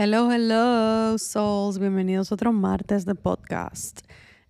Hello, 0.00 0.30
hello, 0.30 1.18
souls. 1.18 1.80
Bienvenidos 1.80 2.30
a 2.30 2.36
otro 2.36 2.52
martes 2.52 3.04
de 3.04 3.16
podcast. 3.16 4.02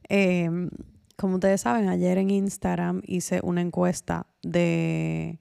Em, 0.06 0.68
como 1.16 1.36
ustedes 1.36 1.62
saben, 1.62 1.88
ayer 1.88 2.18
en 2.18 2.28
Instagram 2.28 3.00
hice 3.06 3.40
una 3.42 3.62
encuesta 3.62 4.26
de, 4.42 5.40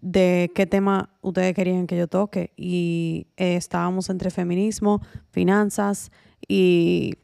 de 0.00 0.50
qué 0.54 0.64
tema 0.64 1.10
ustedes 1.20 1.54
querían 1.54 1.86
que 1.86 1.98
yo 1.98 2.08
toque 2.08 2.54
y 2.56 3.26
eh, 3.36 3.56
estábamos 3.56 4.08
entre 4.08 4.30
feminismo, 4.30 5.02
finanzas 5.30 6.10
y, 6.48 7.18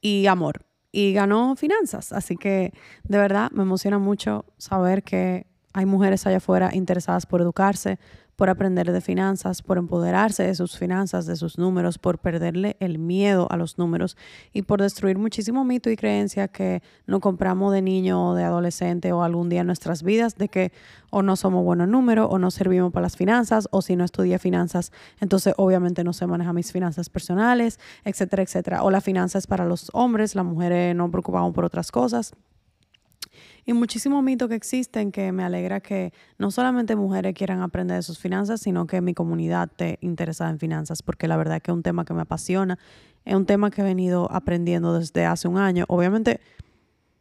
y 0.00 0.28
amor. 0.28 0.64
Y 0.92 1.12
ganó 1.12 1.56
finanzas. 1.56 2.12
Así 2.12 2.36
que 2.36 2.72
de 3.02 3.18
verdad 3.18 3.50
me 3.50 3.64
emociona 3.64 3.98
mucho 3.98 4.44
saber 4.58 5.02
que 5.02 5.48
hay 5.72 5.86
mujeres 5.86 6.24
allá 6.24 6.36
afuera 6.36 6.70
interesadas 6.72 7.26
por 7.26 7.40
educarse, 7.40 7.98
por 8.40 8.48
aprender 8.48 8.90
de 8.90 9.02
finanzas, 9.02 9.60
por 9.60 9.76
empoderarse 9.76 10.44
de 10.44 10.54
sus 10.54 10.78
finanzas, 10.78 11.26
de 11.26 11.36
sus 11.36 11.58
números, 11.58 11.98
por 11.98 12.16
perderle 12.16 12.78
el 12.80 12.98
miedo 12.98 13.46
a 13.50 13.58
los 13.58 13.76
números 13.76 14.16
y 14.54 14.62
por 14.62 14.80
destruir 14.80 15.18
muchísimo 15.18 15.62
mito 15.62 15.90
y 15.90 15.96
creencia 15.96 16.48
que 16.48 16.82
no 17.06 17.20
compramos 17.20 17.70
de 17.74 17.82
niño 17.82 18.30
o 18.30 18.34
de 18.34 18.44
adolescente 18.44 19.12
o 19.12 19.22
algún 19.24 19.50
día 19.50 19.60
en 19.60 19.66
nuestras 19.66 20.02
vidas 20.02 20.36
de 20.36 20.48
que 20.48 20.72
o 21.10 21.20
no 21.20 21.36
somos 21.36 21.62
buenos 21.62 21.88
números 21.88 22.28
o 22.30 22.38
no 22.38 22.50
servimos 22.50 22.94
para 22.94 23.02
las 23.02 23.18
finanzas 23.18 23.68
o 23.72 23.82
si 23.82 23.94
no 23.94 24.04
estudié 24.04 24.38
finanzas, 24.38 24.90
entonces 25.20 25.52
obviamente 25.58 26.02
no 26.02 26.14
se 26.14 26.26
maneja 26.26 26.54
mis 26.54 26.72
finanzas 26.72 27.10
personales, 27.10 27.78
etcétera, 28.06 28.42
etcétera. 28.42 28.84
O 28.84 28.90
la 28.90 29.02
finanza 29.02 29.36
es 29.36 29.46
para 29.46 29.66
los 29.66 29.90
hombres, 29.92 30.34
las 30.34 30.46
mujeres 30.46 30.96
no 30.96 31.10
preocupamos 31.10 31.52
por 31.52 31.66
otras 31.66 31.92
cosas 31.92 32.32
y 33.64 33.72
muchísimos 33.72 34.22
mitos 34.22 34.48
que 34.48 34.54
existen 34.54 35.12
que 35.12 35.32
me 35.32 35.44
alegra 35.44 35.80
que 35.80 36.12
no 36.38 36.50
solamente 36.50 36.96
mujeres 36.96 37.34
quieran 37.34 37.62
aprender 37.62 37.96
de 37.96 38.02
sus 38.02 38.18
finanzas, 38.18 38.60
sino 38.60 38.86
que 38.86 39.00
mi 39.00 39.14
comunidad 39.14 39.68
esté 39.70 39.98
interesada 40.00 40.50
en 40.50 40.58
finanzas, 40.58 41.02
porque 41.02 41.28
la 41.28 41.36
verdad 41.36 41.56
es 41.56 41.62
que 41.62 41.70
es 41.70 41.74
un 41.74 41.82
tema 41.82 42.04
que 42.04 42.14
me 42.14 42.22
apasiona, 42.22 42.78
es 43.24 43.34
un 43.34 43.46
tema 43.46 43.70
que 43.70 43.82
he 43.82 43.84
venido 43.84 44.30
aprendiendo 44.30 44.98
desde 44.98 45.24
hace 45.26 45.48
un 45.48 45.58
año, 45.58 45.84
obviamente 45.88 46.40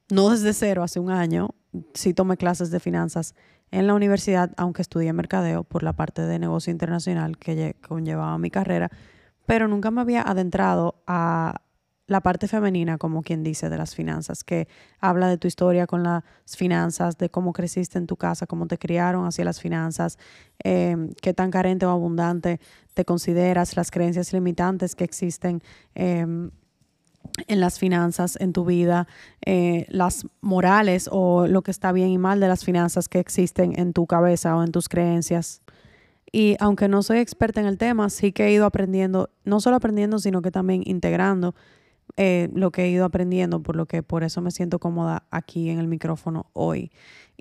no 0.09 0.29
desde 0.29 0.53
cero, 0.53 0.83
hace 0.83 0.99
un 0.99 1.11
año, 1.11 1.55
sí 1.93 2.13
tomé 2.13 2.37
clases 2.37 2.71
de 2.71 2.79
finanzas 2.79 3.35
en 3.71 3.85
la 3.85 3.93
universidad, 3.93 4.51
aunque 4.57 4.81
estudié 4.81 5.13
mercadeo 5.13 5.63
por 5.63 5.83
la 5.83 5.93
parte 5.93 6.23
de 6.23 6.39
negocio 6.39 6.71
internacional 6.71 7.37
que 7.37 7.75
conllevaba 7.87 8.37
mi 8.39 8.49
carrera, 8.49 8.89
pero 9.45 9.67
nunca 9.67 9.91
me 9.91 10.01
había 10.01 10.21
adentrado 10.21 11.01
a 11.05 11.61
la 12.09 12.21
parte 12.21 12.47
femenina, 12.47 12.97
como 12.97 13.21
quien 13.21 13.43
dice, 13.43 13.69
de 13.69 13.77
las 13.77 13.93
finanzas, 13.93 14.43
que 14.43 14.67
habla 14.99 15.29
de 15.29 15.37
tu 15.37 15.47
historia 15.47 15.85
con 15.85 16.01
las 16.01 16.23
finanzas, 16.57 17.17
de 17.19 17.29
cómo 17.29 17.53
creciste 17.53 17.99
en 17.99 18.07
tu 18.07 18.17
casa, 18.17 18.47
cómo 18.47 18.65
te 18.65 18.79
criaron 18.79 19.27
hacia 19.27 19.45
las 19.45 19.61
finanzas, 19.61 20.17
eh, 20.63 20.97
qué 21.21 21.33
tan 21.35 21.51
carente 21.51 21.85
o 21.85 21.91
abundante 21.91 22.59
te 22.95 23.05
consideras, 23.05 23.77
las 23.77 23.91
creencias 23.91 24.33
limitantes 24.33 24.95
que 24.95 25.03
existen. 25.03 25.61
Em, 25.93 26.49
en 27.47 27.59
las 27.59 27.77
finanzas 27.77 28.37
en 28.39 28.53
tu 28.53 28.65
vida, 28.65 29.07
eh, 29.45 29.85
las 29.89 30.25
morales 30.41 31.09
o 31.11 31.47
lo 31.47 31.61
que 31.61 31.69
está 31.69 31.91
bien 31.91 32.09
y 32.09 32.17
mal 32.17 32.39
de 32.39 32.47
las 32.47 32.65
finanzas 32.65 33.07
que 33.07 33.19
existen 33.19 33.77
en 33.77 33.93
tu 33.93 34.07
cabeza 34.07 34.55
o 34.57 34.63
en 34.63 34.71
tus 34.71 34.89
creencias. 34.89 35.61
Y 36.31 36.55
aunque 36.59 36.87
no 36.87 37.03
soy 37.03 37.19
experta 37.19 37.59
en 37.59 37.67
el 37.67 37.77
tema, 37.77 38.09
sí 38.09 38.31
que 38.31 38.47
he 38.47 38.53
ido 38.53 38.65
aprendiendo, 38.65 39.29
no 39.43 39.59
solo 39.59 39.75
aprendiendo, 39.75 40.17
sino 40.17 40.41
que 40.41 40.49
también 40.49 40.81
integrando 40.85 41.53
eh, 42.21 42.49
lo 42.53 42.71
que 42.71 42.83
he 42.83 42.89
ido 42.89 43.05
aprendiendo, 43.05 43.63
por 43.63 43.77
lo 43.77 43.85
que 43.85 44.03
por 44.03 44.25
eso 44.25 44.41
me 44.41 44.51
siento 44.51 44.77
cómoda 44.77 45.23
aquí 45.31 45.69
en 45.69 45.79
el 45.79 45.87
micrófono 45.87 46.47
hoy. 46.51 46.91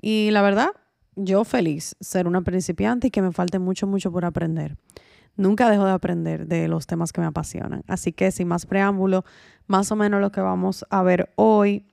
Y 0.01 0.31
la 0.31 0.41
verdad, 0.41 0.69
yo 1.17 1.43
feliz 1.43 1.97
ser 1.99 2.27
una 2.27 2.43
principiante 2.43 3.07
y 3.07 3.11
que 3.11 3.21
me 3.21 3.33
falte 3.33 3.59
mucho, 3.59 3.87
mucho 3.87 4.09
por 4.09 4.23
aprender. 4.23 4.77
Nunca 5.35 5.69
dejo 5.69 5.83
de 5.83 5.91
aprender 5.91 6.47
de 6.47 6.69
los 6.69 6.87
temas 6.87 7.11
que 7.11 7.19
me 7.19 7.27
apasionan. 7.27 7.83
Así 7.87 8.13
que 8.13 8.31
sin 8.31 8.47
más 8.47 8.65
preámbulo, 8.65 9.25
más 9.67 9.91
o 9.91 9.97
menos 9.97 10.21
lo 10.21 10.31
que 10.31 10.39
vamos 10.39 10.85
a 10.89 11.03
ver 11.03 11.29
hoy. 11.35 11.85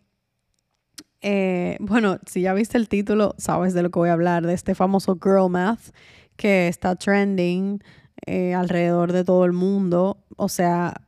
Eh, 1.22 1.78
bueno, 1.80 2.20
si 2.24 2.42
ya 2.42 2.54
viste 2.54 2.78
el 2.78 2.88
título, 2.88 3.34
sabes 3.36 3.74
de 3.74 3.82
lo 3.82 3.90
que 3.90 3.98
voy 3.98 4.10
a 4.10 4.12
hablar, 4.12 4.46
de 4.46 4.54
este 4.54 4.76
famoso 4.76 5.18
Girl 5.20 5.50
Math 5.50 5.92
que 6.36 6.68
está 6.68 6.94
trending 6.94 7.82
eh, 8.26 8.54
alrededor 8.54 9.12
de 9.12 9.24
todo 9.24 9.44
el 9.44 9.52
mundo. 9.52 10.18
O 10.36 10.48
sea, 10.48 11.05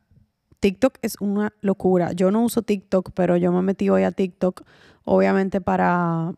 TikTok 0.59 0.97
es 1.01 1.15
una 1.19 1.53
locura. 1.61 2.11
Yo 2.11 2.31
no 2.31 2.43
uso 2.43 2.61
TikTok, 2.61 3.11
pero 3.13 3.37
yo 3.37 3.51
me 3.51 3.61
metí 3.61 3.89
hoy 3.89 4.03
a 4.03 4.11
TikTok, 4.11 4.63
obviamente 5.05 5.61
para, 5.61 6.33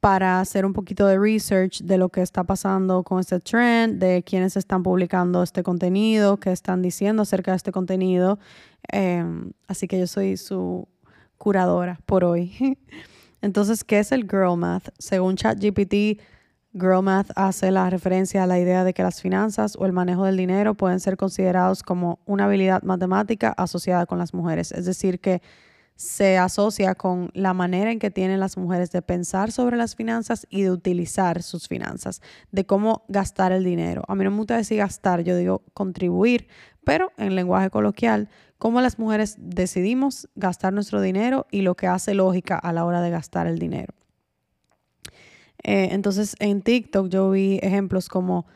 para 0.00 0.40
hacer 0.40 0.64
un 0.64 0.72
poquito 0.72 1.06
de 1.06 1.18
research 1.18 1.82
de 1.82 1.98
lo 1.98 2.08
que 2.08 2.22
está 2.22 2.44
pasando 2.44 3.02
con 3.02 3.20
este 3.20 3.40
trend, 3.40 4.00
de 4.00 4.22
quiénes 4.22 4.56
están 4.56 4.82
publicando 4.82 5.42
este 5.42 5.62
contenido, 5.62 6.38
qué 6.38 6.52
están 6.52 6.82
diciendo 6.82 7.22
acerca 7.22 7.52
de 7.52 7.56
este 7.56 7.72
contenido. 7.72 8.38
Em, 8.90 9.52
así 9.66 9.86
que 9.86 9.98
yo 9.98 10.06
soy 10.06 10.36
su 10.36 10.88
curadora 11.36 12.00
por 12.06 12.24
hoy. 12.24 12.78
Entonces, 13.40 13.84
¿qué 13.84 14.00
es 14.00 14.10
el 14.10 14.22
Girl 14.22 14.56
Math? 14.56 14.88
Según 14.98 15.36
ChatGPT, 15.36 16.20
Girl 16.78 17.04
hace 17.34 17.70
la 17.70 17.90
referencia 17.90 18.42
a 18.42 18.46
la 18.46 18.58
idea 18.58 18.84
de 18.84 18.94
que 18.94 19.02
las 19.02 19.20
finanzas 19.20 19.76
o 19.76 19.86
el 19.86 19.92
manejo 19.92 20.24
del 20.24 20.36
dinero 20.36 20.74
pueden 20.74 21.00
ser 21.00 21.16
considerados 21.16 21.82
como 21.82 22.20
una 22.24 22.44
habilidad 22.44 22.82
matemática 22.82 23.52
asociada 23.56 24.06
con 24.06 24.18
las 24.18 24.34
mujeres. 24.34 24.72
Es 24.72 24.84
decir, 24.84 25.20
que 25.20 25.42
se 25.96 26.38
asocia 26.38 26.94
con 26.94 27.30
la 27.34 27.54
manera 27.54 27.90
en 27.90 27.98
que 27.98 28.12
tienen 28.12 28.38
las 28.38 28.56
mujeres 28.56 28.92
de 28.92 29.02
pensar 29.02 29.50
sobre 29.50 29.76
las 29.76 29.96
finanzas 29.96 30.46
y 30.48 30.62
de 30.62 30.70
utilizar 30.70 31.42
sus 31.42 31.66
finanzas, 31.66 32.22
de 32.52 32.64
cómo 32.64 33.04
gastar 33.08 33.50
el 33.50 33.64
dinero. 33.64 34.04
A 34.06 34.14
mí 34.14 34.22
no 34.22 34.30
me 34.30 34.36
gusta 34.36 34.56
decir 34.56 34.78
gastar, 34.78 35.22
yo 35.22 35.36
digo 35.36 35.64
contribuir, 35.74 36.46
pero 36.84 37.10
en 37.16 37.34
lenguaje 37.34 37.70
coloquial, 37.70 38.28
cómo 38.58 38.80
las 38.80 39.00
mujeres 39.00 39.34
decidimos 39.40 40.28
gastar 40.36 40.72
nuestro 40.72 41.00
dinero 41.00 41.48
y 41.50 41.62
lo 41.62 41.74
que 41.74 41.88
hace 41.88 42.14
lógica 42.14 42.56
a 42.56 42.72
la 42.72 42.84
hora 42.84 43.00
de 43.00 43.10
gastar 43.10 43.48
el 43.48 43.58
dinero. 43.58 43.97
Eh, 45.68 45.90
entonces 45.92 46.34
en 46.38 46.62
TikTok 46.62 47.10
yo 47.10 47.30
vi 47.30 47.58
ejemplos 47.62 48.08
como 48.08 48.46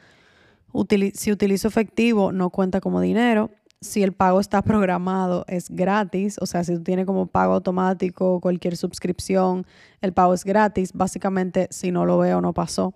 si 1.13 1.31
utilizo 1.31 1.69
efectivo 1.69 2.33
no 2.33 2.49
cuenta 2.49 2.81
como 2.81 3.03
dinero, 3.03 3.51
si 3.83 4.03
el 4.03 4.13
pago 4.13 4.41
está 4.41 4.63
programado 4.63 5.45
es 5.47 5.69
gratis, 5.69 6.39
o 6.41 6.47
sea, 6.47 6.65
si 6.65 6.75
tú 6.75 6.83
tienes 6.83 7.05
como 7.05 7.27
pago 7.27 7.53
automático 7.53 8.41
cualquier 8.41 8.79
suscripción, 8.79 9.67
el 10.01 10.15
pago 10.15 10.33
es 10.33 10.43
gratis, 10.43 10.95
básicamente 10.95 11.69
si 11.71 11.93
no 11.93 12.07
lo 12.07 12.17
veo 12.17 12.41
no 12.41 12.55
pasó. 12.55 12.95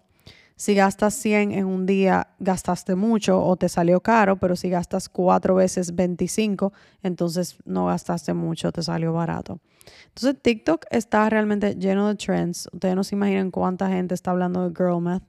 Si 0.59 0.75
gastas 0.75 1.13
100 1.15 1.53
en 1.53 1.67
un 1.67 1.85
día, 1.85 2.29
gastaste 2.39 2.95
mucho 2.95 3.43
o 3.45 3.57
te 3.57 3.69
salió 3.69 4.01
caro, 4.01 4.39
pero 4.39 4.57
si 4.57 4.71
gastas 4.71 5.11
cuatro 5.11 5.55
veces 5.55 5.95
25, 5.95 6.73
entonces 7.03 7.59
no 7.67 7.87
gastaste 7.87 8.33
mucho, 8.33 8.73
te 8.73 8.83
salió 8.83 9.13
barato. 9.13 9.61
Entonces 10.07 10.41
TikTok 10.41 10.87
está 10.91 11.29
realmente 11.29 11.75
lleno 11.75 12.09
de 12.09 12.15
trends. 12.15 12.71
Ustedes 12.73 12.97
no 12.97 13.05
se 13.05 13.15
imaginan 13.15 13.51
cuánta 13.51 13.89
gente 13.89 14.15
está 14.15 14.31
hablando 14.31 14.67
de 14.67 14.75
girl 14.75 15.03
math. 15.03 15.23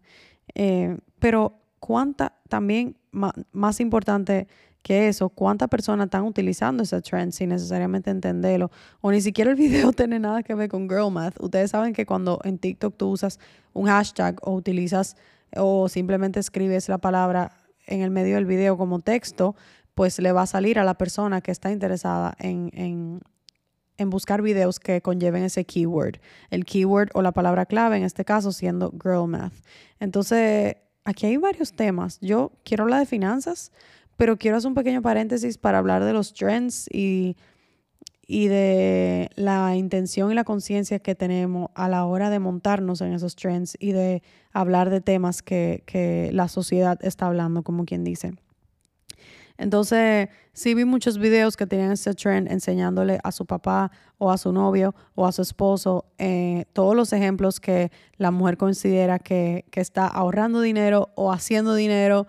Eh, 0.56 0.98
pero 1.20 1.60
cuánta, 1.80 2.38
también 2.48 2.96
más 3.52 3.80
importante 3.82 4.48
que 4.88 5.10
eso, 5.10 5.28
cuántas 5.28 5.68
personas 5.68 6.06
están 6.06 6.24
utilizando 6.24 6.82
ese 6.82 7.02
trend 7.02 7.34
sin 7.34 7.50
necesariamente 7.50 8.10
entenderlo. 8.10 8.72
O 9.02 9.12
ni 9.12 9.20
siquiera 9.20 9.52
el 9.52 9.58
video 9.66 9.92
tiene 9.92 10.18
nada 10.18 10.44
que 10.44 10.56
ver 10.56 10.70
con 10.70 10.88
girl 10.88 11.12
math. 11.12 11.36
Ustedes 11.42 11.72
saben 11.72 11.92
que 11.92 12.06
cuando 12.06 12.40
en 12.46 12.58
TikTok 12.58 12.96
tú 12.96 13.10
usas 13.10 13.38
un 13.74 13.88
hashtag 13.88 14.40
o 14.44 14.54
utilizas 14.54 15.18
o 15.58 15.90
simplemente 15.90 16.40
escribes 16.40 16.88
la 16.88 17.00
palabra 17.00 17.52
en 17.86 18.00
el 18.00 18.12
medio 18.12 18.36
del 18.36 18.46
video 18.46 18.78
como 18.78 19.02
texto, 19.02 19.58
pues 19.94 20.20
le 20.20 20.32
va 20.32 20.44
a 20.44 20.48
salir 20.48 20.80
a 20.80 20.86
la 20.86 20.94
persona 20.94 21.42
que 21.42 21.52
está 21.52 21.70
interesada 21.70 22.38
en, 22.40 22.72
en, 22.74 23.20
en 23.98 24.10
buscar 24.10 24.42
videos 24.42 24.80
que 24.80 25.02
conlleven 25.02 25.44
ese 25.44 25.66
keyword. 25.66 26.22
El 26.50 26.64
keyword 26.64 27.10
o 27.14 27.22
la 27.22 27.34
palabra 27.34 27.66
clave 27.66 27.98
en 27.98 28.04
este 28.04 28.24
caso 28.24 28.54
siendo 28.54 28.94
girl 29.04 29.28
math. 29.28 29.54
Entonces, 30.00 30.78
aquí 31.04 31.26
hay 31.26 31.36
varios 31.36 31.74
temas. 31.74 32.20
Yo 32.22 32.54
quiero 32.64 32.86
hablar 32.86 33.02
de 33.02 33.06
finanzas, 33.06 33.74
pero 34.18 34.38
quiero 34.38 34.58
hacer 34.58 34.68
un 34.68 34.76
pequeño 34.76 35.02
paréntesis 35.02 35.58
para 35.58 35.78
hablar 35.78 36.04
de 36.04 36.14
los 36.14 36.34
trends 36.34 36.88
y, 36.92 37.38
y 38.28 38.48
de 38.48 39.30
la 39.36 39.76
intención 39.76 40.32
y 40.32 40.36
la 40.36 40.44
conciencia 40.44 41.00
que 41.00 41.16
tenemos 41.16 41.70
a 41.76 41.88
la 41.88 42.06
hora 42.06 42.30
de 42.30 42.40
montarnos 42.40 43.02
en 43.02 43.14
esos 43.14 43.36
trends 43.36 43.78
y 43.80 43.94
de 43.94 44.22
hablar 44.52 44.90
de 44.90 45.02
temas 45.02 45.42
que, 45.42 45.84
que 45.86 46.32
la 46.34 46.48
sociedad 46.48 47.00
está 47.04 47.28
hablando, 47.28 47.64
como 47.64 47.86
quien 47.86 48.04
dice. 48.04 48.34
Entonces, 49.58 50.30
sí 50.54 50.76
vi 50.76 50.86
muchos 50.86 51.18
videos 51.18 51.58
que 51.58 51.66
tenían 51.66 51.92
ese 51.92 52.14
trend 52.14 52.52
enseñándole 52.52 53.20
a 53.24 53.32
su 53.32 53.46
papá 53.46 53.92
o 54.20 54.32
a 54.32 54.38
su 54.38 54.52
novio 54.52 54.94
o 55.16 55.26
a 55.26 55.32
su 55.32 55.42
esposo 55.42 56.06
eh, 56.20 56.66
todos 56.74 56.96
los 56.96 57.12
ejemplos 57.12 57.60
que 57.60 57.92
la 58.18 58.30
mujer 58.30 58.58
considera 58.58 59.20
que, 59.20 59.66
está 59.74 60.08
ahorrando 60.08 60.62
dinero 60.62 61.12
o 61.16 61.32
haciendo 61.32 61.76
dinero 61.76 62.26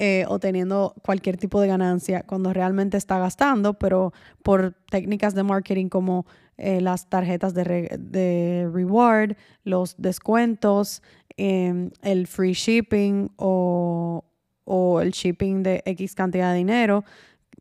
eh, 0.00 0.24
o 0.28 0.38
teniendo 0.38 0.94
cualquier 1.02 1.36
tipo 1.38 1.60
de 1.60 1.66
ganancia 1.66 2.22
cuando 2.22 2.52
realmente 2.52 2.96
está 2.96 3.18
gastando, 3.18 3.74
pero 3.74 4.12
por 4.44 4.76
técnicas 4.88 5.34
de 5.34 5.42
marketing 5.42 5.88
como 5.88 6.24
eh, 6.56 6.80
las 6.80 7.10
tarjetas 7.10 7.52
de, 7.52 8.70
reward, 8.72 9.36
los 9.64 9.96
descuentos, 9.98 11.02
em, 11.36 11.90
el 12.02 12.28
free 12.28 12.52
shipping 12.52 13.32
o, 13.38 14.24
o 14.64 15.00
el 15.00 15.10
shipping 15.10 15.64
de 15.64 15.82
X 15.84 16.14
cantidad 16.14 16.52
de 16.52 16.58
dinero, 16.58 17.04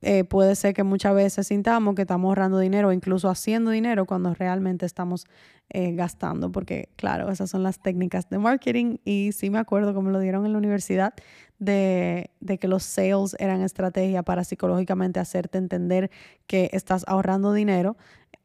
eh, 0.01 0.23
puede 0.23 0.55
ser 0.55 0.75
que 0.75 0.83
muchas 0.83 1.15
veces 1.15 1.47
sintamos 1.47 1.95
que 1.95 2.03
estamos 2.03 2.29
ahorrando 2.29 2.59
dinero 2.59 2.89
o 2.89 2.91
incluso 2.91 3.29
haciendo 3.29 3.71
dinero 3.71 4.05
cuando 4.05 4.33
realmente 4.33 4.85
estamos 4.85 5.25
eh, 5.69 5.93
gastando, 5.93 6.51
porque 6.51 6.89
claro, 6.95 7.31
esas 7.31 7.49
son 7.49 7.63
las 7.63 7.81
técnicas 7.81 8.29
de 8.29 8.37
marketing 8.37 8.97
y 9.05 9.31
sí 9.31 9.49
me 9.49 9.57
acuerdo 9.57 9.95
como 9.95 10.11
lo 10.11 10.19
dieron 10.19 10.45
en 10.45 10.51
la 10.51 10.59
universidad 10.59 11.13
de, 11.59 12.29
que 12.59 12.67
los 12.67 12.83
sales 12.83 13.35
eran 13.39 13.61
estrategia 13.61 14.23
para 14.23 14.43
psicológicamente 14.43 15.19
hacerte 15.19 15.57
entender 15.57 16.11
que 16.45 16.69
estás 16.73 17.03
ahorrando 17.07 17.53
dinero, 17.53 17.97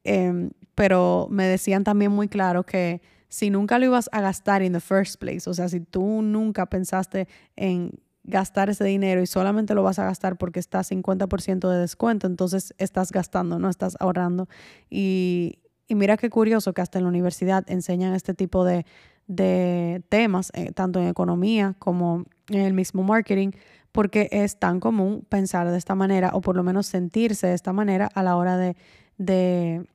em, 0.05 0.51
pero 0.75 1.29
me 1.31 1.47
decían 1.47 1.85
también 1.85 2.13
muy 2.13 2.29
claro 2.29 2.65
que 2.65 3.03
si 3.29 3.51
nunca 3.51 3.79
lo 3.79 3.87
ibas 3.87 4.09
a 4.13 4.21
gastar 4.21 4.63
in 4.63 4.73
the 4.73 4.81
first 4.81 5.19
place, 5.19 5.49
o 5.49 5.55
sea, 5.55 5.69
si 5.69 5.81
tú 5.81 6.23
nunca 6.23 6.67
pensaste 6.67 7.29
en 7.57 7.99
gastar 8.25 8.71
ese 8.71 8.85
dinero 8.85 9.23
y 9.23 9.27
solamente 9.27 9.75
lo 9.75 9.83
vas 9.83 9.99
a 9.99 10.05
gastar 10.05 10.37
porque 10.37 10.61
está 10.61 10.83
50% 10.83 11.69
de 11.69 11.79
descuento, 11.79 12.27
entonces 12.27 12.75
estás 12.79 13.11
gastando, 13.11 13.59
no 13.59 13.69
estás 13.69 13.97
ahorrando. 14.01 14.49
Y, 14.91 15.59
mira 15.89 16.17
qué 16.17 16.31
curioso 16.31 16.73
que 16.73 16.81
hasta 16.81 16.99
en 16.99 17.05
la 17.05 17.11
universidad 17.11 17.65
enseñan 17.69 18.15
este 18.15 18.33
tipo 18.33 18.65
de, 18.65 18.87
temas, 19.35 20.51
eh, 20.55 20.73
tanto 20.73 21.01
en 21.01 21.09
economía 21.09 21.75
como 21.79 22.25
en 22.49 22.61
el 22.61 22.75
mismo 22.75 23.03
marketing, 23.03 23.51
porque 23.93 24.29
es 24.33 24.59
tan 24.59 24.81
común 24.81 25.25
pensar 25.29 25.71
de 25.71 25.77
esta 25.77 25.95
manera 25.95 26.31
o 26.33 26.41
por 26.41 26.57
lo 26.57 26.63
menos 26.63 26.87
sentirse 26.87 27.47
de 27.47 27.55
esta 27.55 27.73
manera 27.73 28.09
a 28.15 28.23
la 28.23 28.37
hora 28.37 28.57
de, 28.57 28.77
de, 29.19 29.87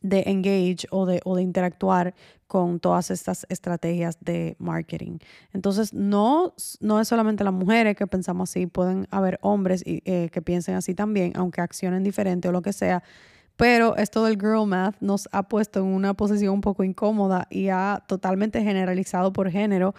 de 0.00 0.24
engage 0.26 0.86
o 0.90 1.06
de, 1.06 1.20
o 1.24 1.36
de 1.36 1.42
interactuar 1.42 2.14
con 2.52 2.80
todas 2.80 3.10
estas 3.10 3.46
estrategias 3.48 4.18
de 4.20 4.56
marketing. 4.58 5.18
Entonces, 5.54 5.94
no, 5.94 6.52
no 6.80 7.00
es 7.00 7.08
solamente 7.08 7.44
las 7.44 7.54
mujeres 7.54 7.96
que 7.96 8.06
pensamos 8.06 8.50
así, 8.50 8.66
pueden 8.66 9.06
haber 9.10 9.38
hombres 9.40 9.82
eh, 9.86 10.28
que 10.30 10.42
piensen 10.42 10.74
así 10.74 10.94
también, 10.94 11.32
aunque 11.34 11.62
accionen 11.62 12.02
diferente 12.02 12.48
o 12.48 12.52
lo 12.52 12.60
que 12.60 12.74
sea. 12.74 13.02
Pero 13.56 13.96
esto 13.96 14.24
del 14.24 14.34
girl 14.34 14.66
math 14.66 14.96
nos 15.00 15.28
ha 15.32 15.44
puesto 15.44 15.80
en 15.80 15.86
una 15.86 16.14
posición 16.14 16.54
un 16.54 16.60
poco 16.60 16.84
incómoda 16.84 17.46
y 17.50 17.68
ha 17.68 18.02
totalmente 18.06 18.62
generalizado 18.62 19.32
por 19.32 19.50
género 19.50 19.94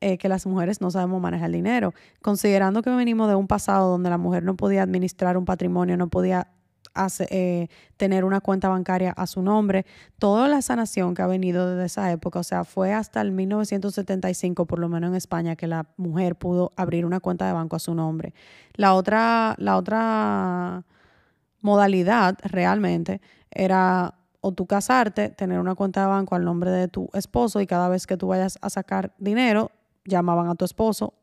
eh, 0.00 0.18
que 0.18 0.28
las 0.28 0.46
mujeres 0.46 0.80
no 0.80 0.90
sabemos 0.90 1.20
manejar 1.20 1.46
el 1.46 1.52
dinero. 1.54 1.92
Considerando 2.22 2.82
que 2.82 2.90
venimos 2.90 3.28
de 3.28 3.34
un 3.34 3.46
pasado 3.46 3.90
donde 3.90 4.10
la 4.10 4.18
mujer 4.18 4.42
no 4.42 4.56
podía 4.56 4.82
administrar 4.82 5.36
un 5.36 5.44
patrimonio, 5.44 5.96
no 5.96 6.08
podía 6.08 6.48
eh, 7.30 7.68
tener 7.96 8.24
una 8.24 8.40
cuenta 8.40 8.68
bancaria 8.68 9.12
a 9.12 9.26
su 9.26 9.42
nombre. 9.42 9.86
Toda 10.18 10.48
la 10.48 10.62
sanación 10.62 11.14
que 11.14 11.22
ha 11.22 11.26
venido 11.26 11.70
desde 11.70 11.86
esa 11.86 12.10
época, 12.12 12.40
o 12.40 12.42
sea, 12.42 12.64
fue 12.64 12.92
hasta 12.92 13.20
el 13.20 13.32
1975, 13.32 14.66
por 14.66 14.78
lo 14.78 14.88
menos 14.88 15.10
en 15.10 15.16
España, 15.16 15.56
que 15.56 15.66
la 15.66 15.86
mujer 15.96 16.36
pudo 16.36 16.72
abrir 16.76 17.04
una 17.04 17.20
cuenta 17.20 17.46
de 17.46 17.52
banco 17.52 17.76
a 17.76 17.78
su 17.78 17.94
nombre. 17.94 18.34
La 18.74 18.94
otra, 18.94 19.54
la 19.58 19.76
otra 19.76 20.84
modalidad 21.60 22.38
realmente 22.42 23.20
era 23.50 24.14
o 24.40 24.52
tú 24.52 24.66
casarte, 24.66 25.28
tener 25.28 25.58
una 25.58 25.74
cuenta 25.74 26.00
de 26.00 26.06
banco 26.06 26.34
al 26.34 26.44
nombre 26.44 26.70
de 26.70 26.88
tu 26.88 27.10
esposo 27.12 27.60
y 27.60 27.66
cada 27.66 27.88
vez 27.88 28.06
que 28.06 28.16
tú 28.16 28.28
vayas 28.28 28.58
a 28.62 28.70
sacar 28.70 29.12
dinero, 29.18 29.70
llamaban 30.04 30.48
a 30.48 30.54
tu 30.54 30.64
esposo 30.64 31.14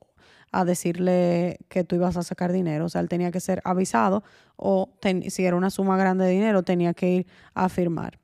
a 0.51 0.65
decirle 0.65 1.59
que 1.67 1.83
tú 1.83 1.95
ibas 1.95 2.15
a 2.15 2.23
sacar 2.23 2.51
dinero. 2.51 2.85
O 2.85 2.89
sea, 2.89 3.01
él 3.01 3.09
tenía 3.09 3.31
que 3.31 3.39
ser 3.39 3.61
avisado 3.65 4.23
o 4.55 4.89
si 5.29 5.45
era 5.45 5.55
una 5.55 5.69
suma 5.69 5.97
grande 5.97 6.25
de 6.25 6.31
dinero, 6.31 6.63
tenía 6.63 6.93
que 6.93 7.09
ir 7.09 7.27
a 7.53 7.69
firmar. 7.69 8.19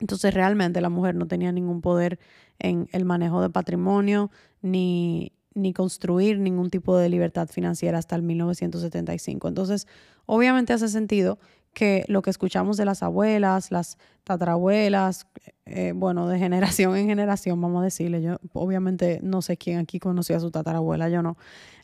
Entonces, 0.00 0.32
realmente 0.32 0.80
la 0.80 0.90
mujer 0.90 1.14
no 1.14 1.26
tenía 1.26 1.52
ningún 1.52 1.80
poder 1.80 2.18
en 2.58 2.88
el 2.92 3.04
manejo 3.04 3.42
de 3.42 3.50
patrimonio 3.50 4.30
ni, 4.62 5.32
ni 5.58 5.72
construir 5.72 6.38
ningún 6.38 6.70
tipo 6.70 6.96
de 6.96 7.08
libertad 7.08 7.48
financiera 7.48 7.98
hasta 7.98 8.16
el 8.16 8.22
1975. 8.22 9.48
Entonces, 9.48 9.86
obviamente 10.26 10.72
hace 10.72 10.88
sentido 10.88 11.38
que 11.74 12.04
lo 12.08 12.22
que 12.22 12.30
escuchamos 12.30 12.76
de 12.76 12.84
las 12.84 13.02
abuelas, 13.02 13.70
las 13.70 13.98
tatarabuelas, 14.24 15.26
eh, 15.66 15.92
bueno, 15.94 16.26
de 16.26 16.38
generación 16.38 16.96
en 16.96 17.06
generación, 17.06 17.60
vamos 17.60 17.82
a 17.82 17.84
decirle, 17.84 18.22
yo 18.22 18.38
obviamente 18.52 19.20
no 19.22 19.42
sé 19.42 19.56
quién 19.56 19.78
aquí 19.78 19.98
conocía 19.98 20.38
a 20.38 20.40
su 20.40 20.50
tatarabuela, 20.50 21.08
yo 21.08 21.22
no, 21.22 21.36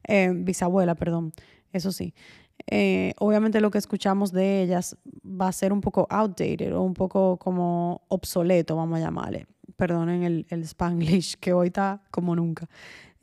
eh, 0.07 0.33
bisabuela, 0.35 0.95
perdón, 0.95 1.33
eso 1.73 1.93
sí. 1.93 2.15
Eh, 2.67 3.15
obviamente 3.19 3.61
lo 3.61 3.71
que 3.71 3.79
escuchamos 3.79 4.33
de 4.33 4.63
ellas 4.63 4.97
va 5.25 5.49
a 5.49 5.53
ser 5.53 5.73
un 5.73 5.81
poco 5.81 6.07
outdated 6.09 6.75
o 6.75 6.83
un 6.83 6.95
poco 6.95 7.37
como 7.37 8.03
obsoleto, 8.09 8.77
vamos 8.77 8.99
a 8.99 9.03
llamarle. 9.03 9.47
Perdonen 9.77 10.23
el, 10.23 10.47
el 10.51 10.63
spanglish, 10.63 11.37
que 11.41 11.53
hoy 11.53 11.69
está 11.69 12.03
como 12.11 12.35
nunca 12.37 12.69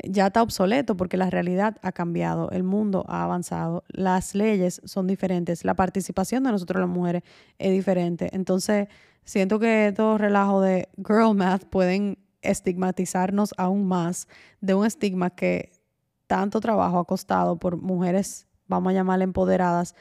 ya 0.03 0.27
está 0.27 0.42
obsoleto 0.42 0.95
porque 0.98 1.18
la 1.18 1.30
realidad 1.30 1.77
ha 1.81 1.92
cambiado, 1.92 2.50
el 2.51 2.63
mundo 2.63 3.06
ha 3.07 3.24
avanzado, 3.24 3.83
las 3.88 4.36
leyes 4.36 4.81
son 4.86 5.07
diferentes, 5.07 5.65
la 5.65 5.75
participación 5.75 6.44
de 6.44 6.51
nosotros 6.51 6.81
las 6.81 6.89
mujeres 6.89 7.24
es 7.57 7.71
diferente. 7.71 8.30
Entonces, 8.33 8.88
siento 9.24 9.59
que 9.59 9.94
todo 9.95 10.18
relajo 10.18 10.62
de 10.62 10.89
girl 10.98 11.36
math 11.36 11.65
pueden 11.65 12.18
estigmatizarnos 12.42 13.53
aún 13.57 13.88
más 13.88 14.27
de 14.59 14.74
un 14.74 14.86
estigma 14.86 15.30
que 15.30 15.71
tanto 16.27 16.59
trabajo 16.59 17.00
ha 17.00 17.06
costado 17.06 17.57
por 17.57 17.77
mujeres, 17.77 18.48
vamos 18.68 18.92
a 18.92 18.94
llamarle 18.94 19.25
empoderadas, 19.25 19.95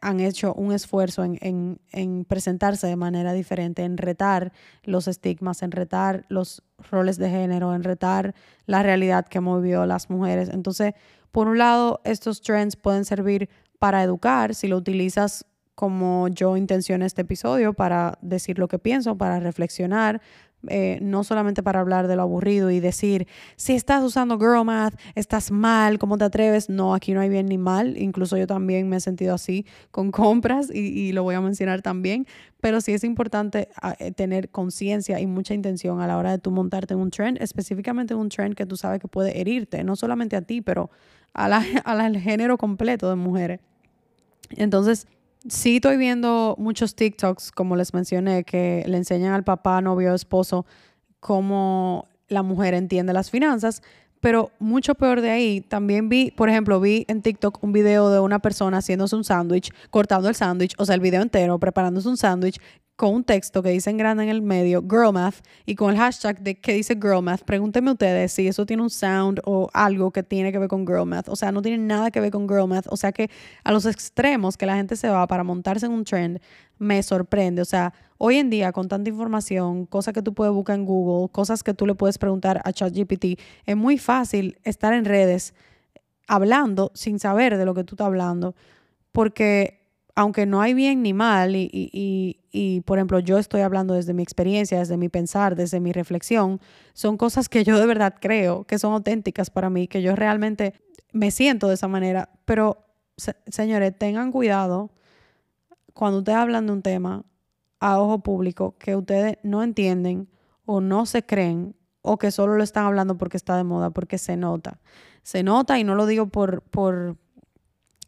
han 0.00 0.20
hecho 0.20 0.54
un 0.54 0.72
esfuerzo 0.72 1.24
en, 1.24 1.78
en, 1.92 2.24
presentarse 2.24 2.86
de 2.86 2.96
manera 2.96 3.32
diferente, 3.32 3.84
en 3.84 3.96
retar 3.96 4.52
los 4.82 5.06
estigmas, 5.06 5.62
en 5.62 5.70
retar 5.70 6.24
los 6.28 6.62
roles 6.90 7.16
de 7.16 7.30
género, 7.30 7.74
en 7.74 7.84
retar 7.84 8.34
la 8.66 8.82
realidad 8.82 9.26
que 9.26 9.40
movió 9.40 9.86
las 9.86 10.10
mujeres. 10.10 10.48
Entonces, 10.48 10.94
por 11.30 11.46
un 11.46 11.58
lado, 11.58 12.00
estos 12.04 12.40
trends 12.40 12.76
pueden 12.76 13.04
servir 13.04 13.48
para 13.78 14.02
educar 14.02 14.54
si 14.54 14.66
lo 14.66 14.76
utilizas 14.76 15.46
como 15.78 16.26
yo 16.26 16.56
intencioné 16.56 17.06
este 17.06 17.22
episodio, 17.22 17.72
para 17.72 18.18
decir 18.20 18.58
lo 18.58 18.66
que 18.66 18.80
pienso, 18.80 19.16
para 19.16 19.38
reflexionar, 19.38 20.20
eh, 20.66 20.98
no 21.00 21.22
solamente 21.22 21.62
para 21.62 21.78
hablar 21.78 22.08
de 22.08 22.16
lo 22.16 22.22
aburrido 22.22 22.70
y 22.70 22.80
decir, 22.80 23.28
si 23.56 23.74
estás 23.74 24.02
usando 24.02 24.38
girl 24.38 24.64
math, 24.64 24.98
estás 25.14 25.52
mal, 25.52 26.00
¿cómo 26.00 26.18
te 26.18 26.24
atreves? 26.24 26.68
No, 26.68 26.94
aquí 26.94 27.12
no 27.12 27.20
hay 27.20 27.28
bien 27.28 27.46
ni 27.46 27.58
mal, 27.58 27.96
incluso 27.96 28.36
yo 28.36 28.46
también 28.48 28.88
me 28.88 28.96
he 28.96 29.00
sentido 29.00 29.34
así 29.34 29.66
con 29.92 30.10
compras 30.12 30.68
y, 30.74 31.12
lo 31.12 31.22
voy 31.22 31.36
a 31.36 31.40
mencionar 31.40 31.80
también, 31.80 32.26
pero 32.60 32.80
sí 32.80 32.92
es 32.92 33.04
importante 33.04 33.68
ah, 33.80 33.94
eh, 33.98 34.10
tener 34.10 34.50
conciencia 34.50 35.20
y 35.20 35.26
mucha 35.26 35.54
intención 35.54 36.00
a 36.00 36.06
la 36.06 36.18
hora 36.18 36.32
de 36.32 36.38
tú 36.38 36.50
montarte 36.50 36.94
en 36.94 37.00
un 37.00 37.10
trend, 37.10 37.40
específicamente 37.40 38.14
un 38.14 38.28
trend 38.28 38.54
que 38.54 38.66
tú 38.66 38.76
sabes 38.76 39.00
que 39.00 39.08
puede 39.08 39.40
herirte, 39.40 39.84
no 39.84 39.94
solamente 39.94 40.34
a 40.34 40.42
ti, 40.42 40.60
pero 40.60 40.90
al 41.34 42.18
género 42.18 42.58
completo 42.58 43.08
de 43.08 43.14
mujeres. 43.14 43.60
Entonces, 44.56 45.06
sí 45.46 45.76
estoy 45.76 45.96
viendo 45.96 46.54
muchos 46.58 46.94
TikToks, 46.94 47.52
como 47.52 47.76
les 47.76 47.94
mencioné, 47.94 48.44
que 48.44 48.84
le 48.86 48.96
enseñan 48.96 49.32
al 49.32 49.44
papá, 49.44 49.80
novio, 49.80 50.14
esposo, 50.14 50.66
cómo 51.20 52.08
la 52.28 52.42
mujer 52.42 52.74
entiende 52.74 53.12
las 53.12 53.30
finanzas. 53.30 53.82
Pero 54.20 54.50
mucho 54.58 54.96
peor 54.96 55.20
de 55.20 55.30
ahí, 55.30 55.60
también 55.60 56.08
vi, 56.08 56.32
por 56.32 56.48
ejemplo, 56.48 56.80
vi 56.80 57.04
en 57.08 57.22
TikTok 57.22 57.62
un 57.62 57.72
video 57.72 58.10
de 58.10 58.18
una 58.18 58.40
persona 58.40 58.78
haciéndose 58.78 59.14
un 59.14 59.22
sándwich, 59.22 59.70
cortando 59.90 60.28
el 60.28 60.34
sándwich, 60.34 60.74
o 60.78 60.84
sea, 60.84 60.96
el 60.96 61.00
video 61.00 61.22
entero, 61.22 61.58
preparándose 61.58 62.08
un 62.08 62.16
sándwich, 62.16 62.60
con 62.98 63.14
un 63.14 63.22
texto 63.22 63.62
que 63.62 63.68
dice 63.68 63.90
en 63.90 63.96
grande 63.96 64.24
en 64.24 64.28
el 64.28 64.42
medio, 64.42 64.82
Girl 64.82 65.12
Math, 65.12 65.36
y 65.64 65.76
con 65.76 65.92
el 65.92 65.96
hashtag 65.96 66.40
de 66.40 66.58
que 66.58 66.72
dice 66.72 66.98
Girl 67.00 67.22
Math, 67.22 67.44
pregúntenme 67.44 67.92
ustedes 67.92 68.32
si 68.32 68.48
eso 68.48 68.66
tiene 68.66 68.82
un 68.82 68.90
sound 68.90 69.40
o 69.44 69.70
algo 69.72 70.10
que 70.10 70.24
tiene 70.24 70.50
que 70.50 70.58
ver 70.58 70.66
con 70.66 70.84
Girl 70.84 71.06
Math. 71.06 71.28
O 71.28 71.36
sea, 71.36 71.52
no 71.52 71.62
tiene 71.62 71.78
nada 71.78 72.10
que 72.10 72.18
ver 72.18 72.32
con 72.32 72.48
Girl 72.48 72.66
Math. 72.66 72.88
O 72.90 72.96
sea 72.96 73.12
que 73.12 73.30
a 73.62 73.70
los 73.70 73.86
extremos 73.86 74.56
que 74.56 74.66
la 74.66 74.74
gente 74.74 74.96
se 74.96 75.08
va 75.08 75.24
para 75.28 75.44
montarse 75.44 75.86
en 75.86 75.92
un 75.92 76.02
trend, 76.02 76.40
me 76.76 77.00
sorprende. 77.04 77.62
O 77.62 77.64
sea, 77.64 77.94
hoy 78.18 78.34
en 78.38 78.50
día 78.50 78.72
con 78.72 78.88
tanta 78.88 79.08
información, 79.08 79.86
cosas 79.86 80.12
que 80.12 80.20
tú 80.20 80.34
puedes 80.34 80.52
buscar 80.52 80.74
en 80.74 80.84
Google, 80.84 81.30
cosas 81.30 81.62
que 81.62 81.74
tú 81.74 81.86
le 81.86 81.94
puedes 81.94 82.18
preguntar 82.18 82.60
a 82.64 82.72
ChatGPT, 82.72 83.38
es 83.64 83.76
muy 83.76 83.98
fácil 83.98 84.58
estar 84.64 84.92
en 84.92 85.04
redes 85.04 85.54
hablando 86.26 86.90
sin 86.94 87.20
saber 87.20 87.58
de 87.58 87.64
lo 87.64 87.74
que 87.74 87.84
tú 87.84 87.94
estás 87.94 88.08
hablando. 88.08 88.56
Porque 89.12 89.77
aunque 90.18 90.46
no 90.46 90.60
hay 90.60 90.74
bien 90.74 91.04
ni 91.04 91.12
mal, 91.12 91.52
y, 91.54 92.82
por 92.84 92.98
ejemplo 92.98 93.20
yo 93.20 93.38
estoy 93.38 93.60
hablando 93.60 93.94
desde 93.94 94.14
mi 94.14 94.24
experiencia, 94.24 94.80
desde 94.80 94.96
mi 94.96 95.08
pensar, 95.08 95.54
desde 95.54 95.78
mi 95.78 95.92
reflexión, 95.92 96.60
son 96.92 97.16
cosas 97.16 97.48
que 97.48 97.62
yo 97.62 97.78
de 97.78 97.86
verdad 97.86 98.16
creo 98.20 98.64
que 98.64 98.80
son 98.80 98.94
auténticas 98.94 99.48
para 99.48 99.70
mí, 99.70 99.86
que 99.86 100.02
yo 100.02 100.16
realmente 100.16 100.74
me 101.12 101.30
siento 101.30 101.68
de 101.68 101.74
esa 101.74 101.86
manera. 101.86 102.30
Pero, 102.46 102.84
señores, 103.46 103.96
tengan 103.96 104.32
cuidado 104.32 104.90
cuando 105.94 106.18
ustedes 106.18 106.38
hablan 106.38 106.66
de 106.66 106.72
un 106.72 106.82
tema 106.82 107.24
a 107.78 108.00
ojo 108.00 108.18
público 108.18 108.74
que 108.76 108.96
ustedes 108.96 109.38
no 109.44 109.62
entienden 109.62 110.28
o 110.64 110.80
no 110.80 111.06
se 111.06 111.24
creen 111.24 111.76
o 112.02 112.18
que 112.18 112.32
solo 112.32 112.56
lo 112.56 112.64
están 112.64 112.86
hablando 112.86 113.18
porque 113.18 113.36
está 113.36 113.56
de 113.56 113.62
moda, 113.62 113.90
porque 113.90 114.18
se 114.18 114.36
nota. 114.36 114.80
Se 115.22 115.44
nota 115.44 115.78
y 115.78 115.84
no 115.84 115.94
lo 115.94 116.06
digo 116.06 116.26
por, 116.26 116.62
por, 116.62 117.16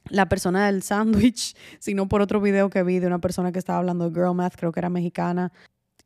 la 0.09 0.29
persona 0.29 0.67
del 0.67 0.83
sándwich, 0.83 1.57
sino 1.79 2.09
por 2.09 2.23
otro 2.23 2.41
video 2.41 2.71
que 2.71 2.83
vi 2.83 2.99
de 2.99 3.07
una 3.07 3.19
persona 3.19 3.53
que 3.53 3.59
estaba 3.59 3.79
hablando 3.79 4.09
de 4.09 4.15
girl 4.15 4.35
math, 4.35 4.57
creo 4.57 4.73
que 4.73 4.81
era 4.81 4.91
mexicana, 4.91 5.53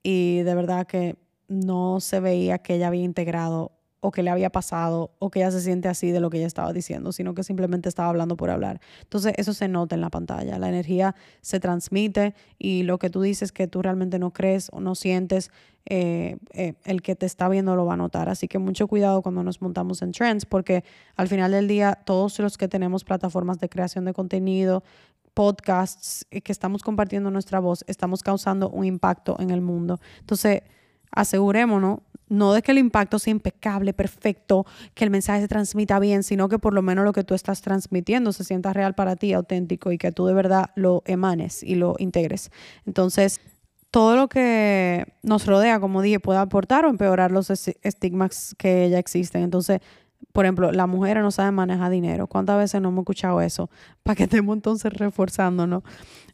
y 0.02 0.42
de 0.42 0.54
verdad 0.54 0.86
que 0.86 1.16
no 1.48 2.00
se 2.00 2.20
veía 2.20 2.58
que 2.58 2.76
ella 2.76 2.88
había 2.88 3.04
integrado 3.04 3.72
o 4.04 4.11
que 4.12 4.23
le 4.23 4.28
había 4.28 4.50
pasado 4.50 5.12
o 5.18 5.30
que 5.30 5.38
ella 5.38 5.50
se 5.50 5.62
siente 5.62 5.88
así 5.88 6.11
de 6.11 6.20
lo 6.20 6.28
que 6.28 6.37
ella 6.37 6.46
estaba 6.46 6.75
diciendo, 6.75 7.11
sino 7.11 7.32
que 7.32 7.42
simplemente 7.42 7.88
estaba 7.88 8.11
hablando 8.11 8.37
por 8.37 8.50
hablar. 8.50 8.82
Entonces 9.00 9.32
eso 9.38 9.54
se 9.54 9.66
nota 9.66 9.94
en 9.94 10.02
la 10.02 10.11
pantalla, 10.11 10.58
la 10.58 10.68
energía 10.68 11.16
se 11.40 11.58
transmite 11.58 12.34
y 12.58 12.82
lo 12.82 12.99
que 12.99 13.08
tú 13.08 13.23
dices 13.23 13.50
que 13.50 13.66
tú 13.66 13.80
realmente 13.80 14.18
no 14.18 14.30
crees 14.30 14.68
o 14.73 14.80
no 14.80 14.94
sientes, 14.94 15.50
eh, 15.87 16.37
eh, 16.52 16.75
el 16.84 17.00
que 17.00 17.16
te 17.16 17.25
está 17.25 17.49
viendo 17.49 17.76
lo 17.76 17.87
va 17.87 17.94
a 17.94 17.96
notar. 17.96 18.28
Así 18.28 18.46
que 18.46 18.58
mucho 18.58 18.88
cuidado 18.88 19.23
cuando 19.23 19.42
nos 19.42 19.62
montamos 19.62 20.02
en 20.02 20.12
trends 20.12 20.44
porque 20.44 20.84
al 21.16 21.28
final 21.28 21.52
del 21.52 21.66
día 21.66 21.99
todos 22.04 22.38
los 22.40 22.58
que 22.58 22.68
tenemos 22.68 23.04
plataformas 23.04 23.58
de 23.58 23.70
creación 23.70 24.04
de 24.04 24.12
contenido, 24.12 24.84
podcasts 25.32 26.26
que 26.28 26.52
estamos 26.52 26.82
compartiendo 26.82 27.30
nuestra 27.30 27.58
voz, 27.58 27.87
estamos 27.87 28.23
causando 28.23 28.68
un 28.68 28.84
impacto 28.84 29.37
en 29.40 29.49
el 29.49 29.62
mundo. 29.62 29.99
Entonces, 30.20 30.61
asegurémonos 31.11 32.00
no 32.34 32.52
de 32.52 32.62
que 32.62 32.72
el 32.72 32.78
impacto 32.78 33.18
sea 33.18 33.30
impecable, 33.30 33.92
perfecto, 33.92 34.66
que 34.94 35.04
el 35.04 35.10
mensaje 35.10 35.40
se 35.40 35.48
transmita 35.48 35.98
bien, 35.98 36.22
sino 36.22 36.48
que 36.48 36.58
por 36.58 36.74
lo 36.74 36.82
menos 36.82 37.04
lo 37.04 37.12
que 37.12 37.24
tú 37.24 37.34
estás 37.34 37.62
transmitiendo 37.62 38.32
se 38.32 38.44
sienta 38.44 38.72
real 38.72 38.94
para 38.94 39.16
ti, 39.16 39.32
auténtico 39.32 39.92
y 39.92 39.98
que 39.98 40.12
tú 40.12 40.26
de 40.26 40.34
verdad 40.34 40.70
lo 40.74 41.02
emanes 41.06 41.62
y 41.62 41.76
lo 41.76 41.94
integres. 41.98 42.50
Entonces, 42.86 43.40
todo 43.90 44.16
lo 44.16 44.28
que 44.28 45.06
nos 45.22 45.46
rodea, 45.46 45.78
como 45.78 46.02
dije, 46.02 46.18
puede 46.18 46.40
aportar 46.40 46.84
o 46.84 46.90
empeorar 46.90 47.30
los 47.30 47.48
estigmas 47.50 48.56
que 48.58 48.90
ya 48.90 48.98
existen. 48.98 49.42
Entonces, 49.42 49.80
por 50.32 50.44
ejemplo, 50.44 50.72
la 50.72 50.88
mujer 50.88 51.20
no 51.20 51.30
sabe 51.30 51.52
manejar 51.52 51.92
dinero. 51.92 52.26
¿Cuántas 52.26 52.58
veces 52.58 52.80
no 52.80 52.88
hemos 52.88 53.02
escuchado 53.02 53.40
eso? 53.40 53.70
Para 54.02 54.16
que 54.16 54.24
estemos 54.24 54.56
entonces 54.56 54.92
reforzándonos 54.92 55.84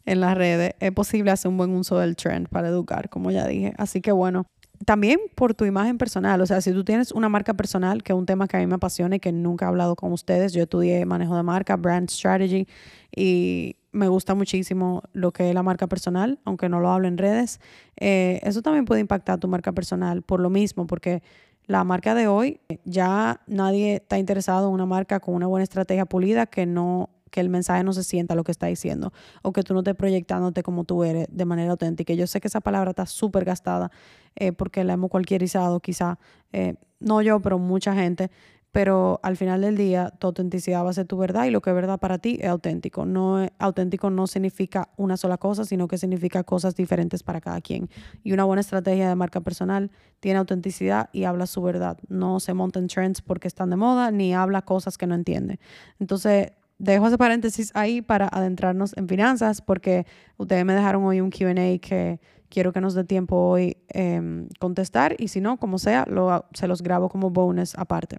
en 0.05 0.21
las 0.21 0.35
redes. 0.35 0.73
Es 0.79 0.91
posible 0.91 1.29
hacer 1.29 1.49
un 1.49 1.57
buen 1.57 1.69
uso 1.71 1.99
del 1.99 2.15
trend 2.15 2.47
para 2.49 2.69
educar, 2.69 3.09
como 3.09 3.29
ya 3.29 3.45
dije. 3.45 3.73
Así 3.77 4.01
que 4.01 4.11
bueno, 4.11 4.47
también 4.85 5.19
por 5.35 5.53
tu 5.53 5.65
imagen 5.65 5.97
personal. 5.97 6.41
O 6.41 6.45
sea, 6.45 6.61
si 6.61 6.71
tú 6.71 6.83
tienes 6.83 7.11
una 7.11 7.29
marca 7.29 7.53
personal, 7.53 8.03
que 8.03 8.13
es 8.13 8.17
un 8.17 8.25
tema 8.25 8.47
que 8.47 8.57
a 8.57 8.59
mí 8.59 8.67
me 8.67 8.75
apasiona 8.75 9.15
y 9.15 9.19
que 9.19 9.31
nunca 9.31 9.65
he 9.65 9.67
hablado 9.67 9.95
con 9.95 10.11
ustedes, 10.11 10.53
yo 10.53 10.63
estudié 10.63 11.05
manejo 11.05 11.35
de 11.35 11.43
marca, 11.43 11.75
brand 11.75 12.09
strategy, 12.09 12.67
y 13.15 13.75
me 13.91 14.07
gusta 14.07 14.35
muchísimo 14.35 15.03
lo 15.13 15.31
que 15.31 15.49
es 15.49 15.55
la 15.55 15.63
marca 15.63 15.87
personal, 15.87 16.39
aunque 16.45 16.69
no 16.69 16.79
lo 16.79 16.89
hablo 16.89 17.07
en 17.07 17.17
redes. 17.17 17.59
Eh, 17.97 18.39
eso 18.43 18.61
también 18.61 18.85
puede 18.85 19.01
impactar 19.01 19.39
tu 19.39 19.47
marca 19.47 19.71
personal 19.71 20.21
por 20.21 20.39
lo 20.39 20.49
mismo, 20.49 20.87
porque 20.87 21.21
la 21.67 21.83
marca 21.83 22.15
de 22.15 22.27
hoy, 22.27 22.59
ya 22.85 23.41
nadie 23.47 23.95
está 23.95 24.17
interesado 24.17 24.67
en 24.67 24.73
una 24.73 24.85
marca 24.85 25.19
con 25.19 25.35
una 25.35 25.47
buena 25.47 25.63
estrategia 25.63 26.05
pulida 26.05 26.45
que 26.45 26.65
no 26.65 27.09
que 27.31 27.39
el 27.39 27.49
mensaje 27.49 27.83
no 27.83 27.93
se 27.93 28.03
sienta 28.03 28.35
lo 28.35 28.43
que 28.43 28.51
está 28.51 28.67
diciendo 28.67 29.11
o 29.41 29.51
que 29.51 29.63
tú 29.63 29.73
no 29.73 29.79
estés 29.79 29.95
proyectándote 29.95 30.61
como 30.61 30.83
tú 30.83 31.03
eres 31.03 31.27
de 31.31 31.45
manera 31.45 31.71
auténtica. 31.71 32.13
Yo 32.13 32.27
sé 32.27 32.39
que 32.39 32.47
esa 32.47 32.61
palabra 32.61 32.91
está 32.91 33.07
súper 33.07 33.45
gastada 33.45 33.91
eh, 34.35 34.51
porque 34.51 34.83
la 34.83 34.93
hemos 34.93 35.09
cualquierizado 35.09 35.79
quizá, 35.79 36.19
eh, 36.53 36.75
no 36.99 37.21
yo, 37.21 37.39
pero 37.39 37.57
mucha 37.57 37.95
gente, 37.95 38.29
pero 38.71 39.19
al 39.21 39.35
final 39.35 39.61
del 39.61 39.75
día 39.75 40.11
tu 40.17 40.27
autenticidad 40.27 40.85
va 40.85 40.91
a 40.91 40.93
ser 40.93 41.05
tu 41.05 41.17
verdad 41.17 41.43
y 41.45 41.51
lo 41.51 41.61
que 41.61 41.69
es 41.69 41.75
verdad 41.75 41.99
para 41.99 42.19
ti 42.19 42.37
es 42.39 42.47
auténtico. 42.47 43.05
No 43.05 43.45
auténtico 43.59 44.09
no 44.09 44.27
significa 44.27 44.89
una 44.95 45.17
sola 45.17 45.37
cosa, 45.37 45.65
sino 45.65 45.87
que 45.87 45.97
significa 45.97 46.43
cosas 46.43 46.75
diferentes 46.75 47.21
para 47.21 47.41
cada 47.41 47.59
quien. 47.59 47.89
Y 48.23 48.31
una 48.31 48.45
buena 48.45 48.61
estrategia 48.61 49.09
de 49.09 49.15
marca 49.15 49.41
personal 49.41 49.91
tiene 50.21 50.39
autenticidad 50.39 51.09
y 51.11 51.25
habla 51.25 51.47
su 51.47 51.61
verdad. 51.61 51.97
No 52.07 52.39
se 52.39 52.53
monta 52.53 52.79
en 52.79 52.87
trends 52.87 53.21
porque 53.21 53.49
están 53.49 53.69
de 53.71 53.75
moda 53.75 54.09
ni 54.11 54.33
habla 54.33 54.61
cosas 54.61 54.97
que 54.97 55.05
no 55.05 55.15
entiende. 55.15 55.59
Entonces, 55.99 56.53
dejo 56.81 57.07
ese 57.07 57.17
paréntesis 57.17 57.71
ahí 57.75 58.01
para 58.01 58.27
adentrarnos 58.27 58.97
en 58.97 59.07
finanzas, 59.07 59.61
porque 59.61 60.07
ustedes 60.37 60.65
me 60.65 60.73
dejaron 60.73 61.03
hoy 61.03 61.21
un 61.21 61.29
QA 61.29 61.53
que 61.79 62.19
quiero 62.49 62.73
que 62.73 62.81
nos 62.81 62.95
dé 62.95 63.03
tiempo 63.03 63.35
hoy 63.35 63.77
eh, 63.93 64.47
contestar, 64.59 65.15
y 65.19 65.27
si 65.27 65.41
no, 65.41 65.57
como 65.57 65.77
sea, 65.77 66.07
se 66.53 66.67
los 66.67 66.81
grabo 66.81 67.07
como 67.09 67.29
bonus 67.29 67.75
aparte. 67.75 68.17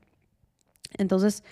Entonces, 0.97 1.43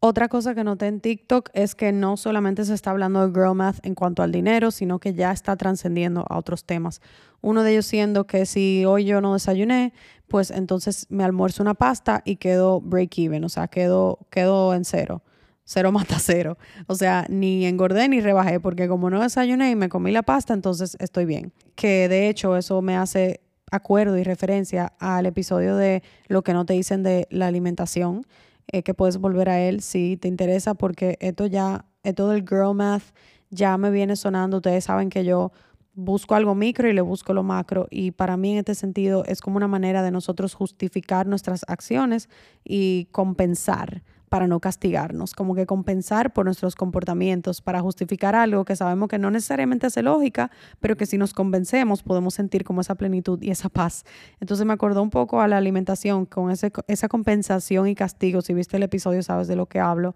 otra 0.00 0.28
cosa 0.28 0.54
que 0.54 0.64
noté 0.64 0.88
en 0.88 1.00
TikTok 1.00 1.50
es 1.52 1.74
que 1.76 1.92
no 1.92 2.16
solamente 2.16 2.64
se 2.64 2.74
está 2.74 2.90
hablando 2.90 3.26
de 3.26 3.32
girl 3.32 3.54
math 3.54 3.78
en 3.84 3.94
cuanto 3.94 4.22
al 4.22 4.32
dinero, 4.32 4.72
sino 4.72 4.98
que 4.98 5.14
ya 5.14 5.30
está 5.30 5.56
trascendiendo 5.56 6.24
a 6.28 6.36
otros 6.36 6.64
temas. 6.64 7.00
Uno 7.42 7.62
de 7.62 7.72
ellos 7.72 7.86
siendo 7.86 8.26
que 8.26 8.44
si 8.44 8.84
hoy 8.86 9.04
yo 9.04 9.20
no 9.20 9.34
desayuné, 9.34 9.92
pues 10.26 10.50
entonces 10.50 11.06
me 11.10 11.22
almuerzo 11.22 11.62
una 11.62 11.74
pasta 11.74 12.22
y 12.24 12.36
quedo 12.36 12.80
break 12.80 13.18
even, 13.18 13.44
o 13.44 13.48
sea, 13.48 13.68
quedo, 13.68 14.18
quedo 14.30 14.74
en 14.74 14.84
cero 14.84 15.22
cero 15.70 15.92
mata 15.92 16.18
cero. 16.18 16.58
O 16.88 16.96
sea, 16.96 17.26
ni 17.28 17.64
engordé 17.66 18.08
ni 18.08 18.20
rebajé, 18.20 18.58
porque 18.58 18.88
como 18.88 19.08
no 19.08 19.20
desayuné 19.20 19.70
y 19.70 19.76
me 19.76 19.88
comí 19.88 20.10
la 20.10 20.22
pasta, 20.22 20.52
entonces 20.52 20.96
estoy 20.98 21.26
bien. 21.26 21.52
Que 21.76 22.08
de 22.08 22.28
hecho 22.28 22.56
eso 22.56 22.82
me 22.82 22.96
hace 22.96 23.40
acuerdo 23.70 24.18
y 24.18 24.24
referencia 24.24 24.92
al 24.98 25.26
episodio 25.26 25.76
de 25.76 26.02
lo 26.26 26.42
que 26.42 26.54
no 26.54 26.66
te 26.66 26.72
dicen 26.74 27.04
de 27.04 27.28
la 27.30 27.46
alimentación, 27.46 28.26
eh, 28.72 28.82
que 28.82 28.94
puedes 28.94 29.18
volver 29.18 29.48
a 29.48 29.60
él 29.60 29.80
si 29.80 30.16
te 30.16 30.26
interesa, 30.26 30.74
porque 30.74 31.16
esto 31.20 31.46
ya, 31.46 31.84
esto 32.02 32.28
del 32.28 32.40
girl 32.42 32.74
math 32.74 33.04
ya 33.50 33.78
me 33.78 33.90
viene 33.90 34.16
sonando. 34.16 34.56
Ustedes 34.56 34.84
saben 34.84 35.08
que 35.08 35.24
yo 35.24 35.52
busco 35.94 36.34
algo 36.34 36.56
micro 36.56 36.88
y 36.88 36.92
le 36.92 37.00
busco 37.00 37.32
lo 37.32 37.44
macro. 37.44 37.86
Y 37.90 38.10
para 38.10 38.36
mí 38.36 38.52
en 38.52 38.58
este 38.58 38.74
sentido 38.74 39.24
es 39.24 39.40
como 39.40 39.56
una 39.56 39.68
manera 39.68 40.02
de 40.02 40.10
nosotros 40.10 40.54
justificar 40.54 41.28
nuestras 41.28 41.64
acciones 41.68 42.28
y 42.64 43.06
compensar 43.12 44.02
para 44.30 44.46
no 44.46 44.60
castigarnos, 44.60 45.34
como 45.34 45.56
que 45.56 45.66
compensar 45.66 46.32
por 46.32 46.44
nuestros 46.46 46.76
comportamientos, 46.76 47.60
para 47.60 47.80
justificar 47.80 48.36
algo 48.36 48.64
que 48.64 48.76
sabemos 48.76 49.08
que 49.08 49.18
no 49.18 49.28
necesariamente 49.28 49.88
hace 49.88 50.02
lógica, 50.02 50.52
pero 50.78 50.96
que 50.96 51.04
si 51.04 51.18
nos 51.18 51.34
convencemos 51.34 52.04
podemos 52.04 52.34
sentir 52.34 52.62
como 52.62 52.80
esa 52.80 52.94
plenitud 52.94 53.42
y 53.42 53.50
esa 53.50 53.68
paz. 53.68 54.04
Entonces 54.38 54.64
me 54.64 54.72
acordó 54.72 55.02
un 55.02 55.10
poco 55.10 55.40
a 55.40 55.48
la 55.48 55.56
alimentación 55.56 56.26
con 56.26 56.52
ese, 56.52 56.72
esa 56.86 57.08
compensación 57.08 57.88
y 57.88 57.96
castigo. 57.96 58.40
Si 58.40 58.54
viste 58.54 58.76
el 58.76 58.84
episodio 58.84 59.20
sabes 59.24 59.48
de 59.48 59.56
lo 59.56 59.66
que 59.66 59.80
hablo, 59.80 60.14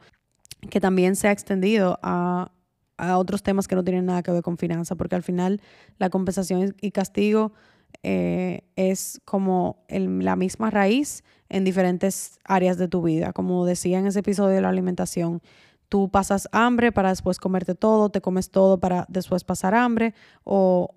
que 0.71 0.81
también 0.81 1.17
se 1.17 1.27
ha 1.27 1.33
extendido 1.33 1.99
a, 2.01 2.53
a 2.97 3.19
otros 3.19 3.43
temas 3.43 3.67
que 3.67 3.75
no 3.75 3.83
tienen 3.83 4.07
nada 4.07 4.23
que 4.23 4.31
ver 4.31 4.43
con 4.45 4.59
finanzas, 4.59 4.97
porque 4.97 5.17
al 5.17 5.25
final 5.25 5.61
la 5.99 6.09
compensación 6.09 6.77
y 6.81 6.93
castigo 6.93 7.53
eh, 8.05 8.61
es 8.77 9.21
como 9.25 9.83
la 9.89 10.37
misma 10.37 10.71
raíz 10.71 11.25
en 11.49 11.65
diferentes 11.65 12.39
áreas 12.45 12.77
de 12.77 12.87
tu 12.87 13.01
vida. 13.01 13.33
Como 13.33 13.65
decía 13.65 13.99
en 13.99 14.07
ese 14.07 14.21
episodio 14.21 14.55
de 14.55 14.61
la 14.61 14.69
alimentación, 14.69 15.41
tú 15.89 16.11
pasas 16.11 16.47
hambre 16.53 16.93
para 16.93 17.09
después 17.09 17.39
comerte 17.39 17.75
todo, 17.75 18.11
te 18.11 18.21
comes 18.21 18.51
todo 18.51 18.79
para 18.79 19.07
después 19.09 19.43
pasar 19.45 19.75
hambre 19.75 20.13
o, 20.45 20.95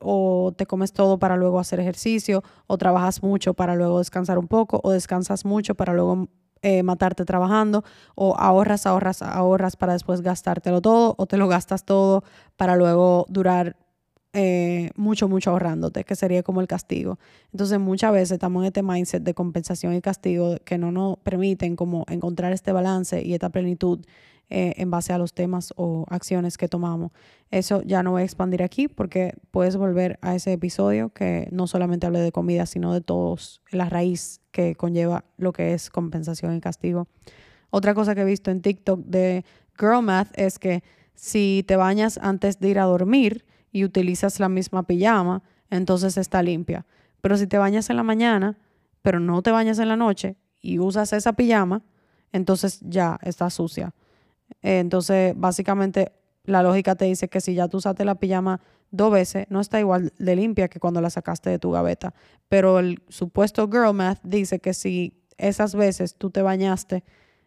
o 0.00 0.52
te 0.56 0.66
comes 0.66 0.92
todo 0.92 1.20
para 1.20 1.36
luego 1.36 1.60
hacer 1.60 1.78
ejercicio 1.78 2.42
o 2.66 2.78
trabajas 2.78 3.22
mucho 3.22 3.54
para 3.54 3.76
luego 3.76 3.98
descansar 3.98 4.38
un 4.38 4.48
poco 4.48 4.80
o 4.82 4.90
descansas 4.90 5.44
mucho 5.44 5.76
para 5.76 5.92
luego 5.92 6.28
eh, 6.62 6.82
matarte 6.82 7.24
trabajando 7.24 7.84
o 8.16 8.34
ahorras, 8.36 8.86
ahorras, 8.86 9.22
ahorras 9.22 9.76
para 9.76 9.92
después 9.92 10.20
gastártelo 10.20 10.80
todo 10.80 11.14
o 11.16 11.26
te 11.26 11.36
lo 11.36 11.46
gastas 11.46 11.84
todo 11.84 12.24
para 12.56 12.74
luego 12.74 13.26
durar 13.28 13.76
eh, 14.34 14.90
mucho, 14.96 15.28
mucho 15.28 15.50
ahorrándote, 15.50 16.02
que 16.02 16.16
sería 16.16 16.42
como 16.42 16.60
el 16.60 16.66
castigo. 16.66 17.18
Entonces 17.52 17.78
muchas 17.78 18.12
veces 18.12 18.32
estamos 18.32 18.62
en 18.62 18.66
este 18.66 18.82
mindset 18.82 19.22
de 19.22 19.32
compensación 19.32 19.94
y 19.94 20.00
castigo 20.00 20.56
que 20.64 20.76
no 20.76 20.90
nos 20.90 21.18
permiten 21.18 21.76
como 21.76 22.04
encontrar 22.08 22.52
este 22.52 22.72
balance 22.72 23.22
y 23.22 23.32
esta 23.34 23.50
plenitud 23.50 24.00
eh, 24.50 24.74
en 24.76 24.90
base 24.90 25.12
a 25.12 25.18
los 25.18 25.34
temas 25.34 25.72
o 25.76 26.04
acciones 26.10 26.58
que 26.58 26.68
tomamos. 26.68 27.12
Eso 27.52 27.80
ya 27.82 28.02
no 28.02 28.10
voy 28.10 28.22
a 28.22 28.24
expandir 28.24 28.64
aquí 28.64 28.88
porque 28.88 29.34
puedes 29.52 29.76
volver 29.76 30.18
a 30.20 30.34
ese 30.34 30.52
episodio 30.52 31.10
que 31.10 31.48
no 31.52 31.68
solamente 31.68 32.06
hable 32.06 32.18
de 32.18 32.32
comida, 32.32 32.66
sino 32.66 32.92
de 32.92 33.00
todos, 33.00 33.62
la 33.70 33.88
raíz 33.88 34.40
que 34.50 34.74
conlleva 34.74 35.24
lo 35.36 35.52
que 35.52 35.74
es 35.74 35.90
compensación 35.90 36.56
y 36.56 36.60
castigo. 36.60 37.06
Otra 37.70 37.94
cosa 37.94 38.14
que 38.16 38.22
he 38.22 38.24
visto 38.24 38.50
en 38.50 38.62
TikTok 38.62 39.00
de 39.06 39.44
Girl 39.78 40.02
Math 40.02 40.32
es 40.34 40.58
que 40.58 40.82
si 41.14 41.64
te 41.68 41.76
bañas 41.76 42.18
antes 42.20 42.58
de 42.58 42.68
ir 42.68 42.80
a 42.80 42.84
dormir, 42.84 43.44
y 43.74 43.84
utilizas 43.84 44.38
la 44.38 44.48
misma 44.48 44.84
pijama, 44.84 45.42
entonces 45.68 46.16
está 46.16 46.44
limpia. 46.44 46.86
Pero 47.20 47.36
si 47.36 47.48
te 47.48 47.58
bañas 47.58 47.90
en 47.90 47.96
la 47.96 48.04
mañana, 48.04 48.56
pero 49.02 49.18
no 49.18 49.42
te 49.42 49.50
bañas 49.50 49.80
en 49.80 49.88
la 49.88 49.96
noche 49.96 50.36
y 50.60 50.78
usas 50.78 51.12
esa 51.12 51.32
pijama, 51.32 51.82
entonces 52.30 52.78
ya 52.82 53.18
está 53.22 53.50
sucia. 53.50 53.92
Entonces, 54.62 55.34
básicamente, 55.36 56.12
la 56.44 56.62
lógica 56.62 56.94
te 56.94 57.06
dice 57.06 57.28
que 57.28 57.40
si 57.40 57.54
ya 57.54 57.66
tú 57.66 57.78
usaste 57.78 58.04
la 58.04 58.14
pijama 58.14 58.60
dos 58.92 59.10
veces, 59.10 59.46
no 59.50 59.60
está 59.60 59.80
igual 59.80 60.12
de 60.18 60.36
limpia 60.36 60.68
que 60.68 60.78
cuando 60.78 61.00
la 61.00 61.10
sacaste 61.10 61.50
de 61.50 61.58
tu 61.58 61.72
gaveta. 61.72 62.14
Pero 62.48 62.78
el 62.78 63.02
supuesto 63.08 63.68
girl 63.68 63.92
math 63.92 64.20
dice 64.22 64.60
que 64.60 64.72
si 64.72 65.20
esas 65.36 65.74
veces 65.74 66.14
tú 66.14 66.30
te 66.30 66.42
bañaste 66.42 67.02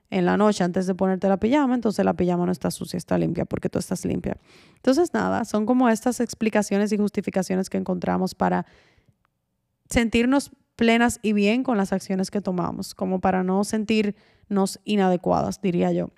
en 0.09 0.25
la 0.25 0.37
noche 0.37 0.63
antes 0.63 0.87
de 0.87 0.95
ponerte 0.95 1.27
la 1.27 1.37
pijama, 1.37 1.75
entonces 1.75 2.03
la 2.05 2.13
pijama 2.13 2.45
no 2.45 2.51
está 2.51 2.71
sucia, 2.71 2.97
está 2.97 3.17
limpia 3.17 3.45
porque 3.45 3.69
tú 3.69 3.79
estás 3.79 4.05
limpia. 4.05 4.37
Entonces, 4.75 5.13
nada, 5.13 5.43
son 5.45 5.65
como 5.65 5.89
estas 5.89 6.19
explicaciones 6.19 6.91
y 6.91 6.97
justificaciones 6.97 7.69
que 7.69 7.77
encontramos 7.77 8.33
para 8.33 8.65
sentirnos 9.89 10.51
plenas 10.75 11.19
y 11.21 11.33
bien 11.33 11.63
con 11.63 11.77
las 11.77 11.91
acciones 11.91 12.31
que 12.31 12.41
tomamos, 12.41 12.95
como 12.95 13.19
para 13.19 13.43
no 13.43 13.63
sentirnos 13.63 14.79
inadecuadas, 14.85 15.61
diría 15.61 15.91
yo. 15.91 16.09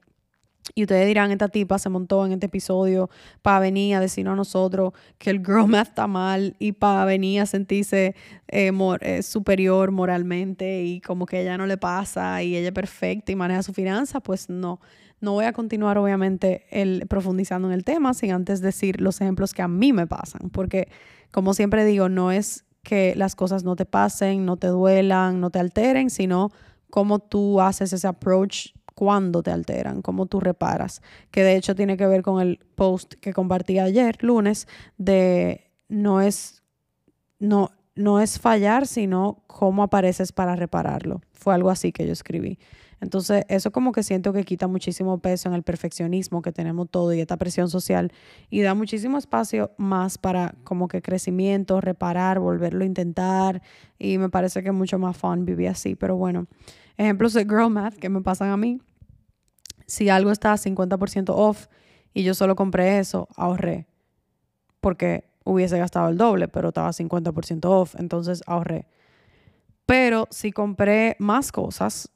Y 0.75 0.83
ustedes 0.83 1.07
dirán, 1.07 1.31
esta 1.31 1.47
tipa 1.49 1.79
se 1.79 1.89
montó 1.89 2.25
en 2.25 2.33
este 2.33 2.45
episodio 2.45 3.09
para 3.41 3.59
venir 3.59 3.95
a 3.95 3.99
decirnos 3.99 4.33
a 4.33 4.35
nosotros 4.35 4.93
que 5.17 5.29
el 5.29 5.39
girl 5.39 5.67
math 5.67 5.89
está 5.89 6.07
mal 6.07 6.55
y 6.59 6.73
para 6.73 7.05
venir 7.05 7.41
a 7.41 7.45
sentirse 7.45 8.15
eh, 8.47 8.71
eh, 9.01 9.23
superior 9.23 9.91
moralmente 9.91 10.83
y 10.83 11.01
como 11.01 11.25
que 11.25 11.41
ella 11.41 11.57
no 11.57 11.65
le 11.65 11.77
pasa 11.77 12.43
y 12.43 12.55
ella 12.55 12.67
es 12.67 12.73
perfecta 12.73 13.31
y 13.31 13.35
maneja 13.35 13.63
su 13.63 13.73
finanza. 13.73 14.19
Pues 14.19 14.49
no, 14.49 14.79
no 15.21 15.33
voy 15.33 15.45
a 15.45 15.53
continuar 15.53 15.97
obviamente 15.97 16.65
el, 16.69 17.07
profundizando 17.07 17.67
en 17.67 17.73
el 17.73 17.83
tema 17.83 18.13
sin 18.13 18.31
antes 18.31 18.61
decir 18.61 19.01
los 19.01 19.21
ejemplos 19.21 19.53
que 19.53 19.61
a 19.61 19.67
mí 19.67 19.91
me 19.91 20.07
pasan. 20.07 20.49
Porque 20.49 20.89
como 21.31 21.53
siempre 21.53 21.83
digo, 21.85 22.09
no 22.09 22.31
es 22.31 22.65
que 22.83 23.13
las 23.15 23.35
cosas 23.35 23.63
no 23.63 23.75
te 23.75 23.85
pasen, 23.85 24.45
no 24.45 24.57
te 24.57 24.67
duelan, 24.67 25.39
no 25.41 25.49
te 25.49 25.59
alteren, 25.59 26.09
sino 26.09 26.51
cómo 26.89 27.19
tú 27.19 27.61
haces 27.61 27.93
ese 27.93 28.07
approach 28.07 28.69
cuando 28.99 29.41
te 29.41 29.49
alteran, 29.49 30.01
cómo 30.01 30.25
tú 30.25 30.41
reparas, 30.41 31.01
que 31.31 31.41
de 31.41 31.55
hecho 31.55 31.73
tiene 31.73 31.95
que 31.95 32.05
ver 32.05 32.21
con 32.21 32.41
el 32.41 32.59
post 32.75 33.13
que 33.13 33.31
compartí 33.31 33.79
ayer, 33.79 34.21
lunes, 34.21 34.67
de 34.97 35.71
no 35.87 36.19
es, 36.19 36.63
no, 37.39 37.71
no 37.95 38.19
es 38.19 38.41
fallar, 38.41 38.87
sino 38.87 39.41
cómo 39.47 39.83
apareces 39.83 40.33
para 40.33 40.57
repararlo. 40.57 41.21
Fue 41.31 41.53
algo 41.53 41.69
así 41.69 41.93
que 41.93 42.05
yo 42.05 42.11
escribí. 42.11 42.59
Entonces, 42.99 43.45
eso 43.47 43.71
como 43.71 43.93
que 43.93 44.03
siento 44.03 44.33
que 44.33 44.43
quita 44.43 44.67
muchísimo 44.67 45.19
peso 45.19 45.47
en 45.47 45.55
el 45.55 45.63
perfeccionismo 45.63 46.41
que 46.41 46.51
tenemos 46.51 46.89
todo 46.89 47.13
y 47.13 47.21
esta 47.21 47.37
presión 47.37 47.69
social 47.69 48.11
y 48.49 48.59
da 48.59 48.73
muchísimo 48.73 49.17
espacio 49.17 49.71
más 49.77 50.17
para 50.17 50.55
como 50.65 50.89
que 50.89 51.01
crecimiento, 51.01 51.79
reparar, 51.79 52.39
volverlo 52.39 52.83
a 52.83 52.85
intentar 52.85 53.61
y 53.97 54.17
me 54.17 54.27
parece 54.27 54.61
que 54.61 54.67
es 54.67 54.75
mucho 54.75 54.99
más 54.99 55.15
fun 55.15 55.45
vivir 55.45 55.69
así. 55.69 55.95
Pero 55.95 56.17
bueno, 56.17 56.47
ejemplos 56.97 57.31
de 57.31 57.43
girl 57.45 57.69
math 57.69 57.95
que 57.95 58.09
me 58.09 58.19
pasan 58.19 58.49
a 58.49 58.57
mí 58.57 58.81
si 59.89 60.07
algo 60.09 60.31
está 60.31 60.53
50% 60.55 61.33
off 61.35 61.67
y 62.13 62.23
yo 62.23 62.35
solo 62.35 62.55
compré 62.55 62.99
eso, 62.99 63.27
ahorré. 63.35 63.87
Porque 64.79 65.25
hubiese 65.43 65.79
gastado 65.79 66.09
el 66.09 66.17
doble, 66.17 66.47
pero 66.47 66.67
estaba 66.69 66.91
50% 66.91 67.65
off, 67.65 67.95
entonces 67.97 68.43
ahorré. 68.45 68.87
Pero 69.87 70.27
si 70.29 70.51
compré 70.51 71.15
más 71.17 71.51
cosas 71.51 72.11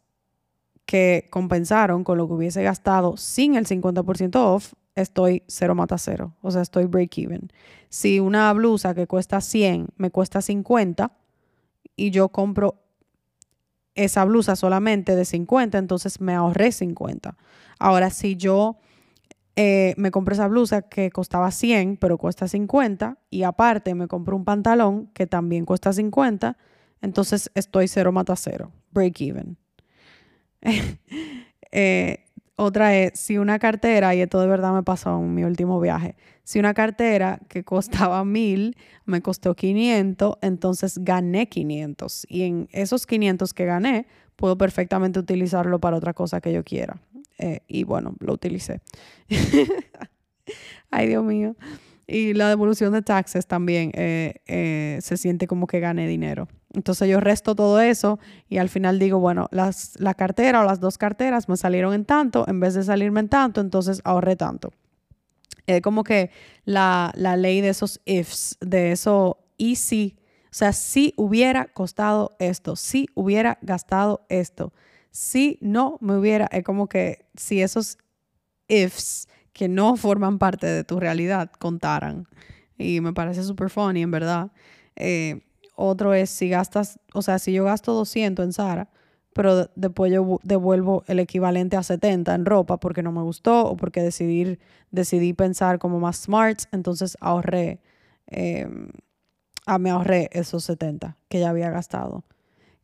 que 0.86 1.28
compensaron 1.32 2.04
con 2.04 2.20
lo 2.20 2.28
que 2.28 2.34
hubiese 2.34 2.62
gastado 2.62 3.18
sin 3.18 3.56
el 3.56 3.66
50% 3.66 4.36
off, 4.36 4.74
estoy 4.94 5.42
cero 5.48 5.74
mata 5.74 5.98
cero. 5.98 6.36
O 6.42 6.52
sea, 6.52 6.62
estoy 6.62 6.86
break 6.86 7.18
even. 7.18 7.52
Si 7.90 8.20
una 8.20 8.54
blusa 8.54 8.94
que 8.94 9.08
cuesta 9.08 9.42
100 9.42 9.88
me 9.98 10.12
cuesta 10.12 10.44
50 10.44 11.12
y 11.96 12.12
yo 12.12 12.30
compro 12.30 12.83
esa 13.96 14.26
blusa 14.26 14.56
solamente 14.56 15.16
de 15.16 15.26
50, 15.26 15.78
entonces 15.78 16.20
me 16.22 16.34
ahorré 16.34 16.72
50. 16.72 17.36
Ahora, 17.80 18.10
si 18.10 18.36
yo 18.36 18.78
eh, 19.56 19.94
me 19.98 20.10
compré 20.10 20.34
esa 20.34 20.48
blusa 20.48 20.82
que 20.84 21.12
costaba 21.12 21.52
100, 21.52 21.98
pero 21.98 22.18
cuesta 22.18 22.48
50, 22.48 23.18
y 23.30 23.44
aparte 23.44 23.94
me 23.94 24.08
compré 24.08 24.36
un 24.36 24.46
pantalón 24.46 25.08
que 25.14 25.28
también 25.28 25.66
cuesta 25.66 25.94
50, 25.94 26.58
entonces 27.02 27.52
estoy 27.54 27.88
cero 27.88 28.12
mata 28.12 28.36
cero, 28.36 28.72
break 28.92 29.22
even. 29.22 29.58
Eh, 31.76 32.26
otra 32.56 32.96
es, 32.96 33.20
si 33.20 33.40
una 33.40 33.58
cartera, 33.58 34.14
y 34.14 34.22
esto 34.22 34.40
de 34.40 34.46
verdad 34.46 34.74
me 34.74 34.84
pasó 34.84 35.18
en 35.18 35.34
mi 35.34 35.44
último 35.44 35.80
viaje, 35.80 36.16
si 36.44 36.60
una 36.60 36.74
cartera 36.74 37.40
que 37.48 37.64
costaba 37.64 38.24
mil 38.26 38.76
me 39.06 39.22
costó 39.22 39.56
500, 39.56 40.38
entonces 40.42 41.00
gané 41.00 41.48
500. 41.48 42.26
Y 42.30 42.44
en 42.44 42.68
esos 42.72 43.06
500 43.06 43.54
que 43.54 43.66
gané, 43.66 44.08
puedo 44.36 44.58
perfectamente 44.58 45.20
utilizarlo 45.20 45.80
para 45.80 45.98
otra 45.98 46.14
cosa 46.14 46.42
que 46.42 46.52
yo 46.52 46.64
quiera. 46.64 47.02
Eh, 47.38 47.62
y 47.68 47.84
bueno, 47.84 48.16
lo 48.20 48.34
utilicé. 48.34 48.82
Ay, 50.92 51.08
Dios 51.08 51.24
mío. 51.24 51.56
Y 52.06 52.34
la 52.34 52.50
devolución 52.50 52.92
de 52.92 53.02
taxes 53.02 53.48
también 53.48 53.92
eh, 53.94 54.42
eh, 54.46 55.00
se 55.02 55.16
siente 55.16 55.48
como 55.48 55.68
que 55.68 55.80
gane 55.80 56.08
dinero. 56.08 56.50
Entonces 56.74 57.08
yo 57.08 57.20
resto 57.20 57.56
todo 57.56 57.80
eso 57.80 58.20
y 58.50 58.58
al 58.58 58.68
final 58.68 59.00
digo, 59.00 59.20
bueno, 59.20 59.48
las, 59.52 60.00
la 60.00 60.14
cartera 60.14 60.62
o 60.62 60.64
las 60.66 60.80
dos 60.80 60.98
carteras 60.98 61.48
me 61.48 61.56
salieron 61.56 61.94
en 61.94 62.04
tanto, 62.04 62.46
en 62.48 62.60
vez 62.60 62.74
de 62.74 62.84
salirme 62.84 63.22
en 63.22 63.30
tanto, 63.30 63.62
entonces 63.62 64.02
ahorré 64.04 64.36
tanto. 64.36 64.74
Es 65.68 65.82
como 65.82 66.04
que 66.04 66.32
la, 66.66 67.12
la 67.16 67.38
ley 67.38 67.62
de 67.62 67.70
esos 67.70 68.02
ifs, 68.06 68.58
de 68.60 68.92
eso 68.92 69.40
y 69.58 69.76
si, 69.76 70.18
o 70.46 70.54
sea, 70.54 70.74
si 70.74 71.14
hubiera 71.16 71.66
costado 71.66 72.36
esto, 72.40 72.76
si 72.76 73.08
hubiera 73.14 73.58
gastado 73.62 74.26
esto, 74.30 74.74
si 75.12 75.58
no 75.62 75.98
me 76.02 76.18
hubiera, 76.18 76.48
es 76.52 76.64
como 76.64 76.88
que 76.88 77.26
si 77.36 77.62
esos 77.62 77.98
ifs 78.68 79.28
que 79.54 79.68
no 79.70 79.96
forman 79.96 80.40
parte 80.40 80.68
de 80.68 80.84
tu 80.84 81.00
realidad 81.00 81.52
contaran. 81.60 82.28
Y 82.78 83.02
me 83.02 83.14
parece 83.14 83.44
súper 83.44 83.70
funny, 83.70 84.02
en 84.02 84.12
verdad. 84.12 84.52
Eh, 84.96 85.42
otro 85.76 86.14
es 86.14 86.30
si 86.30 86.50
gastas, 86.50 87.00
o 87.14 87.22
sea, 87.22 87.40
si 87.40 87.54
yo 87.54 87.64
gasto 87.64 87.94
200 87.94 88.46
en 88.46 88.54
Sara, 88.54 88.90
pero 89.34 89.70
después 89.76 90.12
yo 90.12 90.40
devuelvo 90.44 91.04
el 91.08 91.20
equivalente 91.20 91.78
a 91.78 91.84
70 91.84 92.34
en 92.36 92.46
ropa 92.46 92.78
porque 92.78 93.04
no 93.04 93.12
me 93.12 93.22
gustó 93.22 93.66
o 93.66 93.78
porque 93.78 94.02
decidí, 94.02 94.58
decidí 94.92 95.34
pensar 95.34 95.80
como 95.80 96.00
más 96.00 96.18
smart, 96.18 96.62
entonces 96.72 97.18
ahorré, 97.20 97.80
eh, 98.28 98.68
me 99.80 99.90
ahorré 99.90 100.30
esos 100.34 100.64
70 100.66 101.18
que 101.30 101.40
ya 101.40 101.50
había 101.50 101.70
gastado 101.70 102.24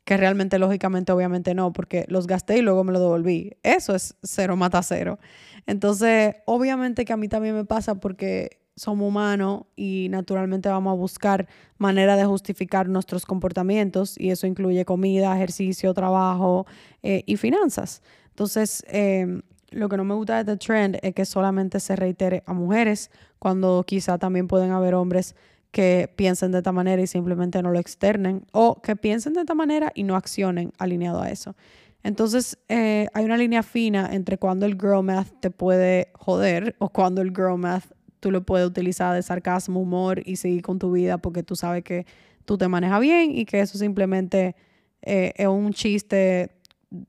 que 0.09 0.17
realmente 0.17 0.57
lógicamente 0.57 1.11
obviamente 1.11 1.53
no, 1.53 1.71
porque 1.71 2.05
los 2.07 2.25
gasté 2.25 2.57
y 2.57 2.61
luego 2.63 2.83
me 2.83 2.91
lo 2.91 2.99
devolví. 2.99 3.57
Eso 3.61 3.93
es 3.93 4.15
cero 4.23 4.55
mata 4.55 4.81
cero. 4.81 5.19
Entonces, 5.67 6.37
obviamente 6.45 7.05
que 7.05 7.13
a 7.13 7.17
mí 7.17 7.27
también 7.27 7.53
me 7.53 7.63
pasa 7.63 7.93
porque 7.93 8.58
somos 8.79 9.07
humanos 9.07 9.63
y 9.75 10.07
naturalmente 10.09 10.69
vamos 10.69 10.91
a 10.91 10.95
buscar 10.95 11.47
manera 11.77 12.15
de 12.15 12.25
justificar 12.25 12.87
nuestros 12.87 13.25
comportamientos 13.25 14.17
y 14.17 14.31
eso 14.31 14.47
incluye 14.47 14.85
comida, 14.85 15.35
ejercicio, 15.35 15.93
trabajo 15.93 16.65
eh, 17.03 17.23
y 17.25 17.37
finanzas. 17.37 18.01
Entonces, 18.29 18.83
em, 18.87 19.41
lo 19.71 19.89
que 19.89 19.97
no 19.97 20.03
me 20.03 20.15
gusta 20.15 20.43
de 20.43 20.55
The 20.55 20.57
Trend 20.57 20.97
es 21.01 21.13
que 21.13 21.25
solamente 21.25 21.79
se 21.79 21.95
reitere 21.95 22.41
a 22.45 22.53
mujeres 22.53 23.11
cuando 23.37 23.83
quizá 23.85 24.17
también 24.17 24.47
pueden 24.47 24.71
haber 24.71 24.95
hombres 24.95 25.35
que 25.71 26.11
piensen 26.15 26.51
de 26.51 26.59
esta 26.59 26.71
manera 26.71 27.01
y 27.01 27.07
simplemente 27.07 27.61
no 27.61 27.71
lo 27.71 27.79
externen, 27.79 28.45
o 28.53 28.81
que 28.81 28.95
piensen 28.95 29.33
de 29.33 29.41
esta 29.41 29.53
manera 29.53 29.91
y 29.93 30.03
no 30.03 30.15
accionen 30.15 30.71
alineado 30.79 31.21
a 31.21 31.29
eso. 31.29 31.55
Entonces, 32.01 32.57
eh, 32.69 33.07
hay 33.13 33.25
una 33.25 33.37
línea 33.37 33.61
fina 33.61 34.09
entre 34.11 34.37
cuando 34.37 34.65
el 34.65 34.73
girl 34.73 35.03
math 35.03 35.27
te 35.41 35.51
puede 35.51 36.11
joder 36.13 36.75
o 36.79 36.89
cuando 36.89 37.21
el 37.21 37.29
girl 37.29 37.57
math 37.57 37.91
tú 38.19 38.31
lo 38.31 38.45
puedes 38.45 38.67
utilizar 38.67 39.15
de 39.15 39.21
sarcasmo, 39.21 39.79
humor 39.79 40.21
y 40.25 40.35
seguir 40.37 40.61
con 40.61 40.79
tu 40.79 40.91
vida 40.91 41.17
porque 41.17 41.43
tú 41.43 41.55
sabes 41.55 41.83
que 41.83 42.05
tú 42.45 42.57
te 42.57 42.67
manejas 42.67 42.99
bien 42.99 43.31
y 43.31 43.45
que 43.45 43.59
eso 43.61 43.77
simplemente 43.77 44.55
eh, 45.01 45.33
es 45.35 45.47
un 45.47 45.73
chiste 45.73 46.51